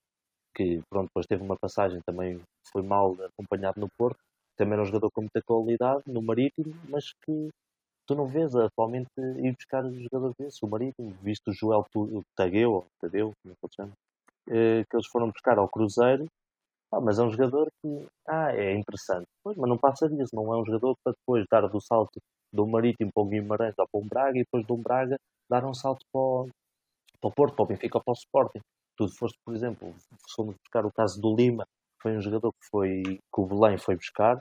que 0.54 0.80
pronto, 0.88 1.08
depois 1.08 1.26
teve 1.26 1.42
uma 1.42 1.56
passagem, 1.56 2.00
também 2.06 2.40
foi 2.72 2.82
mal 2.82 3.16
acompanhado 3.24 3.80
no 3.80 3.88
Porto, 3.98 4.18
também 4.56 4.74
era 4.74 4.82
um 4.82 4.86
jogador 4.86 5.10
com 5.12 5.22
muita 5.22 5.42
qualidade 5.42 6.02
no 6.06 6.22
Marítimo, 6.22 6.74
mas 6.88 7.12
que 7.24 7.50
tu 8.06 8.14
não 8.14 8.26
vês 8.26 8.54
atualmente 8.54 9.08
ir 9.18 9.52
buscar 9.52 9.82
jogadores 9.90 10.36
desses. 10.38 10.62
O 10.62 10.68
Marítimo, 10.68 11.10
visto 11.22 11.48
o 11.50 11.52
Joel 11.52 11.84
Tadeu, 12.36 12.72
ou 12.72 12.86
Tadeu, 13.00 13.32
como 13.42 13.54
é 13.54 13.68
que 13.68 13.92
eh, 14.50 14.84
que 14.88 14.96
eles 14.96 15.06
foram 15.06 15.30
buscar 15.30 15.58
ao 15.58 15.68
Cruzeiro, 15.68 16.26
ah, 16.92 17.00
mas 17.00 17.18
é 17.18 17.22
um 17.22 17.30
jogador 17.30 17.68
que 17.82 18.06
ah, 18.28 18.52
é 18.52 18.74
interessante. 18.74 19.26
Pois, 19.42 19.56
mas 19.56 19.68
não 19.68 19.78
passa 19.78 20.08
disso, 20.08 20.34
não 20.34 20.52
é 20.54 20.60
um 20.60 20.64
jogador 20.64 20.96
para 21.02 21.12
depois 21.12 21.44
dar 21.50 21.68
do 21.68 21.80
salto 21.80 22.20
do 22.52 22.66
Marítimo 22.66 23.10
para 23.12 23.22
o 23.22 23.26
Guimarães 23.26 23.74
ou 23.78 23.88
para 23.88 24.00
o 24.00 24.04
Braga 24.04 24.38
e 24.38 24.44
depois 24.44 24.64
do 24.66 24.76
Braga 24.76 25.16
dar 25.50 25.64
um 25.64 25.74
salto 25.74 26.04
para 26.12 26.20
o, 26.20 26.48
para 27.20 27.28
o 27.28 27.32
Porto, 27.32 27.56
para 27.56 27.64
o 27.64 27.66
Benfica 27.66 27.98
ou 27.98 28.04
para 28.04 28.12
o 28.12 28.14
Sporting. 28.14 28.60
Tu 28.96 29.08
foste, 29.08 29.38
por 29.44 29.54
exemplo, 29.54 29.94
fomos 30.36 30.54
buscar 30.62 30.86
o 30.86 30.92
caso 30.92 31.20
do 31.20 31.34
Lima, 31.34 31.66
foi 32.00 32.16
um 32.16 32.20
jogador 32.20 32.52
que, 32.52 32.68
foi, 32.70 33.02
que 33.02 33.40
o 33.40 33.46
Belém 33.46 33.76
foi 33.76 33.96
buscar, 33.96 34.38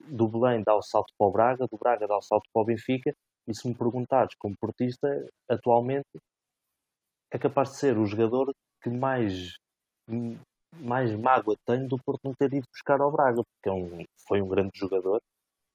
do 0.00 0.28
Belém 0.28 0.62
dá 0.62 0.76
o 0.76 0.82
salto 0.82 1.12
para 1.18 1.26
o 1.26 1.32
Braga, 1.32 1.66
do 1.66 1.76
Braga 1.76 2.06
dá 2.06 2.16
o 2.16 2.22
salto 2.22 2.48
para 2.52 2.62
o 2.62 2.64
Benfica, 2.64 3.12
e 3.48 3.54
se 3.54 3.66
me 3.66 3.74
perguntares 3.74 4.34
como 4.38 4.54
portista, 4.60 5.08
atualmente 5.50 6.06
é 7.32 7.38
capaz 7.38 7.70
de 7.70 7.76
ser 7.76 7.98
o 7.98 8.06
jogador 8.06 8.52
que 8.82 8.90
mais 8.90 9.56
mais 10.80 11.14
mágoa 11.18 11.56
tenho 11.66 11.88
do 11.88 11.98
Porto 11.98 12.20
não 12.24 12.34
ter 12.34 12.52
ido 12.52 12.66
buscar 12.72 13.00
ao 13.00 13.10
Braga, 13.10 13.42
porque 13.42 13.68
é 13.68 13.72
um, 13.72 14.04
foi 14.26 14.40
um 14.40 14.48
grande 14.48 14.70
jogador 14.74 15.20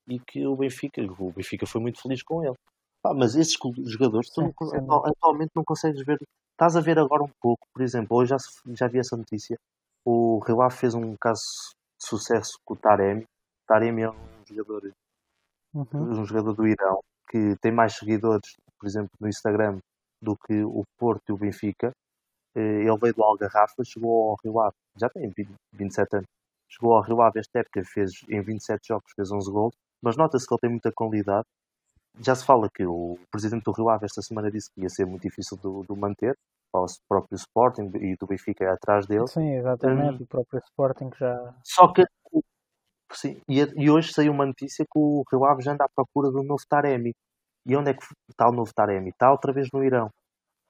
e 0.08 0.20
que 0.20 0.46
o 0.46 0.56
Benfica, 0.56 1.02
o 1.02 1.32
Benfica 1.32 1.66
foi 1.66 1.82
muito 1.82 2.02
feliz 2.02 2.22
com 2.24 2.44
ele. 2.44 2.56
Ah, 3.04 3.14
mas 3.14 3.36
esses 3.36 3.58
jogadores 3.86 4.30
tu 4.30 4.42
não, 4.42 5.06
atualmente 5.06 5.52
não 5.56 5.64
consegues 5.64 6.04
ver. 6.06 6.20
Estás 6.52 6.76
a 6.76 6.82
ver 6.82 6.98
agora 7.00 7.24
um 7.24 7.32
pouco, 7.42 7.68
por 7.74 7.82
exemplo, 7.82 8.18
hoje 8.18 8.30
já, 8.30 8.38
já 8.74 8.88
vi 8.88 9.00
essa 9.00 9.18
notícia. 9.18 9.58
O 10.06 10.40
Rio 10.40 10.62
Ave 10.62 10.76
fez 10.76 10.94
um 10.94 11.16
caso 11.18 11.42
de 12.00 12.08
sucesso 12.08 12.58
com 12.64 12.74
o 12.74 12.78
Taremi. 12.78 13.26
Taremi 13.68 14.04
é 14.04 14.10
um 14.10 14.46
jogador, 14.48 14.94
uhum. 15.74 16.22
um 16.22 16.26
jogador 16.26 16.54
do 16.54 16.68
Irão 16.68 17.00
que 17.30 17.56
tem 17.62 17.72
mais 17.72 17.94
seguidores, 17.94 18.56
por 18.80 18.86
exemplo, 18.88 19.10
no 19.20 19.28
Instagram 19.28 19.80
do 20.22 20.38
que 20.38 20.64
o 20.64 20.84
Porto 20.98 21.24
e 21.30 21.32
o 21.34 21.38
Benfica. 21.38 21.92
Eh, 22.56 22.84
ele 22.84 22.98
veio 22.98 23.14
do 23.14 23.24
Algarrafa, 23.24 23.84
chegou 23.84 24.32
ao 24.32 24.38
Rio 24.44 24.60
Ave, 24.60 24.76
já 24.96 25.10
tem 25.10 25.28
20, 25.30 25.50
27 25.74 26.18
anos, 26.18 26.28
chegou 26.70 26.94
ao 26.94 27.02
Rio 27.02 27.22
Ave 27.22 27.40
esta 27.40 27.60
época, 27.60 27.82
fez, 27.86 28.12
em 28.30 28.42
27 28.42 28.88
jogos 28.88 29.12
fez 29.16 29.32
11 29.32 29.52
gols, 29.52 29.76
mas 30.02 30.16
nota-se 30.18 30.48
que 30.48 30.54
ele 30.54 30.62
tem 30.62 30.70
muita 30.70 30.92
qualidade. 30.92 31.46
Já 32.20 32.36
se 32.36 32.46
fala 32.46 32.70
que 32.70 32.86
o 32.86 33.18
presidente 33.32 33.64
do 33.64 33.72
Rio 33.72 33.90
Ave 33.90 34.06
esta 34.06 34.22
semana 34.22 34.52
disse 34.52 34.70
que 34.72 34.82
ia 34.82 34.90
ser 34.90 35.06
muito 35.06 35.24
difícil 35.24 35.58
de, 35.58 35.96
manter, 35.96 36.36
o 36.72 36.86
próprio 37.08 37.36
Sporting 37.36 37.92
e 37.96 38.16
do 38.18 38.28
Benfica 38.28 38.72
atrás 38.72 39.08
dele. 39.08 39.28
Sim, 39.28 39.56
exatamente, 39.56 40.22
um, 40.22 40.24
o 40.24 40.28
próprio 40.28 40.60
Sporting 40.60 41.10
já... 41.18 41.56
Só 41.64 41.92
que, 41.92 42.04
sim, 43.12 43.42
e, 43.50 43.60
e, 43.76 43.90
hoje 43.90 44.14
saiu 44.14 44.32
uma 44.32 44.46
notícia 44.46 44.86
que 44.86 45.00
o 45.00 45.24
Rio 45.32 45.46
Ave 45.46 45.64
já 45.64 45.74
anda 45.74 45.86
à 45.86 45.90
procura 45.90 46.32
do 46.32 46.44
novo 46.44 46.62
Taremi. 46.70 47.14
E 47.66 47.76
onde 47.76 47.92
é 47.92 47.94
que 47.94 48.04
está 48.30 48.48
o 48.50 48.52
novo 48.52 48.72
Taremi? 48.74 49.10
Está 49.10 49.32
outra 49.32 49.54
vez 49.54 49.68
no 49.74 49.84
Irão. 49.84 50.10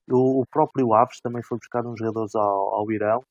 O, 0.10 0.46
próprio 0.46 0.94
Aves 0.94 1.20
também 1.22 1.42
foi 1.44 1.58
buscar 1.58 1.86
uns 1.86 1.98
jogadores 1.98 2.36
ao, 2.36 2.74
ao 2.74 2.92
Irão 2.92 3.24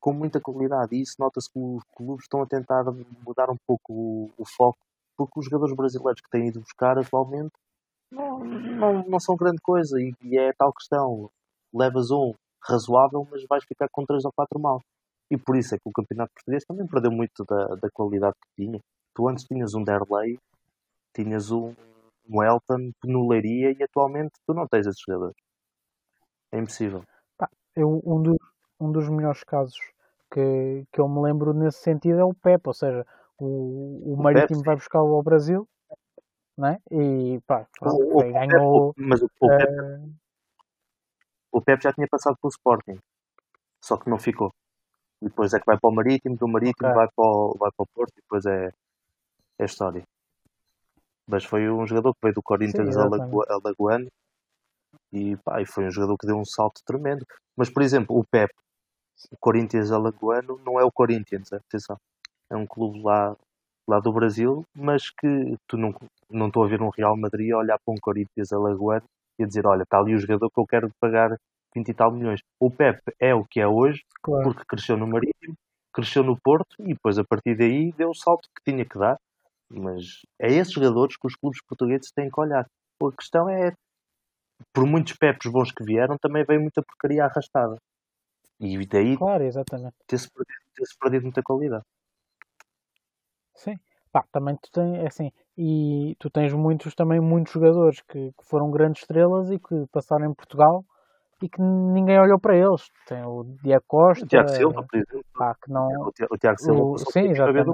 com 0.00 0.12
muita 0.12 0.40
qualidade. 0.40 0.94
E 0.94 1.02
isso 1.02 1.16
nota-se 1.18 1.50
que 1.50 1.58
os 1.58 1.82
clubes 1.96 2.24
estão 2.24 2.42
a 2.42 2.46
tentar 2.46 2.84
mudar 3.26 3.50
um 3.50 3.56
pouco 3.66 3.92
o, 3.92 4.30
o, 4.38 4.44
foco, 4.44 4.78
porque 5.16 5.40
os 5.40 5.46
jogadores 5.46 5.74
brasileiros 5.74 6.20
que 6.20 6.30
têm 6.30 6.48
ido 6.48 6.60
buscar 6.60 6.98
atualmente 6.98 7.52
não, 8.10 8.44
não, 8.44 9.08
não 9.08 9.20
são 9.20 9.36
grande 9.36 9.60
coisa. 9.62 10.00
E, 10.00 10.14
e 10.22 10.38
é 10.38 10.52
tal 10.52 10.72
questão: 10.72 11.30
levas 11.74 12.10
um 12.10 12.34
razoável, 12.62 13.26
mas 13.30 13.44
vais 13.48 13.64
ficar 13.64 13.88
com 13.90 14.04
três 14.04 14.24
ou 14.24 14.32
quatro 14.32 14.60
mal. 14.60 14.80
E 15.30 15.36
por 15.36 15.56
isso 15.56 15.74
é 15.74 15.78
que 15.78 15.88
o 15.88 15.92
campeonato 15.92 16.32
português 16.34 16.64
também 16.64 16.86
perdeu 16.86 17.10
muito 17.10 17.44
da, 17.44 17.74
da 17.76 17.90
qualidade 17.90 18.34
que 18.34 18.64
tinha. 18.64 18.80
Tu 19.14 19.28
antes 19.28 19.44
tinhas 19.44 19.74
um 19.74 19.82
Derley, 19.82 20.38
tinhas 21.14 21.50
um, 21.50 21.74
um 22.28 22.42
Elton, 22.42 22.92
Penularia 23.00 23.72
e 23.72 23.82
atualmente 23.82 24.32
tu 24.46 24.54
não 24.54 24.66
tens 24.66 24.86
esses 24.86 25.00
jogadores. 25.06 25.36
É 26.52 26.58
impossível. 26.58 27.02
eu, 27.74 28.00
um, 28.04 28.22
dos, 28.22 28.36
um 28.78 28.92
dos 28.92 29.08
melhores 29.08 29.42
casos 29.42 29.78
que, 30.30 30.86
que 30.92 31.00
eu 31.00 31.08
me 31.08 31.20
lembro 31.22 31.54
nesse 31.54 31.78
sentido 31.78 32.20
é 32.20 32.24
o 32.24 32.34
Pepe, 32.34 32.68
ou 32.68 32.74
seja, 32.74 33.06
o, 33.38 34.12
o 34.12 34.22
Marítimo 34.22 34.58
Pepe, 34.58 34.66
vai 34.66 34.76
buscá-lo 34.76 35.14
ao 35.14 35.22
Brasil 35.22 35.66
né? 36.56 36.78
e 36.90 37.40
pá, 37.46 37.66
o, 37.80 38.18
o 38.18 38.32
ganhou. 38.32 38.94
Pepe, 38.94 39.08
mas 39.08 39.22
o, 39.22 39.26
o, 39.40 39.48
Pepe, 39.48 39.80
uh... 39.80 40.14
o 41.52 41.62
Pepe 41.62 41.84
já 41.84 41.92
tinha 41.92 42.06
passado 42.08 42.36
pelo 42.40 42.50
Sporting, 42.50 42.98
só 43.82 43.96
que 43.96 44.10
não 44.10 44.18
ficou. 44.18 44.52
E 45.22 45.26
depois 45.26 45.54
é 45.54 45.58
que 45.58 45.66
vai 45.66 45.78
para 45.78 45.88
o 45.88 45.94
Marítimo, 45.94 46.36
do 46.36 46.48
Marítimo 46.48 46.88
okay. 46.88 46.94
vai, 46.94 47.08
para 47.14 47.24
o, 47.24 47.56
vai 47.58 47.70
para 47.70 47.84
o 47.84 47.88
Porto 47.94 48.12
e 48.12 48.20
depois 48.20 48.44
é, 48.44 48.70
é 49.58 49.64
história. 49.64 50.02
Mas 51.26 51.44
foi 51.44 51.70
um 51.70 51.86
jogador 51.86 52.12
que 52.14 52.20
veio 52.22 52.34
do 52.34 52.42
Corinthians 52.42 52.96
a 52.96 53.04
Alagoano 53.04 54.08
e, 55.12 55.36
pá, 55.38 55.60
e 55.60 55.66
foi 55.66 55.86
um 55.86 55.90
jogador 55.90 56.16
que 56.16 56.26
deu 56.26 56.38
um 56.38 56.44
salto 56.44 56.80
tremendo. 56.84 57.26
Mas, 57.56 57.68
por 57.68 57.82
exemplo, 57.82 58.18
o 58.18 58.24
Pep, 58.24 58.52
o 59.30 59.36
Corinthians 59.38 59.92
Alagoano, 59.92 60.60
não 60.64 60.80
é 60.80 60.84
o 60.84 60.90
Corinthians, 60.90 61.52
atenção. 61.52 61.98
É 62.50 62.56
um 62.56 62.66
clube 62.66 63.02
lá, 63.02 63.36
lá 63.86 64.00
do 64.00 64.12
Brasil, 64.12 64.64
mas 64.74 65.10
que 65.10 65.56
tu 65.66 65.76
não, 65.76 65.94
não 66.30 66.48
estou 66.48 66.64
a 66.64 66.68
ver 66.68 66.80
um 66.80 66.90
Real 66.90 67.16
Madrid 67.16 67.52
a 67.52 67.58
olhar 67.58 67.78
para 67.78 67.94
um 67.94 67.98
Corinthians 68.00 68.52
Alagoano 68.52 69.04
e 69.38 69.44
a 69.44 69.46
dizer: 69.46 69.66
Olha, 69.66 69.82
está 69.82 69.98
ali 69.98 70.14
o 70.14 70.18
jogador 70.18 70.50
que 70.50 70.60
eu 70.60 70.66
quero 70.66 70.90
pagar 71.00 71.38
20 71.74 71.88
e 71.88 71.94
tal 71.94 72.10
milhões. 72.10 72.40
O 72.60 72.70
Pep 72.70 73.00
é 73.18 73.34
o 73.34 73.44
que 73.44 73.60
é 73.60 73.66
hoje, 73.66 74.02
claro. 74.22 74.44
porque 74.44 74.64
cresceu 74.66 74.96
no 74.96 75.06
Marítimo, 75.06 75.54
cresceu 75.92 76.22
no 76.22 76.38
Porto 76.38 76.76
e 76.80 76.94
depois 76.94 77.18
a 77.18 77.24
partir 77.24 77.56
daí 77.56 77.92
deu 77.92 78.10
o 78.10 78.14
salto 78.14 78.48
que 78.54 78.70
tinha 78.70 78.84
que 78.84 78.98
dar. 78.98 79.18
Mas 79.70 80.20
é 80.38 80.52
esses 80.52 80.72
jogadores 80.72 81.16
que 81.16 81.26
os 81.26 81.34
clubes 81.34 81.60
portugueses 81.66 82.10
têm 82.12 82.30
que 82.30 82.40
olhar. 82.40 82.66
A 83.02 83.16
questão 83.16 83.48
é 83.48 83.72
por 84.72 84.86
muitos 84.86 85.14
pepes 85.14 85.50
bons 85.50 85.72
que 85.72 85.84
vieram, 85.84 86.16
também 86.18 86.44
veio 86.44 86.60
muita 86.60 86.82
porcaria 86.82 87.24
arrastada. 87.24 87.76
E 88.60 88.86
daí 88.86 89.16
claro, 89.16 89.42
exatamente. 89.42 89.94
ter-se 90.06 90.28
perdido, 90.30 90.58
ter 90.74 90.84
perdido 91.00 91.22
muita 91.22 91.42
qualidade. 91.42 91.84
Sim. 93.54 93.76
Pá, 94.12 94.24
também 94.30 94.56
tu 94.56 94.70
tens, 94.70 94.98
é 94.98 95.06
assim, 95.06 95.32
e 95.56 96.14
tu 96.18 96.28
tens 96.30 96.52
muitos, 96.52 96.94
também 96.94 97.18
muitos 97.18 97.52
jogadores 97.52 98.00
que, 98.02 98.32
que, 98.32 98.44
foram 98.44 98.70
grandes 98.70 99.02
estrelas 99.02 99.50
e 99.50 99.58
que 99.58 99.86
passaram 99.90 100.30
em 100.30 100.34
Portugal 100.34 100.84
e 101.42 101.48
que 101.48 101.60
ninguém 101.60 102.20
olhou 102.20 102.38
para 102.38 102.56
eles. 102.56 102.88
Tem 103.06 103.24
o 103.24 103.42
Diego 103.62 103.84
Costa. 103.88 104.24
O 104.24 104.28
Tiago 104.28 104.48
Silva, 104.50 104.86
por 104.88 104.96
exemplo. 104.98 105.24
Pá, 105.34 105.54
que 105.54 105.72
não... 105.72 105.88
O 106.30 106.38
Tiago 106.38 106.58
Silva. 106.60 106.82
O, 106.82 106.98
sim, 106.98 107.30
exatamente. 107.30 107.70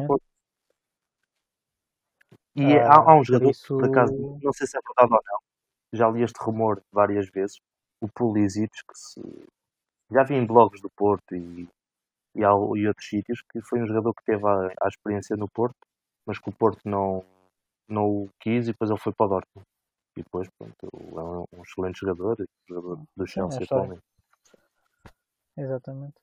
E 2.55 2.77
ah, 2.77 2.93
há, 2.93 3.13
há 3.13 3.15
um 3.17 3.25
jogador, 3.25 3.47
por, 3.47 3.51
isso... 3.51 3.77
por 3.77 3.85
acaso, 3.85 4.39
não 4.43 4.53
sei 4.53 4.67
se 4.67 4.77
é 4.77 4.81
verdade 4.81 5.15
ou 5.15 5.21
não, 5.25 5.39
já 5.93 6.09
li 6.09 6.23
este 6.23 6.39
rumor 6.41 6.83
várias 6.93 7.29
vezes, 7.31 7.59
o 8.01 8.09
Pulisic, 8.09 8.71
que 8.71 8.99
se, 8.99 9.21
já 10.11 10.23
vi 10.23 10.35
em 10.35 10.47
blogs 10.47 10.81
do 10.81 10.91
Porto 10.91 11.35
e, 11.35 11.69
e, 12.35 12.45
ao, 12.45 12.77
e 12.77 12.87
outros 12.87 13.09
sítios 13.09 13.43
que 13.51 13.61
foi 13.63 13.83
um 13.83 13.87
jogador 13.87 14.15
que 14.15 14.25
teve 14.25 14.47
a, 14.47 14.69
a, 14.83 14.89
experiência 14.89 15.37
no 15.37 15.49
Porto, 15.49 15.77
mas 16.27 16.39
que 16.39 16.49
o 16.49 16.53
Porto 16.53 16.81
não, 16.85 17.25
não 17.89 18.05
o 18.05 18.31
quis 18.41 18.69
e 18.69 18.73
depois 18.73 18.91
ele 18.91 19.01
foi 19.01 19.13
para 19.13 19.27
o 19.27 19.29
Dortmund. 19.29 19.67
E 20.17 20.23
depois, 20.23 20.49
pronto, 20.59 20.75
é 20.83 21.23
um, 21.23 21.45
um 21.59 21.63
excelente 21.63 22.01
jogador, 22.01 22.45
jogador 22.69 23.01
do 23.17 23.27
Chelsea 23.27 23.59
Sim, 23.59 23.65
atualmente. 23.65 24.03
Exatamente. 25.57 26.15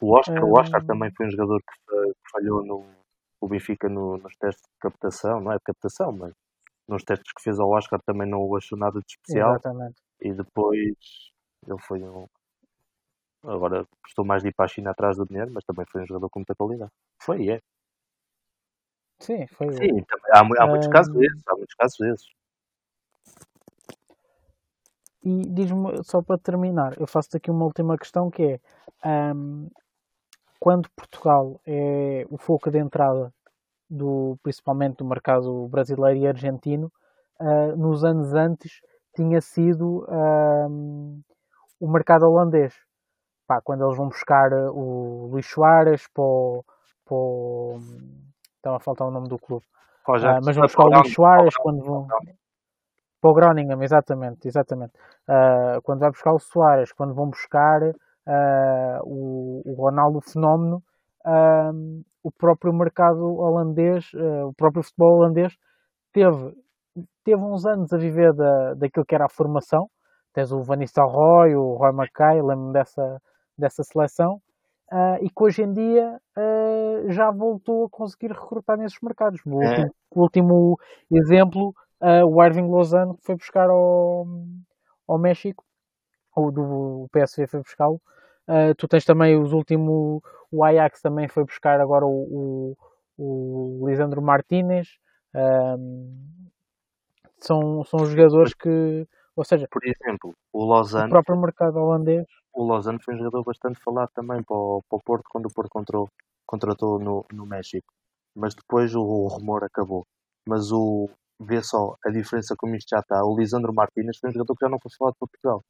O 0.00 0.14
Oscar, 0.14 0.44
o 0.44 0.58
Oscar 0.58 0.84
também 0.84 1.10
foi 1.16 1.26
um 1.26 1.30
jogador 1.30 1.60
que, 1.60 2.12
falhou 2.32 2.64
no 2.64 2.84
o 3.40 3.48
Benfica 3.48 3.88
no, 3.88 4.16
nos 4.16 4.34
testes 4.36 4.62
de 4.62 4.78
captação, 4.80 5.40
não 5.40 5.52
é 5.52 5.56
de 5.56 5.62
captação, 5.62 6.10
mas 6.10 6.32
nos 6.88 7.02
testes 7.02 7.32
que 7.32 7.42
fez 7.42 7.58
ao 7.58 7.70
Oscar 7.70 8.00
também 8.04 8.28
não 8.28 8.40
o 8.40 8.56
achou 8.56 8.78
nada 8.78 9.00
de 9.00 9.06
especial. 9.06 9.50
Exatamente. 9.50 9.96
E 10.20 10.32
depois 10.32 10.96
ele 11.66 11.80
foi 11.80 12.02
um. 12.02 12.26
Agora 13.44 13.86
gostou 14.02 14.24
mais 14.24 14.42
de 14.42 14.48
ir 14.48 14.54
para 14.54 14.64
a 14.64 14.68
China 14.68 14.90
atrás 14.90 15.16
do 15.16 15.26
dinheiro, 15.26 15.50
mas 15.52 15.64
também 15.64 15.84
foi 15.90 16.02
um 16.02 16.06
jogador 16.06 16.28
com 16.30 16.40
muita 16.40 16.54
qualidade. 16.54 16.90
Foi 17.22 17.48
é. 17.48 17.60
Sim, 19.20 19.46
foi. 19.46 19.72
Sim, 19.72 20.02
também, 20.04 20.30
há, 20.32 20.62
há 20.62 20.66
muitos 20.66 20.88
casos 20.88 21.14
desses, 21.14 21.42
há 21.46 21.56
muitos 21.56 21.74
casos 21.74 21.96
desses. 21.98 22.26
E 25.22 25.42
diz-me, 25.48 26.04
só 26.04 26.22
para 26.22 26.38
terminar, 26.38 27.00
eu 27.00 27.06
faço 27.06 27.36
aqui 27.36 27.50
uma 27.50 27.64
última 27.64 27.98
questão 27.98 28.30
que 28.30 28.60
é 29.02 29.32
um, 29.34 29.68
quando 30.60 30.88
Portugal 30.90 31.60
é 31.66 32.24
o 32.30 32.38
foco 32.38 32.70
de 32.70 32.78
entrada 32.78 33.34
do, 33.88 34.36
principalmente 34.42 34.96
do 34.98 35.04
mercado 35.04 35.68
brasileiro 35.68 36.18
e 36.18 36.26
argentino, 36.26 36.90
uh, 37.40 37.76
nos 37.76 38.04
anos 38.04 38.34
antes 38.34 38.80
tinha 39.14 39.40
sido 39.40 40.04
uh, 40.04 41.20
o 41.80 41.90
mercado 41.90 42.26
holandês. 42.26 42.74
Pá, 43.46 43.60
quando 43.62 43.84
eles 43.84 43.96
vão 43.96 44.08
buscar 44.08 44.52
o 44.52 45.28
Luís 45.30 45.46
Soares 45.46 46.08
para 46.12 46.22
o, 46.22 46.64
para 47.04 47.14
o... 47.14 47.78
Estava 48.56 48.76
a 48.76 48.80
faltar 48.80 49.06
o 49.06 49.10
nome 49.10 49.28
do 49.28 49.38
clube. 49.38 49.64
Uh, 50.08 50.44
mas 50.44 50.56
vão 50.56 50.64
buscar 50.64 50.84
o 50.84 50.88
Luís 50.88 51.12
Soares 51.12 51.56
quando 51.56 51.84
vão... 51.84 52.06
Para 53.20 53.30
o 53.30 53.34
Groningen, 53.34 53.82
exatamente, 53.82 54.46
exatamente. 54.46 54.92
Quando 55.84 56.00
vai 56.00 56.10
buscar 56.10 56.32
o 56.32 56.38
Soares, 56.38 56.92
quando 56.92 57.14
vão 57.14 57.30
buscar 57.30 57.80
o, 59.04 59.62
o, 59.64 59.74
Ronaldo 59.74 60.20
Fenómeno, 60.20 60.82
uh, 61.26 62.04
o 62.22 62.30
próprio 62.30 62.72
mercado 62.72 63.36
holandês, 63.36 64.10
o 64.48 64.52
próprio 64.54 64.82
futebol 64.82 65.18
holandês, 65.18 65.56
teve, 66.12 66.54
teve 67.24 67.42
uns 67.42 67.66
anos 67.66 67.92
a 67.92 67.98
viver 67.98 68.32
da, 68.32 68.74
daquilo 68.74 69.04
que 69.04 69.14
era 69.14 69.26
a 69.26 69.28
formação. 69.28 69.88
Tens 70.32 70.50
o 70.52 70.62
Van 70.62 70.76
Nistelrooy, 70.76 71.54
o 71.54 71.74
Roy 71.74 71.92
Mackay, 71.92 72.42
lembro-me 72.42 72.72
dessa, 72.72 73.22
dessa 73.56 73.82
seleção. 73.84 74.40
Uh, 74.92 75.18
e 75.20 75.28
que 75.28 75.42
hoje 75.42 75.62
em 75.62 75.72
dia 75.72 76.20
uh, 76.38 77.10
já 77.10 77.30
voltou 77.30 77.86
a 77.86 77.90
conseguir 77.90 78.32
recrutar 78.32 78.78
nesses 78.78 78.98
mercados. 79.02 79.40
O, 79.44 79.62
é. 79.62 79.66
último, 79.66 79.94
o 80.14 80.20
último, 80.20 80.78
exemplo 81.10 81.74
uh, 82.00 82.24
o 82.24 82.44
Irving 82.44 82.68
Lozano 82.68 83.16
que 83.16 83.24
foi 83.24 83.34
buscar 83.34 83.68
ao, 83.68 84.26
ao 85.08 85.18
México, 85.18 85.64
ou 86.34 86.52
do 86.52 87.08
PSV 87.12 87.46
foi 87.46 87.60
buscá-lo. 87.60 88.00
Uh, 88.48 88.74
tu 88.76 88.86
tens 88.86 89.04
também 89.04 89.36
os 89.36 89.52
últimos, 89.52 90.22
o 90.50 90.64
Ajax 90.64 91.00
também 91.02 91.28
foi 91.28 91.44
buscar 91.44 91.80
agora 91.80 92.06
o, 92.06 92.76
o, 93.18 93.82
o 93.82 93.88
Lisandro 93.88 94.22
Martinez. 94.22 94.88
são, 97.40 97.84
são 97.84 98.06
jogadores 98.06 98.54
que, 98.54 99.06
ou 99.34 99.44
seja, 99.44 99.66
por 99.70 99.82
exemplo, 99.84 100.34
o 100.52 100.64
Lozano, 100.64 101.06
o 101.06 101.10
próprio 101.10 101.40
mercado 101.40 101.76
holandês. 101.76 102.24
O 102.52 102.64
Lozano 102.64 102.98
foi 103.02 103.14
um 103.14 103.18
jogador 103.18 103.44
bastante 103.44 103.78
falado 103.82 104.10
também 104.14 104.42
para 104.42 104.56
o, 104.56 104.82
para 104.88 104.96
o 104.96 105.02
Porto 105.02 105.24
quando 105.30 105.46
o 105.46 105.52
Porto 105.52 105.68
contratou, 105.68 106.08
contratou 106.46 106.98
no, 106.98 107.24
no 107.32 107.44
México, 107.44 107.92
mas 108.34 108.54
depois 108.54 108.94
o, 108.94 109.02
o 109.02 109.28
rumor 109.28 109.62
acabou. 109.64 110.06
Mas 110.48 110.72
o, 110.72 111.10
vê 111.40 111.62
só 111.62 111.96
a 112.04 112.10
diferença 112.10 112.54
como 112.56 112.74
isto 112.76 112.88
já 112.88 113.00
está. 113.00 113.22
O 113.24 113.36
Lisandro 113.36 113.74
Martínez 113.74 114.16
foi 114.18 114.30
um 114.30 114.32
jogador 114.32 114.54
que 114.56 114.64
já 114.64 114.70
não 114.70 114.78
foi 114.78 114.90
falado 114.96 115.14
para 115.18 115.28
Portugal. 115.28 115.64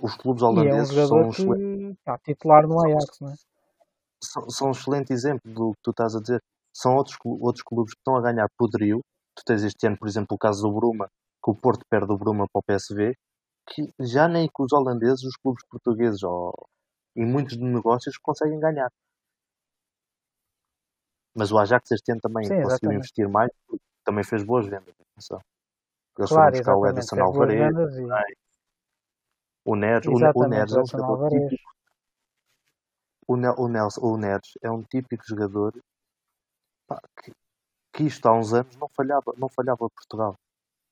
Os 0.00 0.16
clubes 0.16 0.42
holandeses 0.42 0.96
é 0.96 1.04
um 1.04 1.06
são 1.06 1.18
um 1.18 1.30
excelente... 1.30 1.98
Titular 2.24 2.66
no 2.66 2.84
Ajax, 2.84 3.20
não 3.20 3.30
é? 3.30 3.34
São, 4.22 4.50
são 4.50 4.68
um 4.68 4.70
excelente 4.70 5.12
exemplo 5.12 5.52
do 5.52 5.72
que 5.72 5.80
tu 5.82 5.90
estás 5.90 6.14
a 6.14 6.20
dizer. 6.20 6.42
São 6.72 6.94
outros, 6.94 7.16
outros 7.24 7.62
clubes 7.62 7.94
que 7.94 8.00
estão 8.00 8.16
a 8.16 8.22
ganhar 8.22 8.46
poderio. 8.56 9.00
Tu 9.34 9.42
tens 9.44 9.64
este 9.64 9.86
ano, 9.86 9.98
por 9.98 10.08
exemplo, 10.08 10.34
o 10.34 10.38
caso 10.38 10.62
do 10.62 10.74
Bruma, 10.74 11.08
que 11.42 11.50
o 11.50 11.54
Porto 11.54 11.84
perde 11.90 12.12
o 12.12 12.16
Bruma 12.16 12.46
para 12.50 12.60
o 12.60 12.62
PSV, 12.62 13.14
que 13.68 13.92
já 14.00 14.28
nem 14.28 14.48
com 14.52 14.64
os 14.64 14.72
holandeses, 14.72 15.24
os 15.24 15.36
clubes 15.36 15.64
portugueses 15.68 16.22
ou, 16.22 16.52
e 17.14 17.24
muitos 17.24 17.56
negócios 17.56 18.16
conseguem 18.18 18.58
ganhar. 18.58 18.90
Mas 21.34 21.52
o 21.52 21.58
Ajax 21.58 21.90
este 21.90 22.12
ano 22.12 22.20
também 22.20 22.44
Sim, 22.44 22.54
conseguiu 22.54 22.70
exatamente. 22.70 22.98
investir 22.98 23.28
mais, 23.28 23.50
também 24.04 24.24
fez 24.24 24.42
boas 24.44 24.66
vendas. 24.66 24.94
Atenção. 25.12 25.40
Eles 26.18 26.30
claro, 26.30 26.56
foram 26.56 26.58
buscar 26.58 26.76
o 26.76 26.86
Edson 26.86 27.20
Alvarez, 27.20 27.74
e... 27.98 28.45
o 29.66 29.74
Neres, 29.74 30.06
o, 30.06 30.48
Neres 30.48 30.72
é 30.72 30.80
um 30.80 30.86
jogador 30.86 31.28
típico. 31.28 31.70
O, 33.26 33.36
ne 33.36 33.48
o, 33.58 33.66
Nelson, 33.66 34.00
o 34.00 34.16
Neres 34.16 34.52
é 34.62 34.70
um 34.70 34.82
típico 34.82 35.24
jogador 35.26 35.72
pá, 36.86 37.00
que, 37.20 37.32
que 37.92 38.04
isto 38.04 38.24
há 38.26 38.32
uns 38.32 38.54
anos 38.54 38.76
não 38.76 38.88
falhava, 38.88 39.34
não 39.36 39.48
falhava 39.48 39.90
Portugal. 39.90 40.36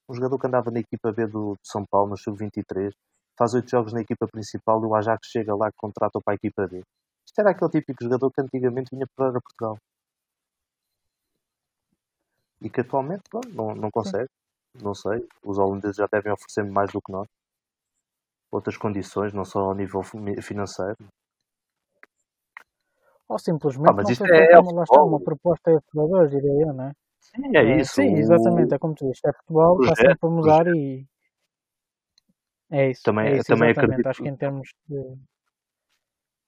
Um 0.09 0.15
jogador 0.15 0.39
que 0.39 0.47
andava 0.49 0.71
na 0.73 0.81
equipa 0.81 1.13
B 1.13 1.27
do, 1.27 1.55
de 1.55 1.71
São 1.71 1.87
Paulo, 1.87 2.11
no 2.11 2.19
Sub-23, 2.19 2.93
faz 3.39 3.55
oito 3.55 3.71
jogos 3.71 3.93
na 3.93 4.01
equipa 4.01 4.27
principal 4.27 4.83
e 4.83 4.87
o 4.87 4.95
Ajax 4.95 5.29
chega 5.29 5.55
lá 5.55 5.69
e 5.69 5.73
contrata 5.77 6.21
para 6.21 6.35
a 6.35 6.37
equipa 6.37 6.67
B. 6.67 6.83
Isto 7.25 7.39
era 7.41 7.51
aquele 7.51 7.71
típico 7.71 8.03
jogador 8.03 8.31
que 8.33 8.41
antigamente 8.41 8.91
vinha 8.93 9.07
para 9.17 9.41
Portugal 9.41 9.79
e 12.61 12.69
que 12.69 12.81
atualmente 12.81 13.23
não, 13.55 13.75
não 13.75 13.91
consegue. 13.91 14.29
Não 14.83 14.95
sei. 14.95 15.27
Os 15.45 15.59
holandeses 15.59 15.97
já 15.97 16.09
devem 16.11 16.33
oferecer 16.33 16.65
mais 16.65 16.91
do 16.91 17.01
que 17.01 17.13
nós. 17.13 17.29
Outras 18.55 18.77
condições, 18.77 19.35
não 19.35 19.45
só 19.45 19.59
ao 19.59 19.75
nível 19.75 20.01
financeiro. 20.41 20.97
Ou 23.29 23.37
simplesmente 23.37 23.91
ah, 23.91 23.93
mas 23.93 24.09
isto 24.09 24.25
é, 24.27 24.53
é 24.53 24.59
uma, 24.61 24.85
está, 24.85 25.03
uma 25.03 25.19
proposta 25.19 25.73
de 25.73 25.81
jogadores, 25.93 26.31
diria 26.31 26.53
eu, 26.63 26.73
não 26.73 26.85
é? 26.85 26.93
Sim, 27.19 27.57
é, 27.57 27.59
é 27.59 27.81
isso. 27.81 27.95
Sim, 27.95 28.15
exatamente, 28.15 28.73
é 28.73 28.79
como 28.79 28.95
tu 28.95 29.07
dizes, 29.07 29.21
é 29.27 29.33
futebol, 29.33 29.83
está 29.83 29.97
sempre 29.97 30.19
a 30.23 30.29
mudar 30.29 30.67
e 30.69 31.05
é 32.71 32.91
isso. 32.91 33.03
Também, 33.03 33.27
é 33.27 33.37
isso, 33.39 33.47
também 33.47 33.71
acredito. 33.71 34.07
Acho 34.07 34.23
que 34.23 34.29
em 34.29 34.37
termos 34.37 34.69
de 34.89 35.19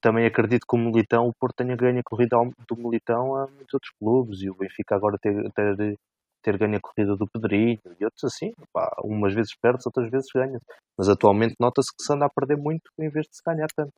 também 0.01 0.27
acredito 0.27 0.65
que 0.69 0.77
o 0.77 0.79
Militão, 0.79 1.27
o 1.27 1.35
Porto 1.35 1.57
tenha 1.57 1.75
ganho 1.75 1.99
a 1.99 2.05
corrida 2.05 2.37
do 2.69 2.77
Militão 2.77 3.35
a 3.35 3.49
muitos 3.49 3.75
outros 3.75 3.93
clubes 3.99 4.43
e 4.43 4.49
o 4.49 4.55
Benfica 4.55 4.95
agora 4.95 5.19
ter, 5.19 5.35
ter, 5.53 5.99
ter 6.47 6.57
ganho 6.57 6.77
a 6.77 6.81
corrida 6.81 7.17
do 7.17 7.27
Pedrinho 7.27 7.81
e 7.99 8.05
outros 8.05 8.23
assim. 8.23 8.53
Pá, 8.73 8.89
umas 9.03 9.35
vezes 9.35 9.53
perde, 9.61 9.83
outras 9.85 10.09
vezes 10.09 10.29
ganha. 10.33 10.61
Mas 10.97 11.09
atualmente 11.09 11.57
nota-se 11.59 11.91
que 11.91 12.05
se 12.05 12.13
anda 12.13 12.25
a 12.25 12.31
perder 12.31 12.57
muito 12.57 12.89
em 13.01 13.11
vez 13.11 13.27
de 13.27 13.37
se 13.37 13.43
ganhar 13.45 13.67
tanto. 13.75 13.93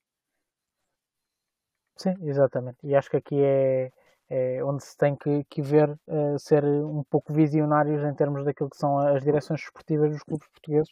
Sim, 1.96 2.14
exatamente. 2.22 2.78
E 2.82 2.94
acho 2.94 3.10
que 3.10 3.18
aqui 3.18 3.42
é, 3.44 3.90
é 4.30 4.64
onde 4.64 4.82
se 4.82 4.96
tem 4.96 5.14
que, 5.14 5.44
que 5.50 5.60
ver 5.60 5.90
uh, 5.90 6.38
ser 6.38 6.64
um 6.64 7.02
pouco 7.10 7.34
visionários 7.34 8.02
em 8.02 8.14
termos 8.14 8.44
daquilo 8.44 8.70
que 8.70 8.78
são 8.78 8.98
as 8.98 9.22
direções 9.22 9.60
esportivas 9.60 10.10
dos 10.10 10.22
clubes 10.22 10.48
portugueses 10.48 10.90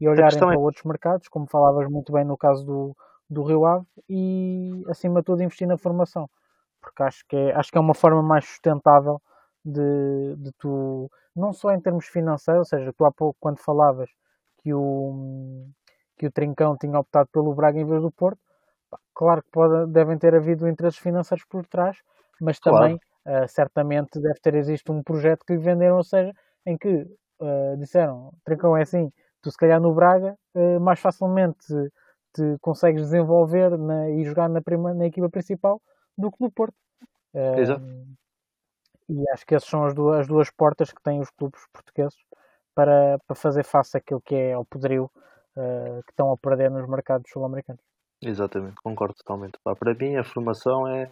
e 0.00 0.08
olharem 0.08 0.38
para 0.38 0.54
é... 0.54 0.58
outros 0.58 0.84
mercados, 0.84 1.28
como 1.28 1.46
falavas 1.46 1.88
muito 1.88 2.12
bem 2.12 2.24
no 2.24 2.36
caso 2.36 2.64
do, 2.64 2.96
do 3.30 3.44
Rio 3.44 3.64
Ave 3.64 3.86
e, 4.08 4.82
acima 4.88 5.20
de 5.20 5.26
tudo, 5.26 5.42
investir 5.42 5.68
na 5.68 5.78
formação. 5.78 6.28
Porque 6.80 7.02
acho 7.02 7.24
que 7.28 7.36
é, 7.36 7.54
acho 7.54 7.70
que 7.70 7.78
é 7.78 7.80
uma 7.80 7.94
forma 7.94 8.22
mais 8.22 8.44
sustentável 8.44 9.20
de, 9.66 10.36
de 10.36 10.52
tu, 10.52 11.10
não 11.34 11.52
só 11.52 11.72
em 11.72 11.80
termos 11.80 12.06
financeiros, 12.06 12.60
ou 12.60 12.78
seja, 12.78 12.92
tu 12.96 13.04
há 13.04 13.10
pouco, 13.10 13.36
quando 13.40 13.58
falavas 13.58 14.08
que 14.62 14.72
o, 14.72 15.66
que 16.16 16.26
o 16.26 16.30
Trincão 16.30 16.76
tinha 16.78 16.98
optado 16.98 17.28
pelo 17.32 17.54
Braga 17.54 17.80
em 17.80 17.84
vez 17.84 18.00
do 18.00 18.12
Porto, 18.12 18.38
claro 19.12 19.42
que 19.42 19.50
pode, 19.50 19.90
devem 19.92 20.16
ter 20.16 20.34
havido 20.34 20.68
interesses 20.68 21.00
financeiros 21.00 21.44
por 21.48 21.66
trás, 21.66 21.98
mas 22.40 22.60
claro. 22.60 22.78
também, 22.78 22.96
uh, 23.26 23.48
certamente, 23.48 24.20
deve 24.20 24.38
ter 24.40 24.54
existido 24.54 24.92
um 24.92 25.02
projeto 25.02 25.44
que 25.44 25.54
lhe 25.54 25.58
venderam, 25.58 25.96
ou 25.96 26.04
seja, 26.04 26.32
em 26.64 26.78
que 26.78 27.02
uh, 27.40 27.76
disseram: 27.78 28.32
Trincão 28.44 28.76
é 28.76 28.82
assim, 28.82 29.10
tu 29.42 29.50
se 29.50 29.56
calhar 29.56 29.80
no 29.80 29.92
Braga, 29.92 30.36
uh, 30.54 30.80
mais 30.80 31.00
facilmente 31.00 31.66
te 32.32 32.56
consegues 32.60 33.02
desenvolver 33.02 33.76
na, 33.76 34.10
e 34.10 34.22
jogar 34.22 34.48
na, 34.48 34.60
prima, 34.60 34.94
na 34.94 35.06
equipa 35.06 35.28
principal 35.28 35.80
do 36.16 36.30
que 36.30 36.36
no 36.40 36.50
Porto. 36.50 36.76
Exato. 37.58 37.84
E 39.08 39.28
acho 39.30 39.46
que 39.46 39.54
essas 39.54 39.68
são 39.68 39.84
as 39.84 39.94
duas, 39.94 40.20
as 40.20 40.26
duas 40.26 40.50
portas 40.50 40.92
que 40.92 41.02
têm 41.02 41.20
os 41.20 41.30
clubes 41.30 41.60
portugueses 41.72 42.18
para, 42.74 43.18
para 43.26 43.36
fazer 43.36 43.64
face 43.64 43.96
àquilo 43.96 44.20
que 44.20 44.34
é 44.34 44.52
ao 44.52 44.64
poderio 44.64 45.10
uh, 45.56 46.02
que 46.04 46.12
estão 46.12 46.32
a 46.32 46.36
perder 46.36 46.70
nos 46.70 46.88
mercados 46.88 47.30
sul-americanos. 47.30 47.82
Exatamente, 48.22 48.76
concordo 48.82 49.14
totalmente. 49.14 49.58
Para 49.62 49.94
mim, 49.94 50.16
a 50.16 50.24
formação 50.24 50.88
é, 50.88 51.10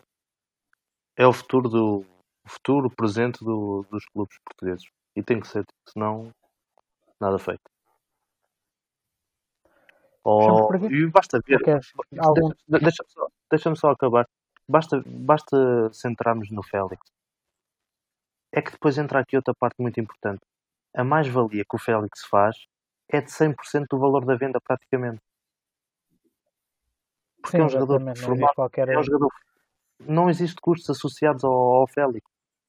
é 1.16 1.26
o 1.26 1.32
futuro 1.32 1.68
do 1.68 2.04
o 2.44 2.48
futuro 2.48 2.90
presente 2.90 3.42
do, 3.42 3.86
dos 3.90 4.04
clubes 4.06 4.38
portugueses 4.44 4.86
e 5.16 5.22
tem 5.22 5.40
que 5.40 5.48
ser, 5.48 5.64
senão 5.88 6.30
nada 7.18 7.38
feito. 7.38 7.62
Aqui? 10.78 10.94
e 10.94 11.06
basta 11.06 11.40
ver. 11.46 11.60
Algum... 12.18 12.50
Deixa- 12.68 12.84
Deixa-me 12.84 13.10
só, 13.10 13.28
deixa-me 13.50 13.76
só 13.76 13.90
acabar. 13.90 14.26
Basta, 14.68 15.02
basta 15.06 15.92
centrarmos 15.92 16.50
no 16.50 16.62
Félix. 16.62 17.00
É 18.56 18.62
que 18.62 18.70
depois 18.70 18.96
entra 18.96 19.18
aqui 19.18 19.36
outra 19.36 19.52
parte 19.52 19.74
muito 19.80 19.98
importante. 19.98 20.40
A 20.94 21.02
mais-valia 21.02 21.64
que 21.68 21.74
o 21.74 21.78
Félix 21.78 22.24
faz 22.24 22.56
é 23.08 23.20
de 23.20 23.28
100% 23.28 23.86
do 23.90 23.98
valor 23.98 24.24
da 24.24 24.36
venda, 24.36 24.60
praticamente. 24.60 25.20
Porque 27.42 27.56
Sim, 27.56 27.62
é 27.62 27.66
um 27.66 27.68
jogador. 27.68 27.98
Não 27.98 28.14
formado, 28.14 28.38
existe 28.38 28.54
qualquer... 28.54 28.88
é 28.88 28.98
um 28.98 29.02
jogador. 29.02 29.32
Não 29.98 30.30
existe 30.30 30.56
custos 30.60 30.88
associados 30.88 31.42
ao, 31.42 31.52
ao 31.52 31.88
Félix, 31.88 32.24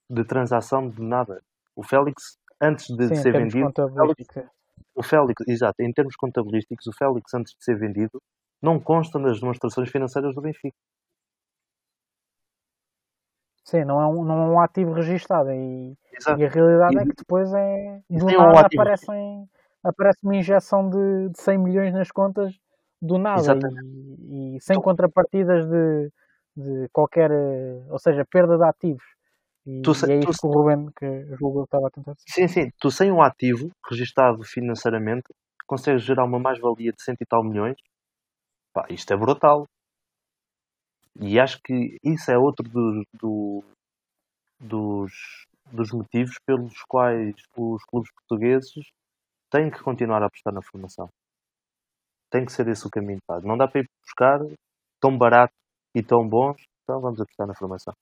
de 0.10 0.24
transação, 0.26 0.90
de 0.90 1.02
nada. 1.02 1.40
O 1.76 1.84
Félix, 1.84 2.40
antes 2.60 2.88
de 2.90 3.08
Sim, 3.10 3.16
ser 3.16 3.32
vendido, 3.34 3.72
o 4.96 5.04
Félix, 5.04 5.48
exato, 5.48 5.76
em 5.82 5.94
termos 5.94 6.16
contabilísticos, 6.16 6.88
o 6.88 6.94
Félix, 6.94 7.32
antes 7.34 7.54
de 7.54 7.64
ser 7.64 7.78
vendido, 7.78 8.20
não 8.60 8.80
consta 8.80 9.20
nas 9.20 9.40
demonstrações 9.40 9.90
financeiras 9.92 10.34
do 10.34 10.42
Benfica. 10.42 10.76
Sim, 13.66 13.84
não 13.84 14.00
é 14.02 14.08
um, 14.08 14.24
não 14.24 14.44
é 14.44 14.48
um 14.52 14.60
ativo 14.60 14.94
registado. 14.94 15.52
E, 15.52 15.98
e 16.38 16.46
a 16.46 16.50
realidade 16.50 16.98
E- 16.98 17.02
é 17.02 17.06
que 17.06 17.16
depois 17.18 17.52
é. 17.54 18.00
Do 18.10 18.26
um 18.28 18.30
nada 18.38 18.60
ativo. 18.62 18.84
aparecem, 18.84 19.50
aparece 19.84 20.20
uma 20.24 20.36
injeção 20.36 20.90
de, 20.90 21.30
de 21.30 21.40
100 21.42 21.58
milhões 21.58 21.94
nas 21.94 22.12
contas 22.12 22.54
do 23.02 23.18
nada. 23.18 23.58
E, 24.30 24.58
e 24.58 24.62
sem 24.62 24.80
contrapartidas 24.80 25.68
de, 25.68 26.12
de 26.56 26.90
qualquer. 26.90 27.32
eh, 27.32 27.86
Ou 27.90 28.00
seja, 28.00 28.24
perda 28.26 28.58
de 28.58 28.64
ativos. 28.64 29.04
E, 29.66 29.72
Tu 29.82 29.92
e 30.08 30.12
é 30.12 30.20
tu 30.22 30.30
isso 30.30 30.40
que 30.42 30.48
o 30.48 30.52
Ruben, 30.52 30.92
que 30.96 31.06
estava 31.64 31.88
a 31.88 31.92
tentar 31.92 32.14
dizer. 32.14 32.26
Sim, 32.30 32.48
sim. 32.48 32.72
Tu 32.80 32.92
sem 32.92 33.12
um 33.12 33.22
ativo 33.22 33.72
registado 33.90 34.44
financeiramente 34.44 35.28
consegues 35.68 36.04
gerar 36.04 36.26
uma 36.26 36.40
mais-valia 36.40 36.92
de 36.92 37.02
cento 37.02 37.22
e 37.22 37.26
tal 37.26 37.44
milhões. 37.44 37.76
Pá, 38.74 38.86
isto 38.90 39.14
é 39.14 39.18
brutal. 39.18 39.68
E 41.20 41.40
acho 41.40 41.60
que 41.64 41.98
isso 42.04 42.32
é 42.32 42.38
outro 42.38 42.64
dos, 42.70 43.06
do- 43.14 43.64
dos, 44.60 45.14
dos 45.72 45.92
motivos 45.92 46.36
pelos 46.46 46.82
quais 46.88 47.36
os 47.58 47.84
clubes 47.86 48.12
portugueses 48.14 48.74
têm 49.52 49.72
que 49.72 49.84
continuar 49.84 50.24
a 50.24 50.28
apostar 50.28 50.54
na 50.54 50.62
formação. 50.64 51.10
Tem 52.30 52.46
que 52.46 52.52
ser 52.52 52.68
esse 52.68 52.86
o 52.86 52.90
caminho. 52.92 53.20
Pá. 53.26 53.42
Não 53.42 53.58
dá 53.58 53.68
para 53.68 53.82
ir 53.82 53.90
buscar 54.04 54.40
tão 55.02 55.18
barato 55.18 55.54
e 55.96 56.04
tão 56.04 56.28
bons, 56.28 56.62
então 56.84 57.02
vamos 57.02 57.20
apostar 57.20 57.48
na 57.48 57.56
formação. 57.56 57.94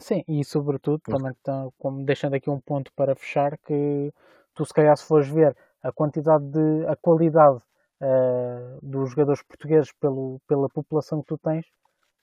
Sim, 0.00 0.22
e 0.28 0.44
sobretudo, 0.44 1.00
também 1.08 1.32
tá- 1.42 1.68
como 1.78 2.04
deixando 2.04 2.34
aqui 2.34 2.50
um 2.50 2.60
ponto 2.60 2.92
para 2.94 3.14
fechar, 3.14 3.56
que 3.58 4.12
tu 4.54 4.64
se 4.64 4.72
calhar 4.74 4.96
se 4.96 5.04
fores 5.06 5.28
ver 5.28 5.56
a 5.82 5.92
quantidade 5.92 6.44
de, 6.44 6.86
a 6.86 6.96
qualidade 6.96 7.62
eh, 8.02 8.78
dos 8.82 9.10
jogadores 9.10 9.42
portugueses 9.42 9.92
pelo, 10.00 10.40
pela 10.48 10.68
população 10.68 11.20
que 11.22 11.28
tu 11.28 11.38
tens, 11.38 11.64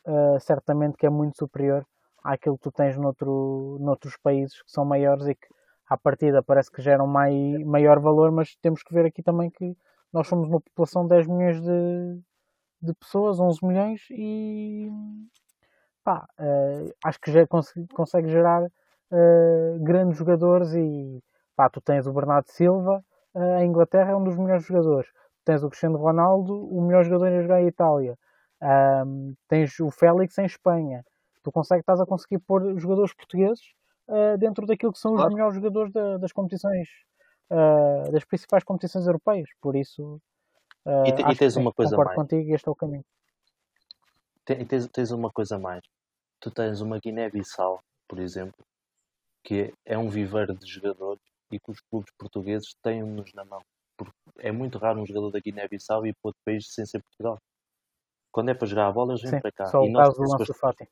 eh, 0.05 0.39
certamente 0.41 0.97
que 0.97 1.05
é 1.05 1.09
muito 1.09 1.37
superior 1.37 1.85
àquilo 2.23 2.57
que 2.57 2.63
tu 2.63 2.71
tens 2.71 2.97
noutro, 2.97 3.77
noutros 3.79 4.17
países 4.17 4.61
que 4.61 4.71
são 4.71 4.83
maiores 4.85 5.25
e 5.27 5.35
que 5.35 5.47
à 5.89 5.97
partida 5.97 6.43
parece 6.43 6.71
que 6.71 6.81
geram 6.81 7.07
mai, 7.07 7.33
maior 7.65 7.99
valor, 7.99 8.31
mas 8.31 8.55
temos 8.61 8.83
que 8.83 8.93
ver 8.93 9.05
aqui 9.05 9.23
também 9.23 9.49
que 9.49 9.75
nós 10.13 10.27
somos 10.27 10.47
uma 10.49 10.61
população 10.61 11.03
de 11.03 11.09
10 11.09 11.27
milhões 11.27 11.61
de, 11.61 12.21
de 12.81 12.93
pessoas, 12.95 13.39
11 13.39 13.65
milhões 13.65 14.01
e 14.11 14.89
pá, 16.03 16.27
eh, 16.39 16.93
acho 17.05 17.19
que 17.21 17.31
já 17.31 17.45
consegue, 17.47 17.87
consegue 17.93 18.29
gerar 18.29 18.63
eh, 19.11 19.77
grandes 19.81 20.17
jogadores 20.17 20.73
e 20.73 21.23
pá, 21.55 21.69
tu 21.69 21.81
tens 21.81 22.07
o 22.07 22.13
Bernardo 22.13 22.47
Silva, 22.49 23.03
eh, 23.35 23.55
a 23.57 23.65
Inglaterra 23.65 24.11
é 24.11 24.15
um 24.15 24.23
dos 24.23 24.37
melhores 24.37 24.65
jogadores. 24.65 25.09
Tens 25.49 25.63
o 25.63 25.69
Cristiano 25.69 25.97
Ronaldo, 25.97 26.53
o 26.71 26.79
melhor 26.79 27.03
jogador 27.03 27.29
a 27.33 27.41
jogar 27.41 27.59
em 27.63 27.65
Itália. 27.67 28.15
Ahm, 28.61 29.33
tens 29.47 29.79
o 29.79 29.89
Félix 29.89 30.37
em 30.37 30.45
Espanha. 30.45 31.03
Tu 31.43 31.51
consegues, 31.51 31.81
estás 31.81 31.99
a 31.99 32.05
conseguir 32.05 32.37
pôr 32.37 32.77
jogadores 32.77 33.15
portugueses 33.15 33.63
eh, 34.07 34.37
dentro 34.37 34.67
daquilo 34.67 34.91
que 34.93 34.99
são 34.99 35.13
os 35.13 35.17
Claro. 35.17 35.33
melhores 35.33 35.55
jogadores 35.55 35.91
da- 35.91 36.17
das 36.17 36.31
competições, 36.31 36.87
eh, 37.49 38.11
das 38.11 38.23
principais 38.25 38.63
competições 38.63 39.07
europeias. 39.07 39.49
Por 39.59 39.75
isso, 39.75 40.21
eh, 40.85 41.07
E 41.07 41.13
te- 41.15 41.31
e 41.31 41.35
tens 41.35 41.55
uma 41.55 41.73
coisa 41.73 41.91
concordo 41.95 42.09
mais. 42.15 42.29
contigo 42.29 42.47
e 42.51 42.53
este 42.53 42.67
é 42.67 42.71
o 42.71 42.75
caminho. 42.75 43.05
Tem- 44.45 44.63
tens, 44.67 44.87
tens 44.89 45.09
uma 45.09 45.31
coisa 45.31 45.55
a 45.55 45.59
mais. 45.59 45.81
Tu 46.39 46.51
tens 46.51 46.79
uma 46.79 46.99
Guiné-Bissau, 46.99 47.79
por 48.07 48.19
exemplo, 48.19 48.63
que 49.43 49.73
é 49.83 49.97
um 49.97 50.09
viveiro 50.09 50.53
de 50.55 50.67
jogadores 50.67 51.21
e 51.51 51.59
que 51.59 51.71
os 51.71 51.79
clubes 51.81 52.11
portugueses 52.19 52.75
têm-nos 52.83 53.33
na 53.33 53.43
mão. 53.45 53.63
Porque 53.99 54.13
é 54.37 54.51
muito 54.51 54.77
raro 54.77 55.01
um 55.01 55.05
jogador 55.05 55.29
da 55.31 55.39
Guiné-Bissau 55.39 56.05
ir 56.07 56.13
para 56.21 56.29
outro 56.29 56.41
país 56.45 56.65
sem 56.73 56.85
ser 56.85 57.01
Portugal. 57.03 57.37
Quando 58.31 58.49
é 58.49 58.53
para 58.53 58.65
jogar 58.67 58.87
a 58.87 58.91
bola, 58.91 59.11
eles 59.11 59.21
vêm 59.21 59.31
Sim, 59.31 59.41
para 59.41 59.51
cá. 59.51 59.65
só 59.65 59.83
E 59.83 59.89
o 59.89 59.91
nós 59.91 60.07
caso 60.07 60.15
do 60.21 60.27
bastante- 60.29 60.53
Fati. 60.59 60.87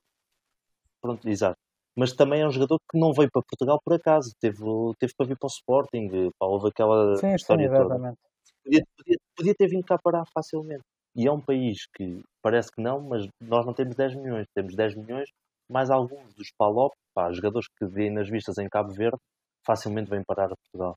Pronto, 1.01 1.27
exato. 1.29 1.57
Mas 1.95 2.11
também 2.13 2.41
é 2.41 2.47
um 2.47 2.51
jogador 2.51 2.79
que 2.91 2.99
não 2.99 3.13
veio 3.13 3.29
para 3.31 3.41
Portugal 3.41 3.79
por 3.83 3.93
acaso. 3.93 4.31
Teve, 4.39 4.59
teve 4.99 5.13
para 5.15 5.27
vir 5.27 5.37
para 5.37 5.47
o 5.47 5.49
Sporting. 5.49 6.09
Pá, 6.37 6.45
houve 6.45 6.67
aquela 6.69 7.15
Sim, 7.15 7.29
sim, 7.29 7.35
história 7.35 7.69
toda. 7.69 7.83
exatamente. 7.95 8.17
Podia, 8.63 8.85
podia, 8.97 9.17
podia 9.35 9.55
ter 9.55 9.67
vindo 9.67 9.85
cá 9.85 9.97
parar 9.97 10.25
facilmente. 10.33 10.83
E 11.15 11.25
é 11.27 11.31
um 11.31 11.41
país 11.41 11.87
que 11.95 12.21
parece 12.41 12.71
que 12.71 12.81
não, 12.81 13.01
mas 13.01 13.27
nós 13.41 13.65
não 13.65 13.73
temos 13.73 13.95
10 13.95 14.13
milhões. 14.15 14.45
Temos 14.53 14.75
10 14.75 14.95
milhões, 14.95 15.29
mais 15.69 15.89
alguns 15.89 16.33
dos 16.35 16.51
PALOP, 16.57 16.93
pá, 17.13 17.31
jogadores 17.31 17.67
que 17.77 17.85
vêem 17.85 18.11
nas 18.11 18.29
vistas 18.29 18.57
em 18.57 18.67
Cabo 18.69 18.91
Verde, 18.91 19.17
facilmente 19.65 20.09
vêm 20.09 20.23
parar 20.23 20.51
a 20.51 20.55
Portugal. 20.55 20.95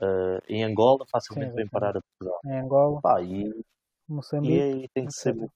Ah, 0.00 0.40
em 0.48 0.64
Angola, 0.64 1.04
facilmente 1.10 1.50
Sim, 1.50 1.56
vêm 1.56 1.68
parar 1.68 1.96
a 1.96 2.00
Portugal. 2.00 2.40
Em 2.44 2.58
Angola, 2.58 3.00
Pá, 3.00 3.20
e, 3.20 3.48
e 3.48 3.64
Moçambique. 4.08 4.62
aí 4.62 4.88
tem 4.88 5.06
que 5.06 5.12
ser 5.12 5.34
muito. 5.34 5.52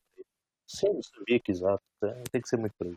Sim, 0.67 0.93
Moçambique, 0.95 1.51
exato. 1.51 1.83
Tem, 2.31 2.41
que 2.41 2.49
ser 2.49 2.57
muito 2.57 2.75
por 2.77 2.87
aí. 2.87 2.97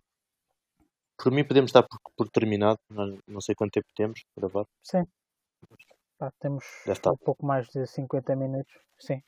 Por 1.17 1.31
mim, 1.31 1.43
podemos 1.43 1.71
dar 1.71 1.83
por, 1.83 1.99
por 2.15 2.29
terminado. 2.29 2.79
Nós 2.89 3.17
não 3.27 3.41
sei 3.41 3.53
quanto 3.55 3.73
tempo 3.73 3.87
temos 3.95 4.21
gravado. 4.37 4.67
Sim. 4.83 5.05
Pá, 6.17 6.31
temos 6.39 6.63
estar. 6.87 7.11
um 7.11 7.17
pouco 7.17 7.45
mais 7.45 7.67
de 7.67 7.85
50 7.85 8.35
minutos. 8.35 8.73
Sim. 8.99 9.21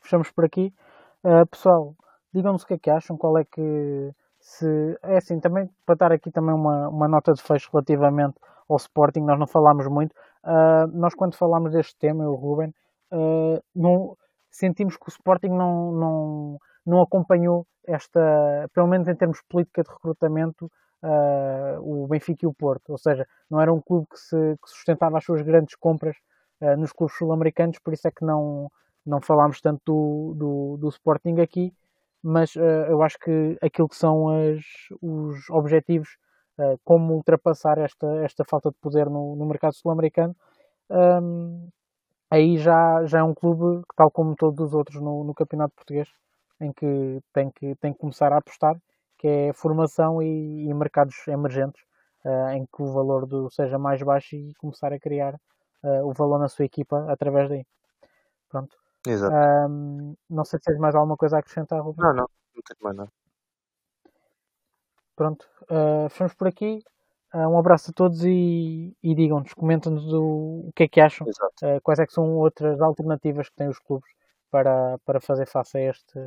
Fechamos 0.00 0.30
por 0.30 0.44
aqui. 0.44 0.74
Ah, 1.22 1.46
pessoal, 1.46 1.96
digam-nos 2.32 2.62
o 2.62 2.66
que 2.66 2.74
é 2.74 2.78
que 2.78 2.90
acham, 2.90 3.16
qual 3.16 3.38
é 3.38 3.44
que 3.44 4.12
se. 4.40 4.98
É 5.02 5.16
assim, 5.16 5.40
também 5.40 5.70
para 5.86 5.94
dar 5.94 6.12
aqui 6.12 6.30
também 6.30 6.54
uma, 6.54 6.88
uma 6.88 7.08
nota 7.08 7.32
de 7.32 7.42
fecho 7.42 7.70
relativamente 7.72 8.38
ao 8.68 8.76
Sporting, 8.76 9.20
nós 9.20 9.38
não 9.38 9.46
falámos 9.46 9.86
muito. 9.88 10.14
Ah, 10.44 10.86
nós 10.92 11.14
quando 11.14 11.36
falámos 11.36 11.72
deste 11.72 11.96
tema, 11.98 12.24
eu 12.24 12.34
Ruben, 12.34 12.72
ah, 13.10 13.60
não, 13.74 14.16
sentimos 14.50 14.96
que 14.96 15.08
o 15.08 15.10
Sporting 15.10 15.48
não, 15.48 15.92
não, 15.92 16.58
não 16.86 17.02
acompanhou 17.02 17.66
esta, 17.86 18.20
pelo 18.74 18.86
menos 18.86 19.08
em 19.08 19.14
termos 19.14 19.38
de 19.38 19.44
política 19.48 19.82
de 19.82 19.90
recrutamento, 19.90 20.70
ah, 21.02 21.78
o 21.80 22.06
Benfica 22.06 22.44
e 22.44 22.48
o 22.48 22.54
Porto. 22.54 22.90
Ou 22.90 22.98
seja, 22.98 23.26
não 23.50 23.60
era 23.60 23.72
um 23.72 23.80
clube 23.80 24.06
que, 24.10 24.18
se, 24.18 24.36
que 24.62 24.70
sustentava 24.70 25.18
as 25.18 25.24
suas 25.24 25.42
grandes 25.42 25.74
compras 25.76 26.16
nos 26.78 26.92
clubes 26.92 27.16
sul-americanos, 27.18 27.78
por 27.78 27.92
isso 27.92 28.08
é 28.08 28.10
que 28.10 28.24
não, 28.24 28.70
não 29.04 29.20
falámos 29.20 29.60
tanto 29.60 29.82
do, 29.84 30.34
do, 30.34 30.76
do 30.78 30.88
Sporting 30.88 31.40
aqui, 31.40 31.74
mas 32.22 32.54
eu 32.56 33.02
acho 33.02 33.18
que 33.18 33.58
aquilo 33.60 33.88
que 33.88 33.96
são 33.96 34.28
as, 34.28 34.64
os 35.02 35.50
objetivos, 35.50 36.16
ah, 36.58 36.76
como 36.84 37.14
ultrapassar 37.14 37.78
esta, 37.78 38.06
esta 38.24 38.44
falta 38.44 38.70
de 38.70 38.76
poder 38.80 39.08
no, 39.10 39.36
no 39.36 39.46
mercado 39.46 39.74
sul-americano, 39.74 40.34
ahm, 40.90 41.68
aí 42.30 42.58
já, 42.58 43.04
já 43.06 43.20
é 43.20 43.22
um 43.22 43.34
clube 43.34 43.82
que, 43.88 43.96
tal 43.96 44.10
como 44.10 44.36
todos 44.36 44.60
os 44.60 44.74
outros 44.74 45.00
no, 45.02 45.24
no 45.24 45.34
campeonato 45.34 45.74
português, 45.76 46.08
em 46.60 46.72
que 46.72 47.20
tem 47.32 47.50
que, 47.50 47.74
tem 47.76 47.92
que 47.92 47.98
começar 48.00 48.32
a 48.32 48.38
apostar, 48.38 48.76
que 49.18 49.28
é 49.28 49.52
formação 49.54 50.22
e, 50.22 50.68
e 50.68 50.74
mercados 50.74 51.16
emergentes, 51.28 51.82
ah, 52.24 52.54
em 52.56 52.64
que 52.66 52.82
o 52.82 52.92
valor 52.92 53.26
do 53.26 53.50
seja 53.50 53.78
mais 53.78 54.02
baixo 54.02 54.36
e 54.36 54.54
começar 54.56 54.92
a 54.92 54.98
criar 55.00 55.34
ah, 55.84 56.02
o 56.04 56.12
valor 56.14 56.38
na 56.38 56.48
sua 56.48 56.64
equipa 56.66 57.06
através 57.12 57.48
daí. 57.48 57.64
Pronto. 58.50 58.76
Exato. 59.06 59.34
Ahm, 59.34 60.14
não 60.30 60.44
sei 60.44 60.58
se 60.58 60.64
tens 60.66 60.78
mais 60.78 60.94
alguma 60.94 61.16
coisa 61.16 61.36
a 61.36 61.40
acrescentar, 61.40 61.80
Ruben. 61.82 62.04
Não, 62.04 62.14
não. 62.14 62.26
Não 62.54 62.62
tenho 62.62 62.78
mais 62.82 62.96
nada. 62.96 63.12
Pronto. 65.16 65.48
ah, 65.68 66.08
fechamos 66.10 66.34
por 66.34 66.48
aqui. 66.48 66.82
Ah, 67.32 67.48
um 67.48 67.58
abraço 67.58 67.90
a 67.90 67.94
todos 67.94 68.24
e, 68.24 68.96
e 69.02 69.14
digam-nos, 69.14 69.52
comentem-nos 69.54 70.12
o, 70.12 70.68
o 70.68 70.72
que 70.74 70.84
é 70.84 70.88
que 70.88 71.00
acham, 71.00 71.26
ah, 71.62 71.80
quais 71.82 71.98
é 71.98 72.06
que 72.06 72.12
são 72.12 72.36
outras 72.36 72.80
alternativas 72.80 73.48
que 73.48 73.56
têm 73.56 73.68
os 73.68 73.78
clubes 73.78 74.08
para, 74.50 74.98
para 75.04 75.20
fazer 75.20 75.46
face 75.46 75.76
a 75.78 75.80
este, 75.80 76.18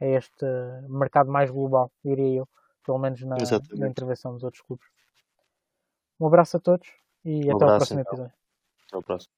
a 0.00 0.06
este 0.06 0.44
mercado 0.88 1.30
mais 1.30 1.50
global, 1.50 1.90
diria 2.04 2.38
eu, 2.40 2.48
pelo 2.84 2.98
menos 2.98 3.20
na, 3.22 3.36
na 3.76 3.88
intervenção 3.88 4.32
dos 4.32 4.44
outros 4.44 4.62
clubes. 4.62 4.86
Um 6.20 6.26
abraço 6.26 6.56
a 6.56 6.60
todos 6.60 6.88
e 7.24 7.38
Um 7.38 7.40
até 7.40 7.50
ao 7.50 7.56
abraço, 7.56 7.76
próximo 7.78 8.00
então. 8.00 8.12
episódio. 8.12 8.34
Até 8.86 8.96
ao 8.96 9.02
próximo. 9.02 9.37